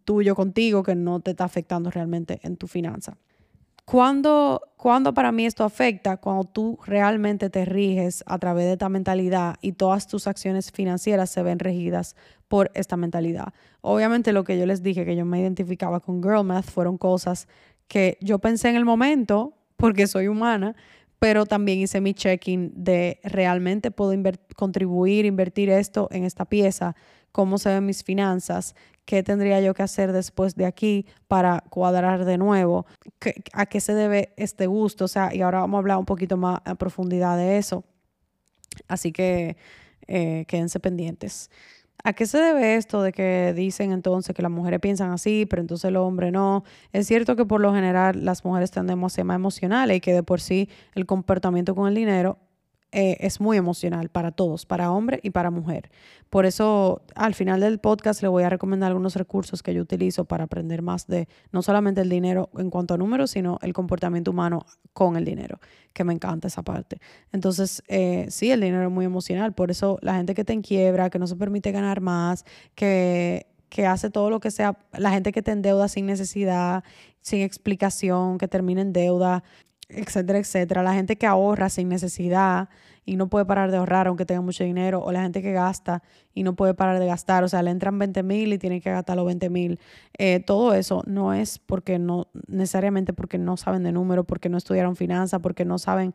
tuyo 0.04 0.34
contigo 0.34 0.82
que 0.82 0.94
no 0.94 1.20
te 1.20 1.32
está 1.32 1.44
afectando 1.44 1.90
realmente 1.90 2.38
en 2.42 2.56
tu 2.56 2.66
finanza. 2.66 3.16
¿Cuándo, 3.90 4.62
para 5.14 5.32
mí 5.32 5.46
esto 5.46 5.64
afecta? 5.64 6.18
Cuando 6.18 6.44
tú 6.44 6.78
realmente 6.86 7.50
te 7.50 7.64
riges 7.64 8.22
a 8.24 8.38
través 8.38 8.66
de 8.66 8.72
esta 8.74 8.88
mentalidad 8.88 9.56
y 9.62 9.72
todas 9.72 10.06
tus 10.06 10.28
acciones 10.28 10.70
financieras 10.70 11.30
se 11.30 11.42
ven 11.42 11.58
regidas 11.58 12.14
por 12.46 12.70
esta 12.74 12.96
mentalidad. 12.96 13.52
Obviamente 13.80 14.32
lo 14.32 14.44
que 14.44 14.56
yo 14.56 14.64
les 14.64 14.84
dije, 14.84 15.04
que 15.04 15.16
yo 15.16 15.24
me 15.24 15.40
identificaba 15.40 15.98
con 15.98 16.22
Girl 16.22 16.44
Math, 16.44 16.66
fueron 16.66 16.98
cosas 16.98 17.48
que 17.88 18.16
yo 18.20 18.38
pensé 18.38 18.68
en 18.68 18.76
el 18.76 18.84
momento, 18.84 19.54
porque 19.76 20.06
soy 20.06 20.28
humana, 20.28 20.76
pero 21.20 21.44
también 21.44 21.78
hice 21.78 22.00
mi 22.00 22.14
checking 22.14 22.72
de 22.74 23.20
realmente 23.22 23.90
puedo 23.90 24.14
contribuir, 24.56 25.26
invertir 25.26 25.68
esto 25.68 26.08
en 26.10 26.24
esta 26.24 26.46
pieza, 26.46 26.96
cómo 27.30 27.58
se 27.58 27.68
ven 27.68 27.84
mis 27.84 28.02
finanzas, 28.02 28.74
qué 29.04 29.22
tendría 29.22 29.60
yo 29.60 29.74
que 29.74 29.82
hacer 29.82 30.12
después 30.12 30.56
de 30.56 30.64
aquí 30.64 31.06
para 31.28 31.62
cuadrar 31.68 32.24
de 32.24 32.38
nuevo, 32.38 32.86
a 33.52 33.66
qué 33.66 33.80
se 33.80 33.92
debe 33.92 34.32
este 34.38 34.66
gusto, 34.66 35.04
o 35.04 35.08
sea, 35.08 35.34
y 35.34 35.42
ahora 35.42 35.60
vamos 35.60 35.76
a 35.76 35.80
hablar 35.80 35.98
un 35.98 36.06
poquito 36.06 36.38
más 36.38 36.60
a 36.64 36.74
profundidad 36.74 37.36
de 37.36 37.58
eso. 37.58 37.84
Así 38.88 39.12
que 39.12 39.58
eh, 40.06 40.46
quédense 40.48 40.80
pendientes. 40.80 41.50
¿A 42.02 42.12
qué 42.14 42.26
se 42.26 42.38
debe 42.38 42.76
esto 42.76 43.02
de 43.02 43.12
que 43.12 43.52
dicen 43.54 43.92
entonces 43.92 44.34
que 44.34 44.42
las 44.42 44.50
mujeres 44.50 44.80
piensan 44.80 45.10
así, 45.12 45.46
pero 45.46 45.60
entonces 45.60 45.86
el 45.86 45.96
hombre 45.96 46.30
no? 46.30 46.64
Es 46.92 47.06
cierto 47.06 47.36
que 47.36 47.44
por 47.44 47.60
lo 47.60 47.74
general 47.74 48.24
las 48.24 48.44
mujeres 48.44 48.70
tendemos 48.70 49.12
a 49.12 49.16
ser 49.16 49.24
más 49.24 49.36
emocionales 49.36 49.98
y 49.98 50.00
que 50.00 50.14
de 50.14 50.22
por 50.22 50.40
sí 50.40 50.68
el 50.94 51.06
comportamiento 51.06 51.74
con 51.74 51.88
el 51.88 51.94
dinero 51.94 52.38
eh, 52.92 53.16
es 53.20 53.40
muy 53.40 53.56
emocional 53.56 54.08
para 54.08 54.32
todos, 54.32 54.66
para 54.66 54.90
hombre 54.90 55.20
y 55.22 55.30
para 55.30 55.50
mujer. 55.50 55.90
Por 56.28 56.46
eso 56.46 57.02
al 57.14 57.34
final 57.34 57.60
del 57.60 57.78
podcast 57.78 58.22
le 58.22 58.28
voy 58.28 58.42
a 58.42 58.50
recomendar 58.50 58.88
algunos 58.88 59.14
recursos 59.14 59.62
que 59.62 59.74
yo 59.74 59.82
utilizo 59.82 60.24
para 60.24 60.44
aprender 60.44 60.82
más 60.82 61.06
de 61.06 61.28
no 61.52 61.62
solamente 61.62 62.00
el 62.00 62.08
dinero 62.08 62.50
en 62.58 62.70
cuanto 62.70 62.94
a 62.94 62.98
números, 62.98 63.30
sino 63.30 63.58
el 63.62 63.72
comportamiento 63.72 64.30
humano 64.32 64.66
con 64.92 65.16
el 65.16 65.24
dinero, 65.24 65.60
que 65.92 66.04
me 66.04 66.12
encanta 66.12 66.48
esa 66.48 66.62
parte. 66.62 66.98
Entonces, 67.32 67.82
eh, 67.88 68.26
sí, 68.28 68.50
el 68.50 68.60
dinero 68.60 68.84
es 68.84 68.90
muy 68.90 69.04
emocional, 69.04 69.52
por 69.52 69.70
eso 69.70 69.98
la 70.02 70.14
gente 70.14 70.34
que 70.34 70.44
te 70.44 70.60
quiebra, 70.60 71.10
que 71.10 71.18
no 71.18 71.26
se 71.26 71.36
permite 71.36 71.72
ganar 71.72 72.00
más, 72.00 72.44
que 72.74 73.46
que 73.70 73.86
hace 73.86 74.10
todo 74.10 74.30
lo 74.30 74.40
que 74.40 74.50
sea, 74.50 74.76
la 74.92 75.10
gente 75.10 75.32
que 75.32 75.42
te 75.42 75.52
endeuda 75.52 75.88
sin 75.88 76.04
necesidad, 76.04 76.84
sin 77.22 77.40
explicación, 77.40 78.36
que 78.36 78.48
termina 78.48 78.82
en 78.82 78.92
deuda, 78.92 79.44
etcétera, 79.94 80.38
etcétera. 80.38 80.82
La 80.82 80.94
gente 80.94 81.16
que 81.16 81.26
ahorra 81.26 81.68
sin 81.68 81.88
necesidad 81.88 82.68
y 83.04 83.16
no 83.16 83.28
puede 83.28 83.44
parar 83.44 83.70
de 83.70 83.78
ahorrar 83.78 84.06
aunque 84.06 84.24
tenga 84.24 84.40
mucho 84.40 84.62
dinero, 84.64 85.02
o 85.02 85.10
la 85.12 85.22
gente 85.22 85.42
que 85.42 85.52
gasta 85.52 86.02
y 86.34 86.42
no 86.42 86.54
puede 86.54 86.74
parar 86.74 86.98
de 86.98 87.06
gastar, 87.06 87.44
o 87.44 87.48
sea, 87.48 87.62
le 87.62 87.70
entran 87.70 87.98
20 87.98 88.22
mil 88.22 88.52
y 88.52 88.58
tiene 88.58 88.80
que 88.80 88.90
gastar 88.90 89.16
los 89.16 89.26
20 89.26 89.50
mil. 89.50 89.80
Eh, 90.18 90.40
todo 90.40 90.74
eso 90.74 91.02
no 91.06 91.32
es 91.32 91.58
porque 91.58 91.98
no, 91.98 92.28
necesariamente 92.46 93.12
porque 93.12 93.38
no 93.38 93.56
saben 93.56 93.82
de 93.82 93.92
número, 93.92 94.24
porque 94.24 94.48
no 94.48 94.58
estudiaron 94.58 94.96
finanzas, 94.96 95.40
porque 95.40 95.64
no 95.64 95.78
saben, 95.78 96.14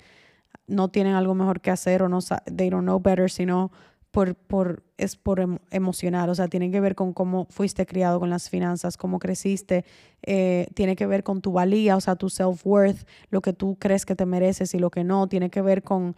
no 0.68 0.90
tienen 0.90 1.16
algo 1.16 1.36
mejor 1.36 1.60
que 1.60 1.72
hacer 1.72 2.02
o 2.04 2.10
no, 2.10 2.20
they 2.56 2.70
don't 2.70 2.84
know 2.84 3.00
better, 3.00 3.30
sino 3.30 3.72
por, 4.16 4.34
por 4.34 4.82
es 4.98 5.18
por 5.18 5.60
emocional, 5.72 6.30
o 6.30 6.36
sea, 6.36 6.48
tiene 6.48 6.72
que 6.72 6.80
ver 6.80 6.96
con 6.96 7.12
cómo 7.12 7.48
fuiste 7.50 7.86
criado 7.86 8.18
con 8.18 8.30
las 8.30 8.50
finanzas, 8.50 8.96
cómo 8.96 9.20
creciste, 9.20 9.84
eh, 10.24 10.68
tiene 10.74 10.96
que 10.96 11.06
ver 11.06 11.22
con 11.22 11.42
tu 11.42 11.52
valía, 11.52 11.98
o 11.98 12.00
sea, 12.00 12.16
tu 12.16 12.30
self-worth, 12.30 13.06
lo 13.30 13.42
que 13.42 13.52
tú 13.52 13.76
crees 13.78 14.06
que 14.06 14.16
te 14.16 14.26
mereces 14.26 14.74
y 14.74 14.80
lo 14.80 14.90
que 14.90 15.04
no, 15.04 15.28
tiene 15.28 15.50
que 15.50 15.62
ver 15.62 15.84
con 15.84 16.16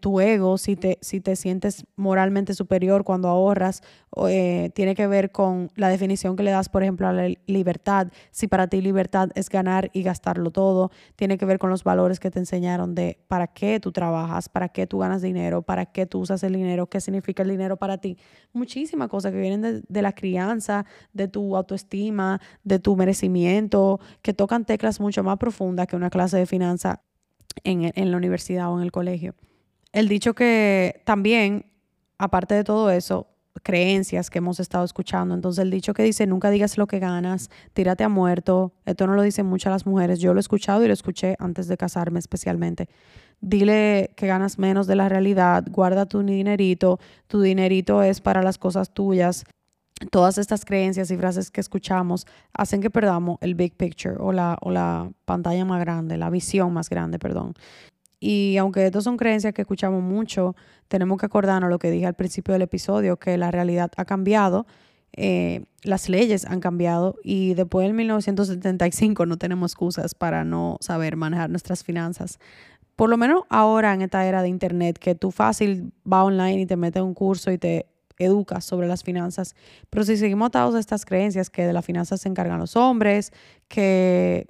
tu 0.00 0.20
ego, 0.20 0.58
si 0.58 0.76
te, 0.76 0.98
si 1.00 1.20
te 1.20 1.36
sientes 1.36 1.84
moralmente 1.96 2.54
superior 2.54 3.04
cuando 3.04 3.28
ahorras, 3.28 3.82
eh, 4.28 4.70
tiene 4.74 4.94
que 4.94 5.06
ver 5.06 5.32
con 5.32 5.70
la 5.76 5.88
definición 5.88 6.36
que 6.36 6.42
le 6.42 6.50
das, 6.50 6.68
por 6.68 6.82
ejemplo, 6.82 7.06
a 7.06 7.12
la 7.12 7.28
libertad, 7.46 8.08
si 8.30 8.46
para 8.46 8.68
ti 8.68 8.80
libertad 8.80 9.30
es 9.34 9.48
ganar 9.48 9.90
y 9.92 10.02
gastarlo 10.02 10.50
todo, 10.50 10.90
tiene 11.16 11.36
que 11.38 11.44
ver 11.44 11.58
con 11.58 11.70
los 11.70 11.84
valores 11.84 12.20
que 12.20 12.30
te 12.30 12.38
enseñaron 12.38 12.94
de 12.94 13.18
para 13.28 13.48
qué 13.48 13.80
tú 13.80 13.92
trabajas, 13.92 14.48
para 14.48 14.68
qué 14.68 14.86
tú 14.86 14.98
ganas 14.98 15.22
dinero, 15.22 15.62
para 15.62 15.86
qué 15.86 16.06
tú 16.06 16.20
usas 16.20 16.42
el 16.42 16.54
dinero, 16.54 16.86
qué 16.86 17.00
significa 17.00 17.42
el 17.42 17.50
dinero 17.50 17.76
para 17.76 17.98
ti 17.98 18.16
muchísimas 18.52 19.08
cosas 19.08 19.32
que 19.32 19.40
vienen 19.40 19.84
de, 19.86 20.02
la 20.02 20.12
crianza, 20.12 20.86
de 21.12 21.28
tu 21.28 21.56
autoestima, 21.56 22.40
de 22.62 22.78
tu 22.78 22.96
merecimiento, 22.96 24.00
que 24.22 24.32
tocan 24.32 24.64
teclas 24.64 25.00
mucho 25.00 25.22
más 25.22 25.38
profundas 25.38 25.86
que 25.86 25.96
una 25.96 26.10
clase 26.10 26.38
de 26.38 26.46
finanzas 26.46 26.98
en, 27.64 27.92
en 27.94 28.10
la 28.10 28.16
universidad 28.16 28.72
o 28.72 28.78
en 28.78 28.84
el 28.84 28.92
colegio. 28.92 29.34
El 29.94 30.08
dicho 30.08 30.34
que 30.34 31.00
también, 31.06 31.64
aparte 32.18 32.54
de 32.54 32.64
todo 32.64 32.90
eso, 32.90 33.28
creencias 33.62 34.28
que 34.28 34.38
hemos 34.38 34.60
estado 34.60 34.84
escuchando. 34.84 35.34
Entonces 35.34 35.62
el 35.62 35.70
dicho 35.70 35.94
que 35.94 36.02
dice, 36.02 36.26
nunca 36.26 36.50
digas 36.50 36.76
lo 36.76 36.86
que 36.86 36.98
ganas, 36.98 37.48
tírate 37.72 38.04
a 38.04 38.10
muerto, 38.10 38.74
esto 38.84 39.06
no 39.06 39.14
lo 39.14 39.22
dicen 39.22 39.46
muchas 39.46 39.72
las 39.72 39.86
mujeres, 39.86 40.18
yo 40.18 40.34
lo 40.34 40.40
he 40.40 40.42
escuchado 40.42 40.84
y 40.84 40.88
lo 40.88 40.92
escuché 40.92 41.36
antes 41.38 41.68
de 41.68 41.78
casarme 41.78 42.18
especialmente 42.18 42.88
dile 43.40 44.10
que 44.16 44.26
ganas 44.26 44.58
menos 44.58 44.86
de 44.86 44.96
la 44.96 45.08
realidad, 45.08 45.64
guarda 45.70 46.06
tu 46.06 46.22
dinerito, 46.22 46.98
tu 47.26 47.40
dinerito 47.40 48.02
es 48.02 48.20
para 48.20 48.42
las 48.42 48.58
cosas 48.58 48.92
tuyas. 48.92 49.44
Todas 50.10 50.38
estas 50.38 50.64
creencias 50.64 51.10
y 51.10 51.16
frases 51.16 51.50
que 51.50 51.60
escuchamos 51.60 52.26
hacen 52.52 52.80
que 52.80 52.90
perdamos 52.90 53.38
el 53.40 53.54
big 53.54 53.76
picture 53.76 54.16
o 54.18 54.32
la, 54.32 54.58
o 54.60 54.70
la 54.70 55.10
pantalla 55.24 55.64
más 55.64 55.80
grande, 55.80 56.16
la 56.16 56.30
visión 56.30 56.72
más 56.72 56.90
grande, 56.90 57.18
perdón. 57.18 57.54
Y 58.20 58.56
aunque 58.56 58.86
estas 58.86 59.04
son 59.04 59.16
creencias 59.16 59.52
que 59.52 59.62
escuchamos 59.62 60.02
mucho, 60.02 60.54
tenemos 60.88 61.18
que 61.18 61.26
acordarnos 61.26 61.70
lo 61.70 61.78
que 61.78 61.90
dije 61.90 62.06
al 62.06 62.14
principio 62.14 62.52
del 62.52 62.62
episodio, 62.62 63.18
que 63.18 63.36
la 63.36 63.50
realidad 63.50 63.90
ha 63.96 64.04
cambiado, 64.04 64.66
eh, 65.16 65.64
las 65.82 66.08
leyes 66.08 66.44
han 66.44 66.58
cambiado 66.58 67.16
y 67.22 67.54
después 67.54 67.86
del 67.86 67.94
1975 67.94 69.26
no 69.26 69.36
tenemos 69.36 69.72
excusas 69.72 70.14
para 70.14 70.42
no 70.44 70.76
saber 70.80 71.16
manejar 71.16 71.50
nuestras 71.50 71.84
finanzas 71.84 72.40
por 72.96 73.10
lo 73.10 73.16
menos 73.16 73.42
ahora 73.48 73.92
en 73.92 74.02
esta 74.02 74.26
era 74.26 74.42
de 74.42 74.48
internet, 74.48 74.98
que 74.98 75.14
tú 75.14 75.30
fácil 75.30 75.92
vas 76.04 76.24
online 76.24 76.60
y 76.60 76.66
te 76.66 76.76
metes 76.76 77.02
un 77.02 77.14
curso 77.14 77.50
y 77.50 77.58
te 77.58 77.86
educas 78.18 78.64
sobre 78.64 78.86
las 78.86 79.02
finanzas. 79.02 79.56
Pero 79.90 80.04
si 80.04 80.16
seguimos 80.16 80.46
atados 80.46 80.74
a 80.74 80.78
estas 80.78 81.04
creencias 81.04 81.50
que 81.50 81.66
de 81.66 81.72
las 81.72 81.84
finanzas 81.84 82.20
se 82.20 82.28
encargan 82.28 82.60
los 82.60 82.76
hombres, 82.76 83.32
que 83.68 84.46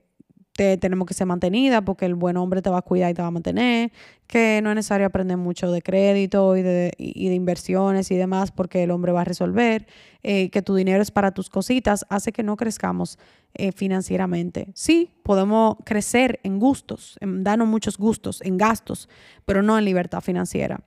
tenemos 0.54 1.06
que 1.06 1.14
ser 1.14 1.26
mantenida 1.26 1.82
porque 1.82 2.06
el 2.06 2.14
buen 2.14 2.36
hombre 2.36 2.62
te 2.62 2.70
va 2.70 2.78
a 2.78 2.82
cuidar 2.82 3.10
y 3.10 3.14
te 3.14 3.22
va 3.22 3.28
a 3.28 3.32
mantener, 3.32 3.90
que 4.28 4.60
no 4.62 4.70
es 4.70 4.76
necesario 4.76 5.06
aprender 5.06 5.36
mucho 5.36 5.70
de 5.72 5.82
crédito 5.82 6.56
y 6.56 6.62
de, 6.62 6.92
y 6.96 7.28
de 7.28 7.34
inversiones 7.34 8.10
y 8.12 8.16
demás 8.16 8.52
porque 8.52 8.84
el 8.84 8.92
hombre 8.92 9.10
va 9.10 9.22
a 9.22 9.24
resolver, 9.24 9.86
eh, 10.22 10.50
que 10.50 10.62
tu 10.62 10.76
dinero 10.76 11.02
es 11.02 11.10
para 11.10 11.32
tus 11.32 11.50
cositas, 11.50 12.06
hace 12.08 12.30
que 12.30 12.44
no 12.44 12.56
crezcamos 12.56 13.18
eh, 13.54 13.72
financieramente. 13.72 14.68
Sí, 14.74 15.10
podemos 15.24 15.76
crecer 15.84 16.38
en 16.44 16.60
gustos, 16.60 17.18
en 17.20 17.42
darnos 17.42 17.66
muchos 17.66 17.98
gustos, 17.98 18.40
en 18.42 18.56
gastos, 18.56 19.08
pero 19.44 19.62
no 19.62 19.76
en 19.76 19.84
libertad 19.84 20.20
financiera. 20.20 20.84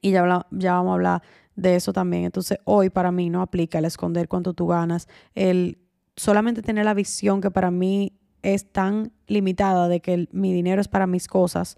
Y 0.00 0.12
ya, 0.12 0.46
ya 0.50 0.72
vamos 0.74 0.90
a 0.90 0.94
hablar 0.94 1.22
de 1.56 1.76
eso 1.76 1.92
también. 1.92 2.24
Entonces, 2.24 2.58
hoy 2.64 2.88
para 2.88 3.12
mí 3.12 3.28
no 3.28 3.42
aplica 3.42 3.78
el 3.78 3.84
esconder 3.84 4.28
cuánto 4.28 4.54
tú 4.54 4.66
ganas, 4.66 5.08
el 5.34 5.78
solamente 6.16 6.62
tener 6.62 6.86
la 6.86 6.94
visión 6.94 7.40
que 7.40 7.50
para 7.50 7.70
mí 7.70 8.12
es 8.42 8.70
tan 8.70 9.12
limitada 9.26 9.88
de 9.88 10.00
que 10.00 10.28
mi 10.32 10.52
dinero 10.52 10.80
es 10.80 10.88
para 10.88 11.06
mis 11.06 11.28
cosas 11.28 11.76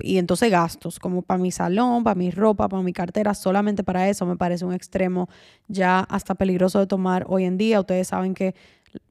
y 0.00 0.18
entonces 0.18 0.50
gastos, 0.50 1.00
como 1.00 1.22
para 1.22 1.38
mi 1.38 1.50
salón, 1.50 2.04
para 2.04 2.14
mi 2.14 2.30
ropa, 2.30 2.68
para 2.68 2.82
mi 2.82 2.92
cartera, 2.92 3.34
solamente 3.34 3.82
para 3.82 4.08
eso 4.08 4.26
me 4.26 4.36
parece 4.36 4.64
un 4.64 4.72
extremo 4.72 5.28
ya 5.66 6.00
hasta 6.00 6.36
peligroso 6.36 6.78
de 6.78 6.86
tomar 6.86 7.24
hoy 7.28 7.44
en 7.44 7.58
día. 7.58 7.80
Ustedes 7.80 8.08
saben 8.08 8.34
que 8.34 8.54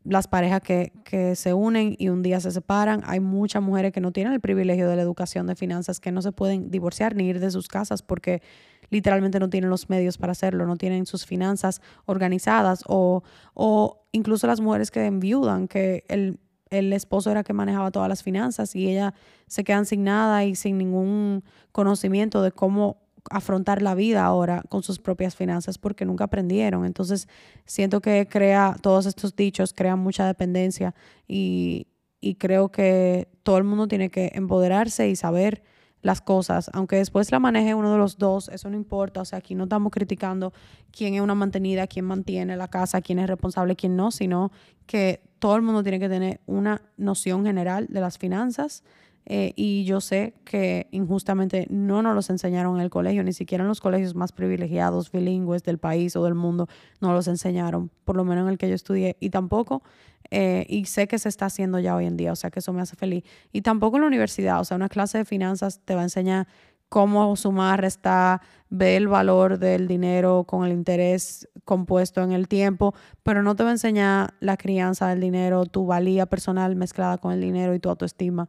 las 0.05 0.27
parejas 0.27 0.61
que, 0.61 0.93
que, 1.03 1.35
se 1.35 1.53
unen 1.53 1.95
y 1.99 2.07
un 2.07 2.23
día 2.23 2.39
se 2.39 2.51
separan, 2.51 3.01
hay 3.05 3.19
muchas 3.19 3.61
mujeres 3.61 3.91
que 3.91 3.99
no 3.99 4.11
tienen 4.11 4.33
el 4.33 4.39
privilegio 4.39 4.89
de 4.89 4.95
la 4.95 5.01
educación 5.01 5.45
de 5.45 5.55
finanzas, 5.55 5.99
que 5.99 6.11
no 6.11 6.21
se 6.21 6.31
pueden 6.31 6.71
divorciar 6.71 7.15
ni 7.15 7.27
ir 7.27 7.41
de 7.41 7.51
sus 7.51 7.67
casas 7.67 8.01
porque 8.01 8.41
literalmente 8.89 9.39
no 9.39 9.49
tienen 9.49 9.69
los 9.69 9.89
medios 9.89 10.17
para 10.17 10.31
hacerlo, 10.31 10.65
no 10.65 10.77
tienen 10.77 11.05
sus 11.05 11.25
finanzas 11.25 11.81
organizadas 12.05 12.83
o, 12.87 13.23
o 13.53 14.05
incluso 14.13 14.47
las 14.47 14.61
mujeres 14.61 14.89
que 14.89 15.05
enviudan, 15.05 15.67
que 15.67 16.05
el 16.07 16.39
el 16.69 16.93
esposo 16.93 17.31
era 17.31 17.43
que 17.43 17.53
manejaba 17.53 17.91
todas 17.91 18.09
las 18.09 18.23
finanzas 18.23 18.75
y 18.75 18.89
ella 18.89 19.13
se 19.47 19.63
queda 19.63 19.85
sin 19.85 20.03
nada 20.03 20.45
y 20.45 20.55
sin 20.55 20.77
ningún 20.77 21.43
conocimiento 21.71 22.41
de 22.41 22.51
cómo 22.51 22.97
afrontar 23.29 23.81
la 23.81 23.95
vida 23.95 24.23
ahora 24.23 24.63
con 24.69 24.83
sus 24.83 24.99
propias 24.99 25.35
finanzas 25.35 25.77
porque 25.77 26.05
nunca 26.05 26.25
aprendieron. 26.25 26.85
Entonces 26.85 27.27
siento 27.65 28.01
que 28.01 28.27
crea, 28.29 28.75
todos 28.81 29.05
estos 29.05 29.35
dichos 29.35 29.73
crean 29.73 29.99
mucha 29.99 30.25
dependencia 30.25 30.95
y, 31.27 31.87
y 32.21 32.35
creo 32.35 32.69
que 32.69 33.27
todo 33.43 33.57
el 33.57 33.63
mundo 33.63 33.87
tiene 33.87 34.09
que 34.09 34.31
empoderarse 34.33 35.09
y 35.09 35.15
saber 35.15 35.63
las 36.01 36.21
cosas, 36.21 36.69
aunque 36.73 36.97
después 36.97 37.31
la 37.31 37.39
maneje 37.39 37.73
uno 37.73 37.91
de 37.91 37.97
los 37.97 38.17
dos, 38.17 38.49
eso 38.49 38.69
no 38.69 38.75
importa, 38.75 39.21
o 39.21 39.25
sea, 39.25 39.39
aquí 39.39 39.55
no 39.55 39.63
estamos 39.63 39.91
criticando 39.91 40.53
quién 40.91 41.15
es 41.15 41.21
una 41.21 41.35
mantenida, 41.35 41.87
quién 41.87 42.05
mantiene 42.05 42.55
la 42.55 42.67
casa, 42.67 43.01
quién 43.01 43.19
es 43.19 43.27
responsable, 43.27 43.75
quién 43.75 43.95
no, 43.95 44.11
sino 44.11 44.51
que 44.85 45.21
todo 45.39 45.55
el 45.55 45.61
mundo 45.63 45.83
tiene 45.83 45.99
que 45.99 46.09
tener 46.09 46.39
una 46.45 46.81
noción 46.97 47.45
general 47.45 47.87
de 47.89 47.99
las 47.99 48.17
finanzas 48.17 48.83
eh, 49.29 49.51
y 49.57 49.83
yo 49.83 49.99
sé 49.99 50.35
que 50.45 50.87
injustamente 50.91 51.67
no 51.69 52.01
nos 52.01 52.15
los 52.15 52.29
enseñaron 52.29 52.77
en 52.77 52.81
el 52.81 52.89
colegio, 52.89 53.25
ni 53.25 53.33
siquiera 53.33 53.61
en 53.61 53.67
los 53.67 53.81
colegios 53.81 54.15
más 54.15 54.31
privilegiados, 54.31 55.11
bilingües 55.11 55.63
del 55.63 55.79
país 55.79 56.15
o 56.15 56.23
del 56.23 56.33
mundo, 56.33 56.69
no 57.01 57.11
los 57.11 57.27
enseñaron, 57.27 57.91
por 58.05 58.15
lo 58.15 58.23
menos 58.23 58.43
en 58.43 58.51
el 58.51 58.57
que 58.57 58.69
yo 58.69 58.75
estudié, 58.75 59.17
y 59.19 59.29
tampoco, 59.29 59.83
eh, 60.31 60.65
y 60.69 60.85
sé 60.85 61.09
que 61.09 61.19
se 61.19 61.27
está 61.27 61.47
haciendo 61.47 61.77
ya 61.79 61.93
hoy 61.93 62.05
en 62.05 62.15
día, 62.15 62.31
o 62.31 62.37
sea 62.37 62.51
que 62.51 62.59
eso 62.59 62.71
me 62.71 62.81
hace 62.81 62.95
feliz, 62.95 63.25
y 63.51 63.63
tampoco 63.63 63.97
en 63.97 64.03
la 64.03 64.07
universidad, 64.07 64.61
o 64.61 64.63
sea, 64.63 64.77
una 64.77 64.87
clase 64.87 65.17
de 65.17 65.25
finanzas 65.25 65.81
te 65.83 65.93
va 65.93 66.01
a 66.01 66.05
enseñar 66.05 66.47
cómo 66.89 67.35
sumar, 67.35 67.81
restar, 67.81 68.41
ver 68.69 68.95
el 68.95 69.07
valor 69.07 69.59
del 69.59 69.87
dinero 69.87 70.45
con 70.45 70.65
el 70.65 70.71
interés 70.71 71.47
compuesto 71.65 72.23
en 72.23 72.31
el 72.31 72.47
tiempo, 72.47 72.93
pero 73.23 73.43
no 73.43 73.55
te 73.55 73.63
va 73.63 73.69
a 73.69 73.73
enseñar 73.73 74.33
la 74.39 74.57
crianza 74.57 75.09
del 75.09 75.19
dinero, 75.19 75.65
tu 75.65 75.85
valía 75.85 76.25
personal 76.25 76.75
mezclada 76.75 77.17
con 77.17 77.33
el 77.33 77.41
dinero 77.41 77.73
y 77.75 77.79
tu 77.79 77.89
autoestima. 77.89 78.47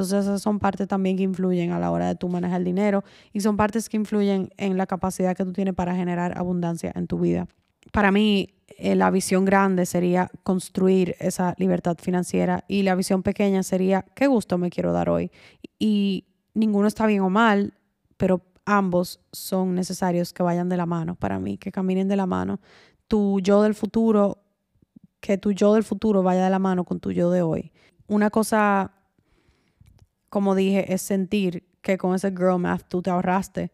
Entonces 0.00 0.24
esas 0.24 0.40
son 0.40 0.58
partes 0.58 0.88
también 0.88 1.18
que 1.18 1.24
influyen 1.24 1.72
a 1.72 1.78
la 1.78 1.90
hora 1.90 2.08
de 2.08 2.14
tú 2.14 2.30
manejar 2.30 2.60
el 2.60 2.64
dinero 2.64 3.04
y 3.34 3.42
son 3.42 3.58
partes 3.58 3.90
que 3.90 3.98
influyen 3.98 4.48
en 4.56 4.78
la 4.78 4.86
capacidad 4.86 5.36
que 5.36 5.44
tú 5.44 5.52
tienes 5.52 5.74
para 5.74 5.94
generar 5.94 6.38
abundancia 6.38 6.90
en 6.94 7.06
tu 7.06 7.18
vida. 7.18 7.46
Para 7.92 8.10
mí, 8.10 8.48
eh, 8.78 8.94
la 8.94 9.10
visión 9.10 9.44
grande 9.44 9.84
sería 9.84 10.30
construir 10.42 11.16
esa 11.18 11.54
libertad 11.58 11.98
financiera 12.00 12.64
y 12.66 12.82
la 12.82 12.94
visión 12.94 13.22
pequeña 13.22 13.62
sería 13.62 14.06
qué 14.14 14.26
gusto 14.26 14.56
me 14.56 14.70
quiero 14.70 14.94
dar 14.94 15.10
hoy. 15.10 15.30
Y 15.78 16.24
ninguno 16.54 16.88
está 16.88 17.04
bien 17.04 17.20
o 17.20 17.28
mal, 17.28 17.74
pero 18.16 18.40
ambos 18.64 19.20
son 19.32 19.74
necesarios 19.74 20.32
que 20.32 20.42
vayan 20.42 20.70
de 20.70 20.78
la 20.78 20.86
mano 20.86 21.14
para 21.14 21.38
mí, 21.38 21.58
que 21.58 21.72
caminen 21.72 22.08
de 22.08 22.16
la 22.16 22.24
mano. 22.24 22.58
Tu 23.06 23.38
yo 23.42 23.60
del 23.60 23.74
futuro, 23.74 24.38
que 25.20 25.36
tu 25.36 25.52
yo 25.52 25.74
del 25.74 25.84
futuro 25.84 26.22
vaya 26.22 26.42
de 26.42 26.50
la 26.50 26.58
mano 26.58 26.84
con 26.84 27.00
tu 27.00 27.12
yo 27.12 27.30
de 27.30 27.42
hoy. 27.42 27.70
Una 28.06 28.30
cosa 28.30 28.94
como 30.30 30.54
dije, 30.54 30.92
es 30.92 31.02
sentir 31.02 31.64
que 31.82 31.98
con 31.98 32.14
ese 32.14 32.30
girl 32.30 32.58
math 32.58 32.84
tú 32.88 33.02
te 33.02 33.10
ahorraste, 33.10 33.72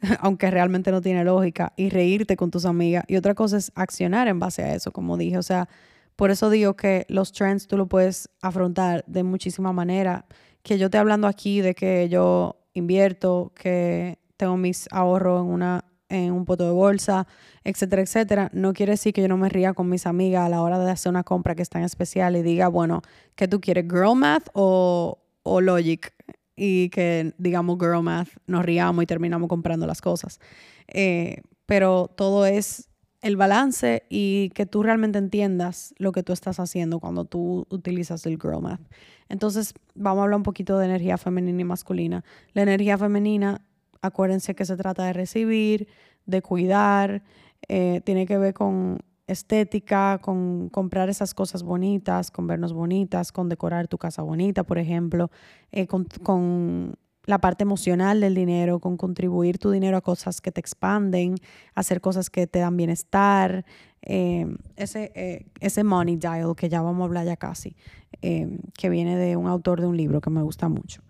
aunque 0.20 0.50
realmente 0.50 0.92
no 0.92 1.00
tiene 1.00 1.24
lógica, 1.24 1.72
y 1.76 1.88
reírte 1.88 2.36
con 2.36 2.50
tus 2.50 2.66
amigas. 2.66 3.04
Y 3.08 3.16
otra 3.16 3.34
cosa 3.34 3.56
es 3.56 3.72
accionar 3.74 4.28
en 4.28 4.38
base 4.38 4.62
a 4.62 4.74
eso, 4.74 4.92
como 4.92 5.16
dije. 5.16 5.38
O 5.38 5.42
sea, 5.42 5.68
por 6.14 6.30
eso 6.30 6.50
digo 6.50 6.76
que 6.76 7.06
los 7.08 7.32
trends 7.32 7.66
tú 7.66 7.76
lo 7.76 7.86
puedes 7.86 8.28
afrontar 8.42 9.04
de 9.06 9.22
muchísima 9.22 9.72
manera. 9.72 10.26
Que 10.62 10.78
yo 10.78 10.90
te 10.90 10.98
hablando 10.98 11.26
aquí 11.26 11.60
de 11.60 11.74
que 11.74 12.08
yo 12.08 12.60
invierto, 12.74 13.52
que 13.54 14.18
tengo 14.36 14.56
mis 14.56 14.86
ahorros 14.92 15.42
en 15.42 15.48
una 15.50 15.84
en 16.10 16.32
un 16.32 16.44
poto 16.44 16.64
de 16.64 16.70
bolsa, 16.70 17.26
etcétera, 17.64 18.02
etcétera, 18.02 18.50
no 18.52 18.72
quiere 18.72 18.92
decir 18.92 19.12
que 19.12 19.22
yo 19.22 19.28
no 19.28 19.36
me 19.36 19.48
ría 19.48 19.72
con 19.72 19.88
mis 19.88 20.06
amigas 20.06 20.46
a 20.46 20.48
la 20.48 20.62
hora 20.62 20.78
de 20.78 20.90
hacer 20.90 21.10
una 21.10 21.24
compra 21.24 21.54
que 21.54 21.62
está 21.62 21.78
en 21.78 21.84
especial 21.84 22.36
y 22.36 22.42
diga, 22.42 22.68
bueno, 22.68 23.02
¿qué 23.34 23.48
tú 23.48 23.60
quieres, 23.60 23.84
girl 23.84 24.14
math 24.14 24.48
o, 24.52 25.23
o 25.44 25.60
logic? 25.60 26.12
Y 26.56 26.88
que 26.90 27.34
digamos 27.38 27.78
girl 27.78 28.02
math, 28.02 28.28
nos 28.46 28.64
riamos 28.64 29.04
y 29.04 29.06
terminamos 29.06 29.48
comprando 29.48 29.86
las 29.86 30.00
cosas. 30.00 30.40
Eh, 30.88 31.42
pero 31.66 32.08
todo 32.16 32.46
es 32.46 32.88
el 33.22 33.36
balance 33.36 34.04
y 34.10 34.50
que 34.50 34.66
tú 34.66 34.82
realmente 34.82 35.18
entiendas 35.18 35.94
lo 35.96 36.12
que 36.12 36.22
tú 36.22 36.34
estás 36.34 36.60
haciendo 36.60 37.00
cuando 37.00 37.24
tú 37.24 37.66
utilizas 37.70 38.26
el 38.26 38.38
girl 38.40 38.60
math. 38.60 38.82
Entonces, 39.30 39.72
vamos 39.94 40.20
a 40.20 40.24
hablar 40.24 40.36
un 40.36 40.42
poquito 40.42 40.78
de 40.78 40.84
energía 40.84 41.16
femenina 41.16 41.62
y 41.62 41.64
masculina. 41.64 42.22
La 42.52 42.62
energía 42.62 42.98
femenina, 42.98 43.62
acuérdense 44.02 44.54
que 44.54 44.66
se 44.66 44.76
trata 44.76 45.06
de 45.06 45.14
recibir, 45.14 45.88
de 46.26 46.42
cuidar, 46.42 47.22
eh, 47.68 48.02
tiene 48.04 48.26
que 48.26 48.36
ver 48.36 48.52
con 48.52 48.98
estética, 49.26 50.18
con 50.20 50.68
comprar 50.68 51.08
esas 51.08 51.34
cosas 51.34 51.62
bonitas, 51.62 52.30
con 52.30 52.46
vernos 52.46 52.72
bonitas, 52.72 53.32
con 53.32 53.48
decorar 53.48 53.88
tu 53.88 53.98
casa 53.98 54.22
bonita, 54.22 54.64
por 54.64 54.78
ejemplo, 54.78 55.30
eh, 55.72 55.86
con, 55.86 56.04
con 56.22 56.96
la 57.26 57.38
parte 57.38 57.62
emocional 57.62 58.20
del 58.20 58.34
dinero, 58.34 58.80
con 58.80 58.96
contribuir 58.96 59.58
tu 59.58 59.70
dinero 59.70 59.96
a 59.96 60.02
cosas 60.02 60.40
que 60.40 60.52
te 60.52 60.60
expanden, 60.60 61.36
hacer 61.74 62.00
cosas 62.00 62.28
que 62.30 62.46
te 62.46 62.58
dan 62.58 62.76
bienestar, 62.76 63.64
em, 64.02 64.58
ese, 64.76 65.10
eh, 65.14 65.46
ese 65.60 65.84
money 65.84 66.16
dial 66.16 66.54
que 66.54 66.68
ya 66.68 66.82
vamos 66.82 67.02
a 67.02 67.04
hablar 67.04 67.24
ya 67.24 67.36
casi, 67.36 67.76
em, 68.20 68.58
que 68.76 68.90
viene 68.90 69.16
de 69.16 69.36
un 69.36 69.46
autor 69.46 69.80
de 69.80 69.86
un 69.86 69.96
libro 69.96 70.20
que 70.20 70.30
me 70.30 70.42
gusta 70.42 70.68
mucho. 70.68 71.02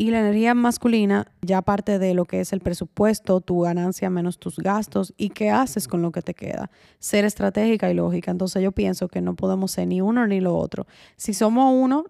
Y 0.00 0.12
la 0.12 0.20
energía 0.20 0.54
masculina, 0.54 1.26
ya 1.42 1.60
parte 1.60 1.98
de 1.98 2.14
lo 2.14 2.24
que 2.24 2.38
es 2.38 2.52
el 2.52 2.60
presupuesto, 2.60 3.40
tu 3.40 3.62
ganancia 3.62 4.08
menos 4.10 4.38
tus 4.38 4.58
gastos 4.58 5.12
y 5.16 5.30
qué 5.30 5.50
haces 5.50 5.88
con 5.88 6.02
lo 6.02 6.12
que 6.12 6.22
te 6.22 6.34
queda. 6.34 6.70
Ser 7.00 7.24
estratégica 7.24 7.90
y 7.90 7.94
lógica. 7.94 8.30
Entonces 8.30 8.62
yo 8.62 8.70
pienso 8.70 9.08
que 9.08 9.20
no 9.20 9.34
podemos 9.34 9.72
ser 9.72 9.88
ni 9.88 10.00
uno 10.00 10.24
ni 10.28 10.38
lo 10.38 10.56
otro. 10.56 10.86
Si 11.16 11.34
somos 11.34 11.74
uno, 11.74 12.04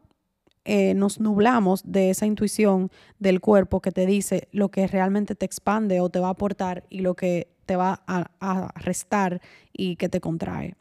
eh, 0.66 0.92
nos 0.92 1.18
nublamos 1.18 1.80
de 1.90 2.10
esa 2.10 2.26
intuición 2.26 2.90
del 3.18 3.40
cuerpo 3.40 3.80
que 3.80 3.90
te 3.90 4.04
dice 4.04 4.48
lo 4.52 4.68
que 4.68 4.86
realmente 4.86 5.34
te 5.34 5.46
expande 5.46 6.02
o 6.02 6.10
te 6.10 6.20
va 6.20 6.26
a 6.26 6.32
aportar 6.32 6.84
y 6.90 7.00
lo 7.00 7.14
que 7.14 7.48
te 7.64 7.76
va 7.76 8.02
a, 8.06 8.30
a 8.38 8.70
restar 8.78 9.40
y 9.72 9.96
que 9.96 10.10
te 10.10 10.20
contrae. 10.20 10.74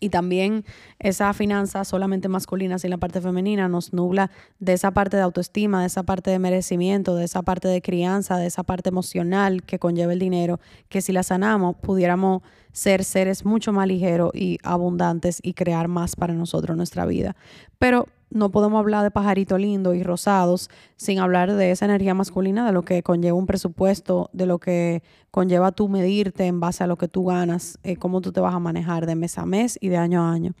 Y 0.00 0.10
también 0.10 0.64
esa 0.98 1.32
finanza 1.32 1.82
solamente 1.84 2.28
masculina 2.28 2.78
sin 2.78 2.90
la 2.90 2.98
parte 2.98 3.22
femenina 3.22 3.68
nos 3.68 3.94
nubla 3.94 4.30
de 4.58 4.74
esa 4.74 4.90
parte 4.90 5.16
de 5.16 5.22
autoestima, 5.22 5.80
de 5.80 5.86
esa 5.86 6.02
parte 6.02 6.30
de 6.30 6.38
merecimiento, 6.38 7.16
de 7.16 7.24
esa 7.24 7.42
parte 7.42 7.68
de 7.68 7.80
crianza, 7.80 8.36
de 8.36 8.46
esa 8.46 8.64
parte 8.64 8.90
emocional 8.90 9.62
que 9.62 9.78
conlleva 9.78 10.12
el 10.12 10.18
dinero, 10.18 10.60
que 10.90 11.00
si 11.00 11.12
la 11.12 11.22
sanamos 11.22 11.76
pudiéramos 11.76 12.42
ser 12.72 13.02
seres 13.02 13.46
mucho 13.46 13.72
más 13.72 13.88
ligeros 13.88 14.30
y 14.34 14.58
abundantes 14.62 15.40
y 15.42 15.54
crear 15.54 15.88
más 15.88 16.16
para 16.16 16.34
nosotros 16.34 16.76
nuestra 16.76 17.06
vida. 17.06 17.34
Pero 17.78 18.06
no 18.30 18.50
podemos 18.50 18.78
hablar 18.78 19.02
de 19.02 19.10
pajaritos 19.10 19.58
lindos 19.58 19.96
y 19.96 20.02
rosados 20.02 20.68
sin 20.96 21.18
hablar 21.18 21.54
de 21.54 21.70
esa 21.70 21.86
energía 21.86 22.14
masculina, 22.14 22.66
de 22.66 22.72
lo 22.72 22.82
que 22.82 23.02
conlleva 23.02 23.36
un 23.36 23.46
presupuesto, 23.46 24.28
de 24.32 24.46
lo 24.46 24.58
que 24.58 25.02
conlleva 25.30 25.72
tú 25.72 25.88
medirte 25.88 26.46
en 26.46 26.60
base 26.60 26.84
a 26.84 26.86
lo 26.86 26.96
que 26.96 27.08
tú 27.08 27.24
ganas, 27.24 27.78
eh, 27.82 27.96
cómo 27.96 28.20
tú 28.20 28.32
te 28.32 28.40
vas 28.40 28.54
a 28.54 28.58
manejar 28.58 29.06
de 29.06 29.14
mes 29.14 29.38
a 29.38 29.46
mes 29.46 29.78
y 29.80 29.88
de 29.88 29.96
año 29.96 30.22
a 30.22 30.32
año. 30.32 30.52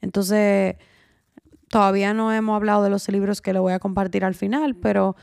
Entonces, 0.00 0.76
todavía 1.68 2.14
no 2.14 2.32
hemos 2.32 2.54
hablado 2.54 2.84
de 2.84 2.90
los 2.90 3.08
libros 3.08 3.42
que 3.42 3.52
le 3.52 3.58
voy 3.58 3.72
a 3.72 3.80
compartir 3.80 4.24
al 4.24 4.34
final, 4.34 4.76
pero 4.76 5.16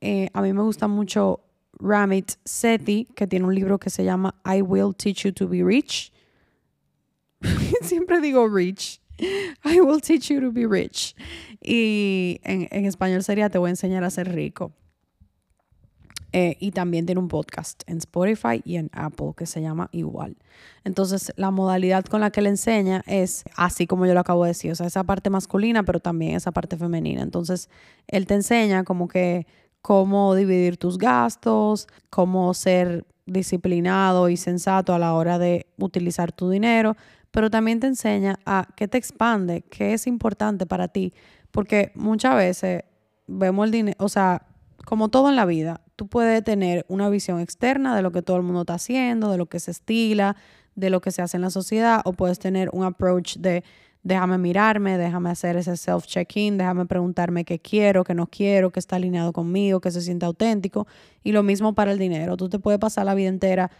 eh, 0.00 0.28
a 0.32 0.40
mí 0.40 0.52
me 0.52 0.62
gusta 0.62 0.88
mucho 0.88 1.40
Ramit 1.78 2.32
Sethi, 2.44 3.08
que 3.14 3.26
tiene 3.26 3.44
un 3.44 3.54
libro 3.54 3.78
que 3.78 3.90
se 3.90 4.04
llama 4.04 4.34
I 4.44 4.62
Will 4.62 4.94
Teach 4.96 5.24
You 5.24 5.32
to 5.32 5.48
Be 5.48 5.62
Rich. 5.62 6.12
Siempre 7.82 8.20
digo 8.20 8.48
rich 8.48 9.01
I 9.64 9.80
will 9.80 10.00
teach 10.00 10.30
you 10.30 10.40
to 10.40 10.52
be 10.52 10.66
rich. 10.66 11.14
Y 11.60 12.40
en, 12.42 12.86
español 12.86 13.22
sería 13.22 13.48
Te 13.50 13.58
voy 13.58 13.68
a 13.68 13.70
enseñar 13.70 14.04
a 14.04 14.10
ser 14.10 14.34
rico. 14.34 14.72
Eh, 16.34 16.56
y 16.60 16.70
también 16.70 17.04
tiene 17.04 17.20
un 17.20 17.28
podcast 17.28 17.82
en 17.86 17.98
Spotify 17.98 18.62
y 18.64 18.76
en 18.76 18.88
Apple 18.94 19.32
que 19.36 19.44
se 19.44 19.60
llama 19.60 19.90
igual. 19.92 20.38
Entonces, 20.82 21.30
la 21.36 21.50
modalidad 21.50 22.06
con 22.06 22.22
la 22.22 22.30
que 22.30 22.40
le 22.40 22.48
enseña 22.48 23.02
es 23.06 23.44
así 23.54 23.86
como 23.86 24.06
yo 24.06 24.14
lo 24.14 24.20
acabo 24.20 24.44
de 24.44 24.50
decir, 24.50 24.72
o 24.72 24.74
sea, 24.74 24.86
esa 24.86 25.04
parte 25.04 25.28
masculina, 25.28 25.82
pero 25.82 26.00
también 26.00 26.36
esa 26.36 26.50
parte 26.50 26.78
femenina. 26.78 27.20
Entonces, 27.20 27.68
él 28.06 28.26
te 28.26 28.32
enseña 28.32 28.82
como 28.82 29.08
que 29.08 29.46
cómo 29.82 30.34
dividir 30.34 30.78
tus 30.78 30.96
gastos, 30.96 31.86
cómo 32.08 32.54
ser 32.54 33.04
disciplinado 33.26 34.30
y 34.30 34.38
sensato 34.38 34.94
a 34.94 34.98
la 34.98 35.12
hora 35.12 35.38
de 35.38 35.66
utilizar 35.76 36.32
tu 36.32 36.48
dinero, 36.48 36.96
pero 37.32 37.50
también 37.50 37.80
te 37.80 37.88
enseña 37.88 38.38
a 38.46 38.68
qué 38.76 38.86
te 38.86 38.98
expande, 38.98 39.62
qué 39.62 39.94
es 39.94 40.06
importante 40.06 40.66
para 40.66 40.88
ti, 40.88 41.12
porque 41.50 41.90
muchas 41.96 42.36
veces 42.36 42.84
vemos 43.26 43.66
el 43.66 43.72
dinero, 43.72 43.96
o 43.98 44.08
sea, 44.08 44.46
como 44.84 45.08
todo 45.08 45.28
en 45.28 45.36
la 45.36 45.46
vida, 45.46 45.80
tú 45.96 46.06
puedes 46.06 46.44
tener 46.44 46.86
una 46.88 47.08
visión 47.08 47.40
externa 47.40 47.96
de 47.96 48.02
lo 48.02 48.12
que 48.12 48.22
todo 48.22 48.36
el 48.36 48.42
mundo 48.42 48.60
está 48.60 48.74
haciendo, 48.74 49.30
de 49.30 49.38
lo 49.38 49.46
que 49.46 49.58
se 49.58 49.70
estila, 49.70 50.36
de 50.74 50.90
lo 50.90 51.00
que 51.00 51.10
se 51.10 51.22
hace 51.22 51.36
en 51.36 51.42
la 51.42 51.50
sociedad, 51.50 52.00
o 52.04 52.12
puedes 52.12 52.38
tener 52.38 52.68
un 52.72 52.84
approach 52.84 53.36
de 53.38 53.64
déjame 54.02 54.38
mirarme, 54.38 54.98
déjame 54.98 55.30
hacer 55.30 55.56
ese 55.56 55.76
self-check-in, 55.76 56.58
déjame 56.58 56.86
preguntarme 56.86 57.44
qué 57.44 57.60
quiero, 57.60 58.04
qué 58.04 58.14
no 58.14 58.26
quiero, 58.26 58.70
qué 58.70 58.80
está 58.80 58.96
alineado 58.96 59.32
conmigo, 59.32 59.80
qué 59.80 59.90
se 59.90 60.00
siente 60.00 60.26
auténtico. 60.26 60.86
Y 61.22 61.32
lo 61.32 61.42
mismo 61.42 61.74
para 61.74 61.92
el 61.92 61.98
dinero. 61.98 62.36
Tú 62.36 62.48
te 62.48 62.58
puedes 62.58 62.80
pasar 62.80 63.06
la 63.06 63.14
vida 63.14 63.28
entera 63.28 63.70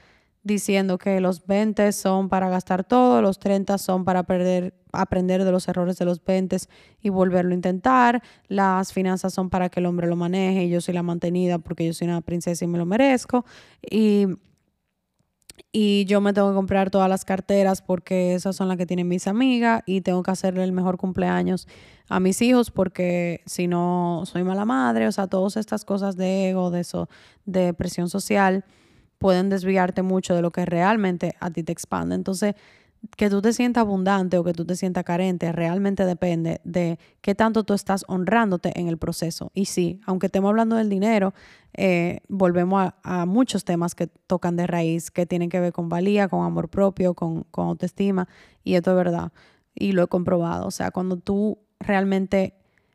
diciendo 0.44 0.98
que 0.98 1.20
los 1.20 1.46
20 1.46 1.92
son 1.92 2.28
para 2.28 2.48
gastar 2.48 2.85
todo, 2.85 3.22
los 3.22 3.38
30 3.38 3.78
son 3.78 4.05
para 4.05 4.24
perder, 4.24 4.74
aprender 4.92 5.44
de 5.44 5.52
los 5.52 5.68
errores 5.68 5.96
de 5.98 6.05
los 6.05 6.22
20 6.24 6.57
y 7.00 7.09
volverlo 7.11 7.52
a 7.52 7.55
intentar, 7.55 8.22
las 8.48 8.92
finanzas 8.92 9.33
son 9.33 9.50
para 9.50 9.68
que 9.68 9.81
el 9.81 9.87
hombre 9.87 10.09
lo 10.09 10.16
maneje 10.16 10.64
y 10.64 10.70
yo 10.70 10.81
soy 10.81 10.94
la 10.94 11.02
mantenida 11.02 11.59
porque 11.59 11.87
yo 11.87 11.92
soy 11.92 12.09
una 12.09 12.20
princesa 12.20 12.64
y 12.64 12.68
me 12.68 12.78
lo 12.78 12.87
merezco. 12.87 13.44
Y, 13.88 14.26
y 15.70 16.05
yo 16.07 16.20
me 16.20 16.33
tengo 16.33 16.48
que 16.48 16.55
comprar 16.55 16.90
todas 16.90 17.09
las 17.09 17.24
carteras 17.24 17.81
porque 17.81 18.35
esas 18.35 18.57
son 18.57 18.66
las 18.66 18.76
que 18.76 18.87
tienen 18.87 19.07
mis 19.07 19.28
amigas 19.28 19.83
y 19.87 20.00
tengo 20.00 20.24
que 20.24 20.33
hacerle 20.33 20.64
el 20.64 20.72
mejor 20.72 20.96
cumpleaños 20.96 21.68
a 22.09 22.18
mis 22.18 22.42
hijos 22.42 22.70
porque 22.72 23.42
si 23.46 23.68
no 23.68 24.24
soy 24.26 24.42
mala 24.42 24.64
madre, 24.64 25.07
o 25.07 25.12
sea, 25.12 25.28
todas 25.28 25.57
estas 25.57 25.85
cosas 25.85 26.16
de 26.16 26.50
ego, 26.50 26.70
de 26.72 26.81
eso, 26.81 27.09
de 27.46 27.72
presión 27.74 28.09
social 28.09 28.64
pueden 29.22 29.48
desviarte 29.48 30.02
mucho 30.02 30.35
de 30.35 30.42
lo 30.42 30.50
que 30.50 30.66
realmente 30.66 31.37
a 31.38 31.50
ti 31.50 31.62
te 31.62 31.70
expande. 31.70 32.16
Entonces, 32.16 32.56
que 33.16 33.30
tú 33.30 33.40
te 33.40 33.52
sientas 33.52 33.82
abundante 33.82 34.37
o 34.37 34.44
que 34.44 34.52
tú 34.52 34.64
te 34.64 34.76
sientas 34.76 35.04
carente 35.04 35.50
realmente 35.52 36.04
depende 36.04 36.61
de 36.64 36.98
qué 37.20 37.35
tanto 37.35 37.62
tú 37.64 37.72
estás 37.72 38.04
honrándote 38.08 38.78
en 38.78 38.88
el 38.88 38.98
proceso. 38.98 39.52
Y 39.54 39.66
sí, 39.66 40.00
aunque 40.06 40.26
estemos 40.26 40.48
hablando 40.50 40.76
del 40.76 40.88
dinero, 40.88 41.35
eh, 41.74 42.20
volvemos 42.28 42.92
a, 43.02 43.26
muchos 43.26 43.64
temas 43.64 43.94
que 43.94 44.08
tocan 44.08 44.56
de 44.56 44.66
raíz, 44.66 45.11
que 45.11 45.24
tienen 45.24 45.50
que 45.50 45.61
ver 45.61 45.72
con 45.72 45.88
valía, 45.88 46.28
con 46.28 46.44
amor 46.44 46.68
propio, 46.68 47.14
con, 47.14 47.44
con 47.44 47.68
autoestima. 47.68 48.28
Y 48.64 48.74
esto 48.74 48.90
es 48.90 48.96
verdad. 48.96 49.32
Y 49.74 49.92
lo 49.92 50.02
he 50.02 50.08
comprobado. 50.08 50.66
O 50.66 50.72
sea, 50.72 50.90
cuando 50.90 51.16
tú 51.16 51.58
realmente 51.78 52.54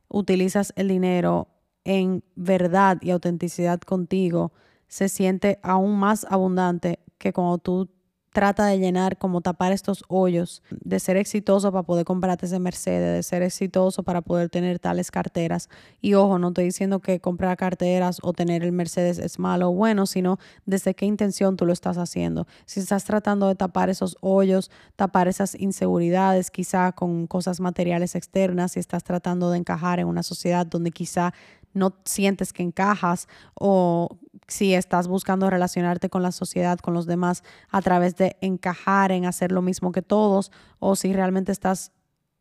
utilizas 0.10 0.74
el 0.76 0.90
dinero 0.90 1.48
en 1.86 2.22
verdad 2.36 2.98
y 3.02 3.12
autenticidad 3.12 3.80
contigo, 3.80 4.52
se 4.88 5.10
siente 5.10 5.60
aún 5.64 5.98
más 5.98 6.26
abundante 6.30 7.00
que 7.18 7.34
cuando 7.34 7.58
tú 7.58 7.90
trata 8.38 8.68
de 8.68 8.78
llenar, 8.78 9.18
como 9.18 9.42
tapar 9.42 9.72
estos 9.72 10.04
hoyos, 10.10 10.62
de 10.70 11.00
ser 11.00 11.18
exitoso 11.18 11.72
para 11.72 11.82
poder 11.82 12.06
comprarte 12.06 12.46
ese 12.46 12.60
Mercedes, 12.60 13.16
de 13.16 13.24
ser 13.24 13.42
exitoso 13.42 14.04
para 14.04 14.22
poder 14.22 14.48
tener 14.50 14.78
tales 14.78 15.10
carteras. 15.10 15.70
Y 16.02 16.14
ojo, 16.14 16.38
no 16.38 16.50
estoy 16.50 16.66
diciendo 16.66 17.00
que 17.00 17.20
comprar 17.20 17.58
carteras 17.58 18.20
o 18.22 18.34
tener 18.34 18.64
el 18.64 18.74
Mercedes 18.74 19.18
es 19.18 19.40
malo 19.40 19.70
o 19.70 19.74
bueno, 19.74 20.06
sino 20.06 20.38
desde 20.68 20.94
qué 20.94 21.08
intención 21.08 21.58
tú 21.58 21.66
lo 21.66 21.74
estás 21.74 21.98
haciendo. 21.98 22.46
Si 22.68 22.80
estás 22.80 23.06
tratando 23.06 23.48
de 23.48 23.56
tapar 23.56 23.90
esos 23.90 24.16
hoyos, 24.22 24.70
tapar 24.96 25.28
esas 25.28 25.56
inseguridades, 25.56 26.52
quizá 26.52 26.92
con 26.92 27.26
cosas 27.26 27.60
materiales 27.60 28.14
externas, 28.14 28.74
si 28.74 28.80
estás 28.80 29.04
tratando 29.04 29.50
de 29.50 29.58
encajar 29.58 30.00
en 30.00 30.06
una 30.06 30.22
sociedad 30.22 30.64
donde 30.64 30.92
quizá 30.92 31.34
no 31.74 31.96
sientes 32.06 32.54
que 32.54 32.64
encajas 32.64 33.28
o 33.56 34.10
si 34.48 34.74
estás 34.74 35.08
buscando 35.08 35.50
relacionarte 35.50 36.10
con 36.10 36.24
la 36.24 36.32
sociedad, 36.32 36.80
con 36.80 36.94
los 36.94 37.06
demás, 37.06 37.44
a 37.70 37.82
través 37.82 38.16
de 38.16 38.38
encajar 38.42 39.12
en 39.12 39.26
hacer 39.26 39.52
lo 39.52 39.62
mismo 39.62 39.92
que 39.92 40.02
todos, 40.02 40.52
o 40.80 40.96
si 40.96 41.14
realmente 41.14 41.52
estás 41.52 41.92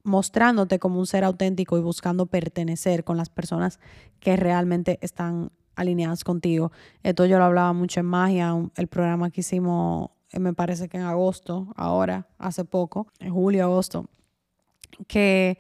mostrándote 0.05 0.79
como 0.79 1.01
un 1.01 1.07
ser 1.07 1.25
auténtico 1.25 1.77
y 1.77 1.81
buscando 1.81 2.27
pertenecer 2.27 3.03
con 3.03 3.17
las 3.17 3.29
personas 3.29 3.81
que 4.21 4.37
realmente 4.37 4.99
están 5.03 5.51
alineadas 5.75 6.23
contigo. 6.23 6.71
Esto 7.03 7.27
yo 7.27 7.39
lo 7.39 7.45
hablaba 7.45 7.73
mucho 7.73 8.01
en 8.01 8.07
Magia, 8.07 8.55
el 8.77 8.87
programa 8.87 9.31
que 9.31 9.41
hicimos, 9.41 10.11
eh, 10.31 10.39
me 10.39 10.55
parece 10.55 10.89
que 10.89 10.97
en 10.97 11.03
agosto, 11.03 11.73
ahora, 11.77 12.29
hace 12.39 12.65
poco, 12.65 13.09
en 13.19 13.33
julio, 13.33 13.65
agosto, 13.65 14.09
que 15.09 15.59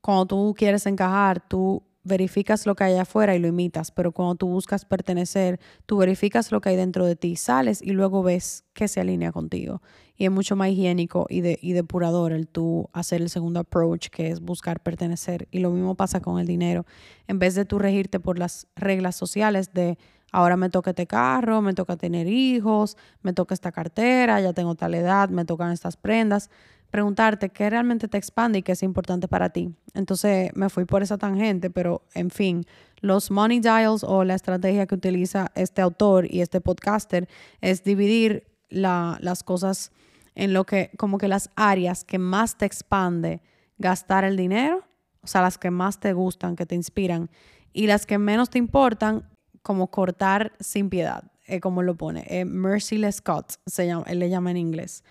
cuando 0.00 0.26
tú 0.26 0.54
quieres 0.56 0.86
encajar, 0.86 1.46
tú 1.46 1.82
verificas 2.04 2.66
lo 2.66 2.74
que 2.74 2.84
hay 2.84 2.96
afuera 2.96 3.34
y 3.34 3.38
lo 3.38 3.48
imitas, 3.48 3.90
pero 3.90 4.12
cuando 4.12 4.36
tú 4.36 4.48
buscas 4.48 4.84
pertenecer, 4.84 5.58
tú 5.86 5.96
verificas 5.96 6.52
lo 6.52 6.60
que 6.60 6.68
hay 6.68 6.76
dentro 6.76 7.06
de 7.06 7.16
ti, 7.16 7.36
sales 7.36 7.82
y 7.82 7.90
luego 7.90 8.22
ves 8.22 8.64
que 8.74 8.88
se 8.88 9.00
alinea 9.00 9.32
contigo. 9.32 9.82
Y 10.16 10.26
es 10.26 10.30
mucho 10.30 10.54
más 10.54 10.68
higiénico 10.68 11.26
y, 11.28 11.40
de, 11.40 11.58
y 11.60 11.72
depurador 11.72 12.32
el 12.32 12.46
tú 12.46 12.88
hacer 12.92 13.20
el 13.20 13.30
segundo 13.30 13.60
approach, 13.60 14.08
que 14.08 14.30
es 14.30 14.40
buscar 14.40 14.80
pertenecer. 14.80 15.48
Y 15.50 15.58
lo 15.58 15.70
mismo 15.70 15.96
pasa 15.96 16.20
con 16.20 16.38
el 16.38 16.46
dinero. 16.46 16.86
En 17.26 17.40
vez 17.40 17.56
de 17.56 17.64
tú 17.64 17.80
regirte 17.80 18.20
por 18.20 18.38
las 18.38 18.68
reglas 18.76 19.16
sociales 19.16 19.72
de 19.72 19.98
ahora 20.34 20.56
me 20.56 20.68
toca 20.68 20.90
este 20.90 21.06
carro, 21.06 21.62
me 21.62 21.74
toca 21.74 21.96
tener 21.96 22.26
hijos, 22.26 22.96
me 23.22 23.32
toca 23.32 23.54
esta 23.54 23.70
cartera, 23.70 24.40
ya 24.40 24.52
tengo 24.52 24.74
tal 24.74 24.94
edad, 24.94 25.28
me 25.28 25.44
tocan 25.44 25.70
estas 25.70 25.96
prendas, 25.96 26.50
preguntarte 26.94 27.48
qué 27.48 27.68
realmente 27.68 28.06
te 28.06 28.16
expande 28.16 28.60
y 28.60 28.62
qué 28.62 28.70
es 28.70 28.84
importante 28.84 29.26
para 29.26 29.50
ti. 29.50 29.74
Entonces 29.94 30.52
me 30.54 30.68
fui 30.68 30.84
por 30.84 31.02
esa 31.02 31.18
tangente, 31.18 31.68
pero 31.68 32.02
en 32.14 32.30
fin, 32.30 32.64
los 33.00 33.32
money 33.32 33.58
dials 33.58 34.04
o 34.04 34.22
la 34.22 34.36
estrategia 34.36 34.86
que 34.86 34.94
utiliza 34.94 35.50
este 35.56 35.82
autor 35.82 36.32
y 36.32 36.40
este 36.40 36.60
podcaster 36.60 37.28
es 37.60 37.82
dividir 37.82 38.46
las 38.70 39.42
cosas 39.42 39.90
en 40.36 40.52
lo 40.52 40.66
que, 40.66 40.92
como 40.96 41.18
que 41.18 41.26
las 41.26 41.50
áreas 41.56 42.04
que 42.04 42.20
más 42.20 42.56
te 42.58 42.64
expande 42.64 43.42
gastar 43.76 44.22
el 44.22 44.36
dinero, 44.36 44.84
o 45.20 45.26
sea, 45.26 45.42
las 45.42 45.58
que 45.58 45.72
más 45.72 45.98
te 45.98 46.12
gustan, 46.12 46.54
que 46.54 46.64
te 46.64 46.76
inspiran, 46.76 47.28
y 47.72 47.88
las 47.88 48.06
que 48.06 48.18
menos 48.18 48.50
te 48.50 48.58
importan, 48.58 49.28
como 49.62 49.88
cortar 49.88 50.52
sin 50.60 50.90
piedad, 50.90 51.24
eh, 51.48 51.58
como 51.58 51.82
lo 51.82 51.96
pone, 51.96 52.24
eh, 52.28 52.44
merciless 52.44 53.20
cuts, 53.20 53.58
se 53.66 53.84
llama, 53.88 54.04
él 54.06 54.20
le 54.20 54.30
llama 54.30 54.52
en 54.52 54.58
inglés. 54.58 55.02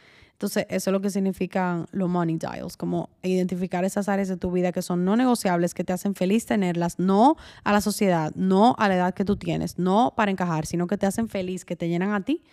Entonces, 0.43 0.65
eso 0.67 0.89
es 0.89 0.91
lo 0.91 0.99
que 0.99 1.09
significan 1.09 1.85
los 1.93 2.09
money 2.09 2.37
dials, 2.37 2.75
como 2.75 3.09
identificar 3.21 3.85
esas 3.85 4.09
áreas 4.09 4.27
de 4.27 4.35
tu 4.35 4.51
vida 4.51 4.73
que 4.73 4.81
son 4.81 5.05
no 5.05 5.15
negociables, 5.15 5.73
que 5.73 5.85
te 5.85 5.93
hacen 5.93 6.15
feliz 6.15 6.45
tenerlas, 6.45 6.99
no 6.99 7.37
a 7.63 7.71
la 7.71 7.79
sociedad, 7.79 8.33
no 8.35 8.75
a 8.77 8.89
la 8.89 8.95
edad 8.95 9.13
que 9.13 9.23
tú 9.23 9.37
tienes, 9.37 9.79
no 9.79 10.11
para 10.17 10.31
encajar, 10.31 10.65
sino 10.65 10.85
que 10.85 10.97
te 10.97 11.05
hacen 11.05 11.29
feliz, 11.29 11.63
que 11.63 11.77
te 11.77 11.87
llenan 11.87 12.11
a 12.11 12.25
ti 12.25 12.43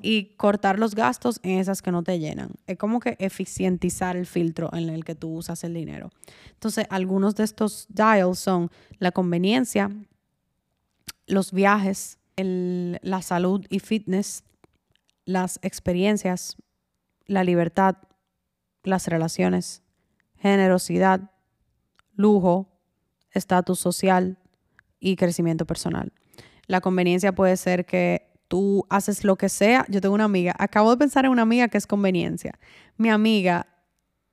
y 0.00 0.36
cortar 0.36 0.78
los 0.78 0.94
gastos 0.94 1.40
en 1.42 1.58
esas 1.58 1.82
que 1.82 1.90
no 1.90 2.04
te 2.04 2.20
llenan. 2.20 2.52
Es 2.68 2.78
como 2.78 3.00
que 3.00 3.16
eficientizar 3.18 4.16
el 4.16 4.26
filtro 4.26 4.70
en 4.72 4.88
el 4.88 5.04
que 5.04 5.16
tú 5.16 5.34
usas 5.34 5.64
el 5.64 5.74
dinero. 5.74 6.12
Entonces, 6.52 6.86
algunos 6.88 7.34
de 7.34 7.42
estos 7.42 7.88
dials 7.88 8.38
son 8.38 8.70
la 9.00 9.10
conveniencia, 9.10 9.90
los 11.26 11.50
viajes, 11.50 12.20
la 12.36 13.22
salud 13.22 13.66
y 13.70 13.80
fitness, 13.80 14.44
las 15.24 15.58
experiencias, 15.62 16.56
la 17.30 17.44
libertad, 17.44 17.96
las 18.82 19.06
relaciones, 19.06 19.84
generosidad, 20.36 21.30
lujo, 22.12 22.68
estatus 23.30 23.78
social 23.78 24.38
y 24.98 25.14
crecimiento 25.14 25.64
personal. 25.64 26.12
La 26.66 26.80
conveniencia 26.80 27.32
puede 27.32 27.56
ser 27.56 27.86
que 27.86 28.32
tú 28.48 28.84
haces 28.90 29.22
lo 29.22 29.36
que 29.36 29.48
sea. 29.48 29.86
Yo 29.88 30.00
tengo 30.00 30.14
una 30.14 30.24
amiga, 30.24 30.56
acabo 30.58 30.90
de 30.90 30.96
pensar 30.96 31.24
en 31.24 31.30
una 31.30 31.42
amiga 31.42 31.68
que 31.68 31.78
es 31.78 31.86
conveniencia. 31.86 32.58
Mi 32.96 33.10
amiga 33.10 33.68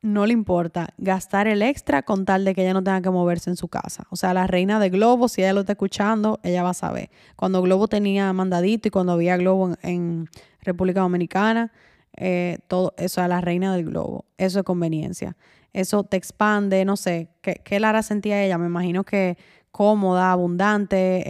no 0.02 0.26
le 0.26 0.34
importa 0.34 0.90
gastar 0.98 1.48
el 1.48 1.62
extra 1.62 2.02
con 2.02 2.26
tal 2.26 2.46
de 2.46 2.56
que 2.56 2.64
ella 2.64 2.74
no 2.74 2.84
tenga 2.84 3.02
que 3.02 3.12
moverse 3.12 3.52
en 3.52 3.58
su 3.58 3.68
casa. 3.68 4.08
O 4.10 4.16
sea, 4.16 4.34
la 4.34 4.48
reina 4.48 4.80
de 4.80 4.90
Globo, 4.90 5.28
si 5.28 5.42
ella 5.42 5.54
lo 5.54 5.60
está 5.60 5.74
escuchando, 5.74 6.40
ella 6.42 6.64
va 6.64 6.72
a 6.72 6.74
saber. 6.74 7.12
Cuando 7.36 7.62
Globo 7.62 7.88
tenía 7.88 8.34
mandadito 8.34 8.88
y 8.88 8.92
cuando 8.92 9.14
había 9.14 9.38
Globo 9.38 9.76
en 9.84 10.28
República 10.62 11.02
Dominicana, 11.02 11.72
eh, 12.18 12.60
todo 12.68 12.94
eso 12.98 13.22
a 13.22 13.28
la 13.28 13.42
reina 13.42 13.74
del 13.74 13.86
globo. 13.86 14.26
Eso 14.38 14.60
es 14.60 14.66
conveniencia. 14.66 15.38
Eso 15.74 16.04
te 16.04 16.18
expande, 16.18 16.84
no 16.86 16.98
sé, 16.98 17.30
¿qué, 17.42 17.62
qué 17.64 17.80
Lara 17.80 18.02
sentía 18.02 18.44
ella? 18.44 18.58
Me 18.58 18.66
imagino 18.66 19.04
que 19.04 19.38
cómoda, 19.72 20.32
abundante, 20.32 21.30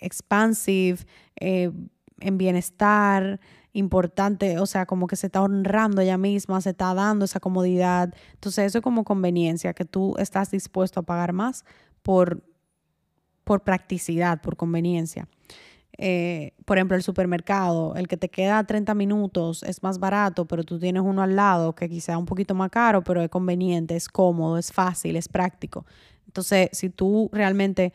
expansive, 0.00 1.00
eh, 1.36 1.70
en 2.20 2.38
bienestar, 2.38 3.38
importante, 3.74 4.58
o 4.58 4.64
sea, 4.66 4.86
como 4.86 5.06
que 5.06 5.16
se 5.16 5.26
está 5.26 5.42
honrando 5.42 6.00
ella 6.00 6.16
misma, 6.16 6.60
se 6.62 6.70
está 6.70 6.94
dando 6.94 7.26
esa 7.26 7.38
comodidad. 7.38 8.14
Entonces 8.32 8.66
eso 8.66 8.78
es 8.78 8.82
como 8.82 9.04
conveniencia, 9.04 9.74
que 9.74 9.84
tú 9.84 10.14
estás 10.18 10.50
dispuesto 10.50 11.00
a 11.00 11.02
pagar 11.02 11.34
más 11.34 11.64
por, 12.02 12.42
por 13.44 13.62
practicidad, 13.62 14.40
por 14.40 14.56
conveniencia. 14.56 15.28
Eh, 16.04 16.54
por 16.64 16.78
ejemplo, 16.78 16.96
el 16.96 17.04
supermercado, 17.04 17.94
el 17.94 18.08
que 18.08 18.16
te 18.16 18.28
queda 18.28 18.64
30 18.64 18.92
minutos 18.92 19.62
es 19.62 19.84
más 19.84 20.00
barato, 20.00 20.46
pero 20.46 20.64
tú 20.64 20.80
tienes 20.80 21.00
uno 21.00 21.22
al 21.22 21.36
lado 21.36 21.76
que 21.76 21.88
quizá 21.88 22.18
un 22.18 22.26
poquito 22.26 22.56
más 22.56 22.70
caro, 22.70 23.04
pero 23.04 23.22
es 23.22 23.28
conveniente, 23.28 23.94
es 23.94 24.08
cómodo, 24.08 24.58
es 24.58 24.72
fácil, 24.72 25.14
es 25.14 25.28
práctico. 25.28 25.86
Entonces, 26.26 26.70
si 26.72 26.90
tú 26.90 27.30
realmente 27.32 27.92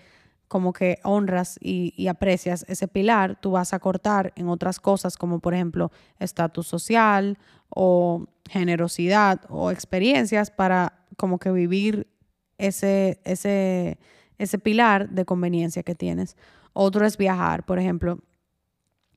como 0.48 0.72
que 0.72 1.00
honras 1.04 1.60
y, 1.60 1.94
y 1.98 2.08
aprecias 2.08 2.64
ese 2.70 2.88
pilar, 2.88 3.38
tú 3.42 3.52
vas 3.52 3.74
a 3.74 3.80
cortar 3.80 4.32
en 4.38 4.48
otras 4.48 4.80
cosas 4.80 5.18
como 5.18 5.42
por 5.42 5.54
ejemplo 5.54 5.92
estatus 6.18 6.66
social 6.66 7.38
o 7.68 8.28
generosidad 8.50 9.42
o 9.50 9.70
experiencias 9.70 10.50
para 10.50 10.94
como 11.18 11.40
que 11.40 11.52
vivir 11.52 12.08
ese, 12.58 13.20
ese, 13.26 14.00
ese 14.38 14.60
pilar 14.60 15.10
de 15.10 15.26
conveniencia 15.26 15.84
que 15.84 15.94
tienes. 15.94 16.38
Otro 16.80 17.06
es 17.08 17.18
viajar, 17.18 17.66
por 17.66 17.80
ejemplo. 17.80 18.20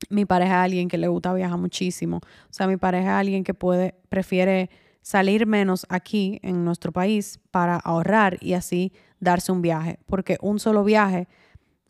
Mi 0.09 0.25
pareja 0.25 0.55
es 0.61 0.65
alguien 0.65 0.87
que 0.87 0.97
le 0.97 1.07
gusta 1.07 1.31
viajar 1.31 1.59
muchísimo. 1.59 2.17
O 2.17 2.53
sea, 2.53 2.65
mi 2.65 2.77
pareja 2.77 3.11
es 3.11 3.19
alguien 3.19 3.43
que 3.43 3.53
puede, 3.53 3.93
prefiere 4.09 4.71
salir 5.03 5.45
menos 5.45 5.85
aquí 5.87 6.39
en 6.41 6.65
nuestro 6.65 6.91
país 6.91 7.39
para 7.51 7.75
ahorrar 7.75 8.37
y 8.41 8.53
así 8.53 8.93
darse 9.19 9.51
un 9.51 9.61
viaje. 9.61 9.99
Porque 10.07 10.37
un 10.41 10.59
solo 10.59 10.83
viaje 10.83 11.27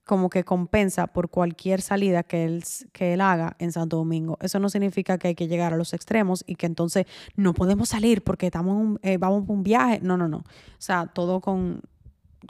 como 0.03 0.29
que 0.29 0.43
compensa 0.43 1.07
por 1.07 1.29
cualquier 1.29 1.81
salida 1.81 2.23
que 2.23 2.43
él, 2.43 2.65
que 2.91 3.13
él 3.13 3.21
haga 3.21 3.55
en 3.57 3.71
Santo 3.71 3.95
Domingo. 3.95 4.37
Eso 4.41 4.59
no 4.59 4.67
significa 4.67 5.17
que 5.17 5.29
hay 5.29 5.35
que 5.35 5.47
llegar 5.47 5.73
a 5.73 5.77
los 5.77 5.93
extremos 5.93 6.43
y 6.45 6.55
que 6.55 6.65
entonces 6.65 7.05
no 7.37 7.53
podemos 7.53 7.87
salir 7.87 8.25
porque 8.25 8.47
estamos 8.47 8.99
eh, 9.03 9.17
vamos 9.17 9.47
a 9.47 9.53
un 9.53 9.63
viaje. 9.63 10.01
No, 10.01 10.17
no, 10.17 10.27
no. 10.27 10.39
O 10.39 10.43
sea, 10.79 11.05
todo 11.05 11.39
con, 11.39 11.81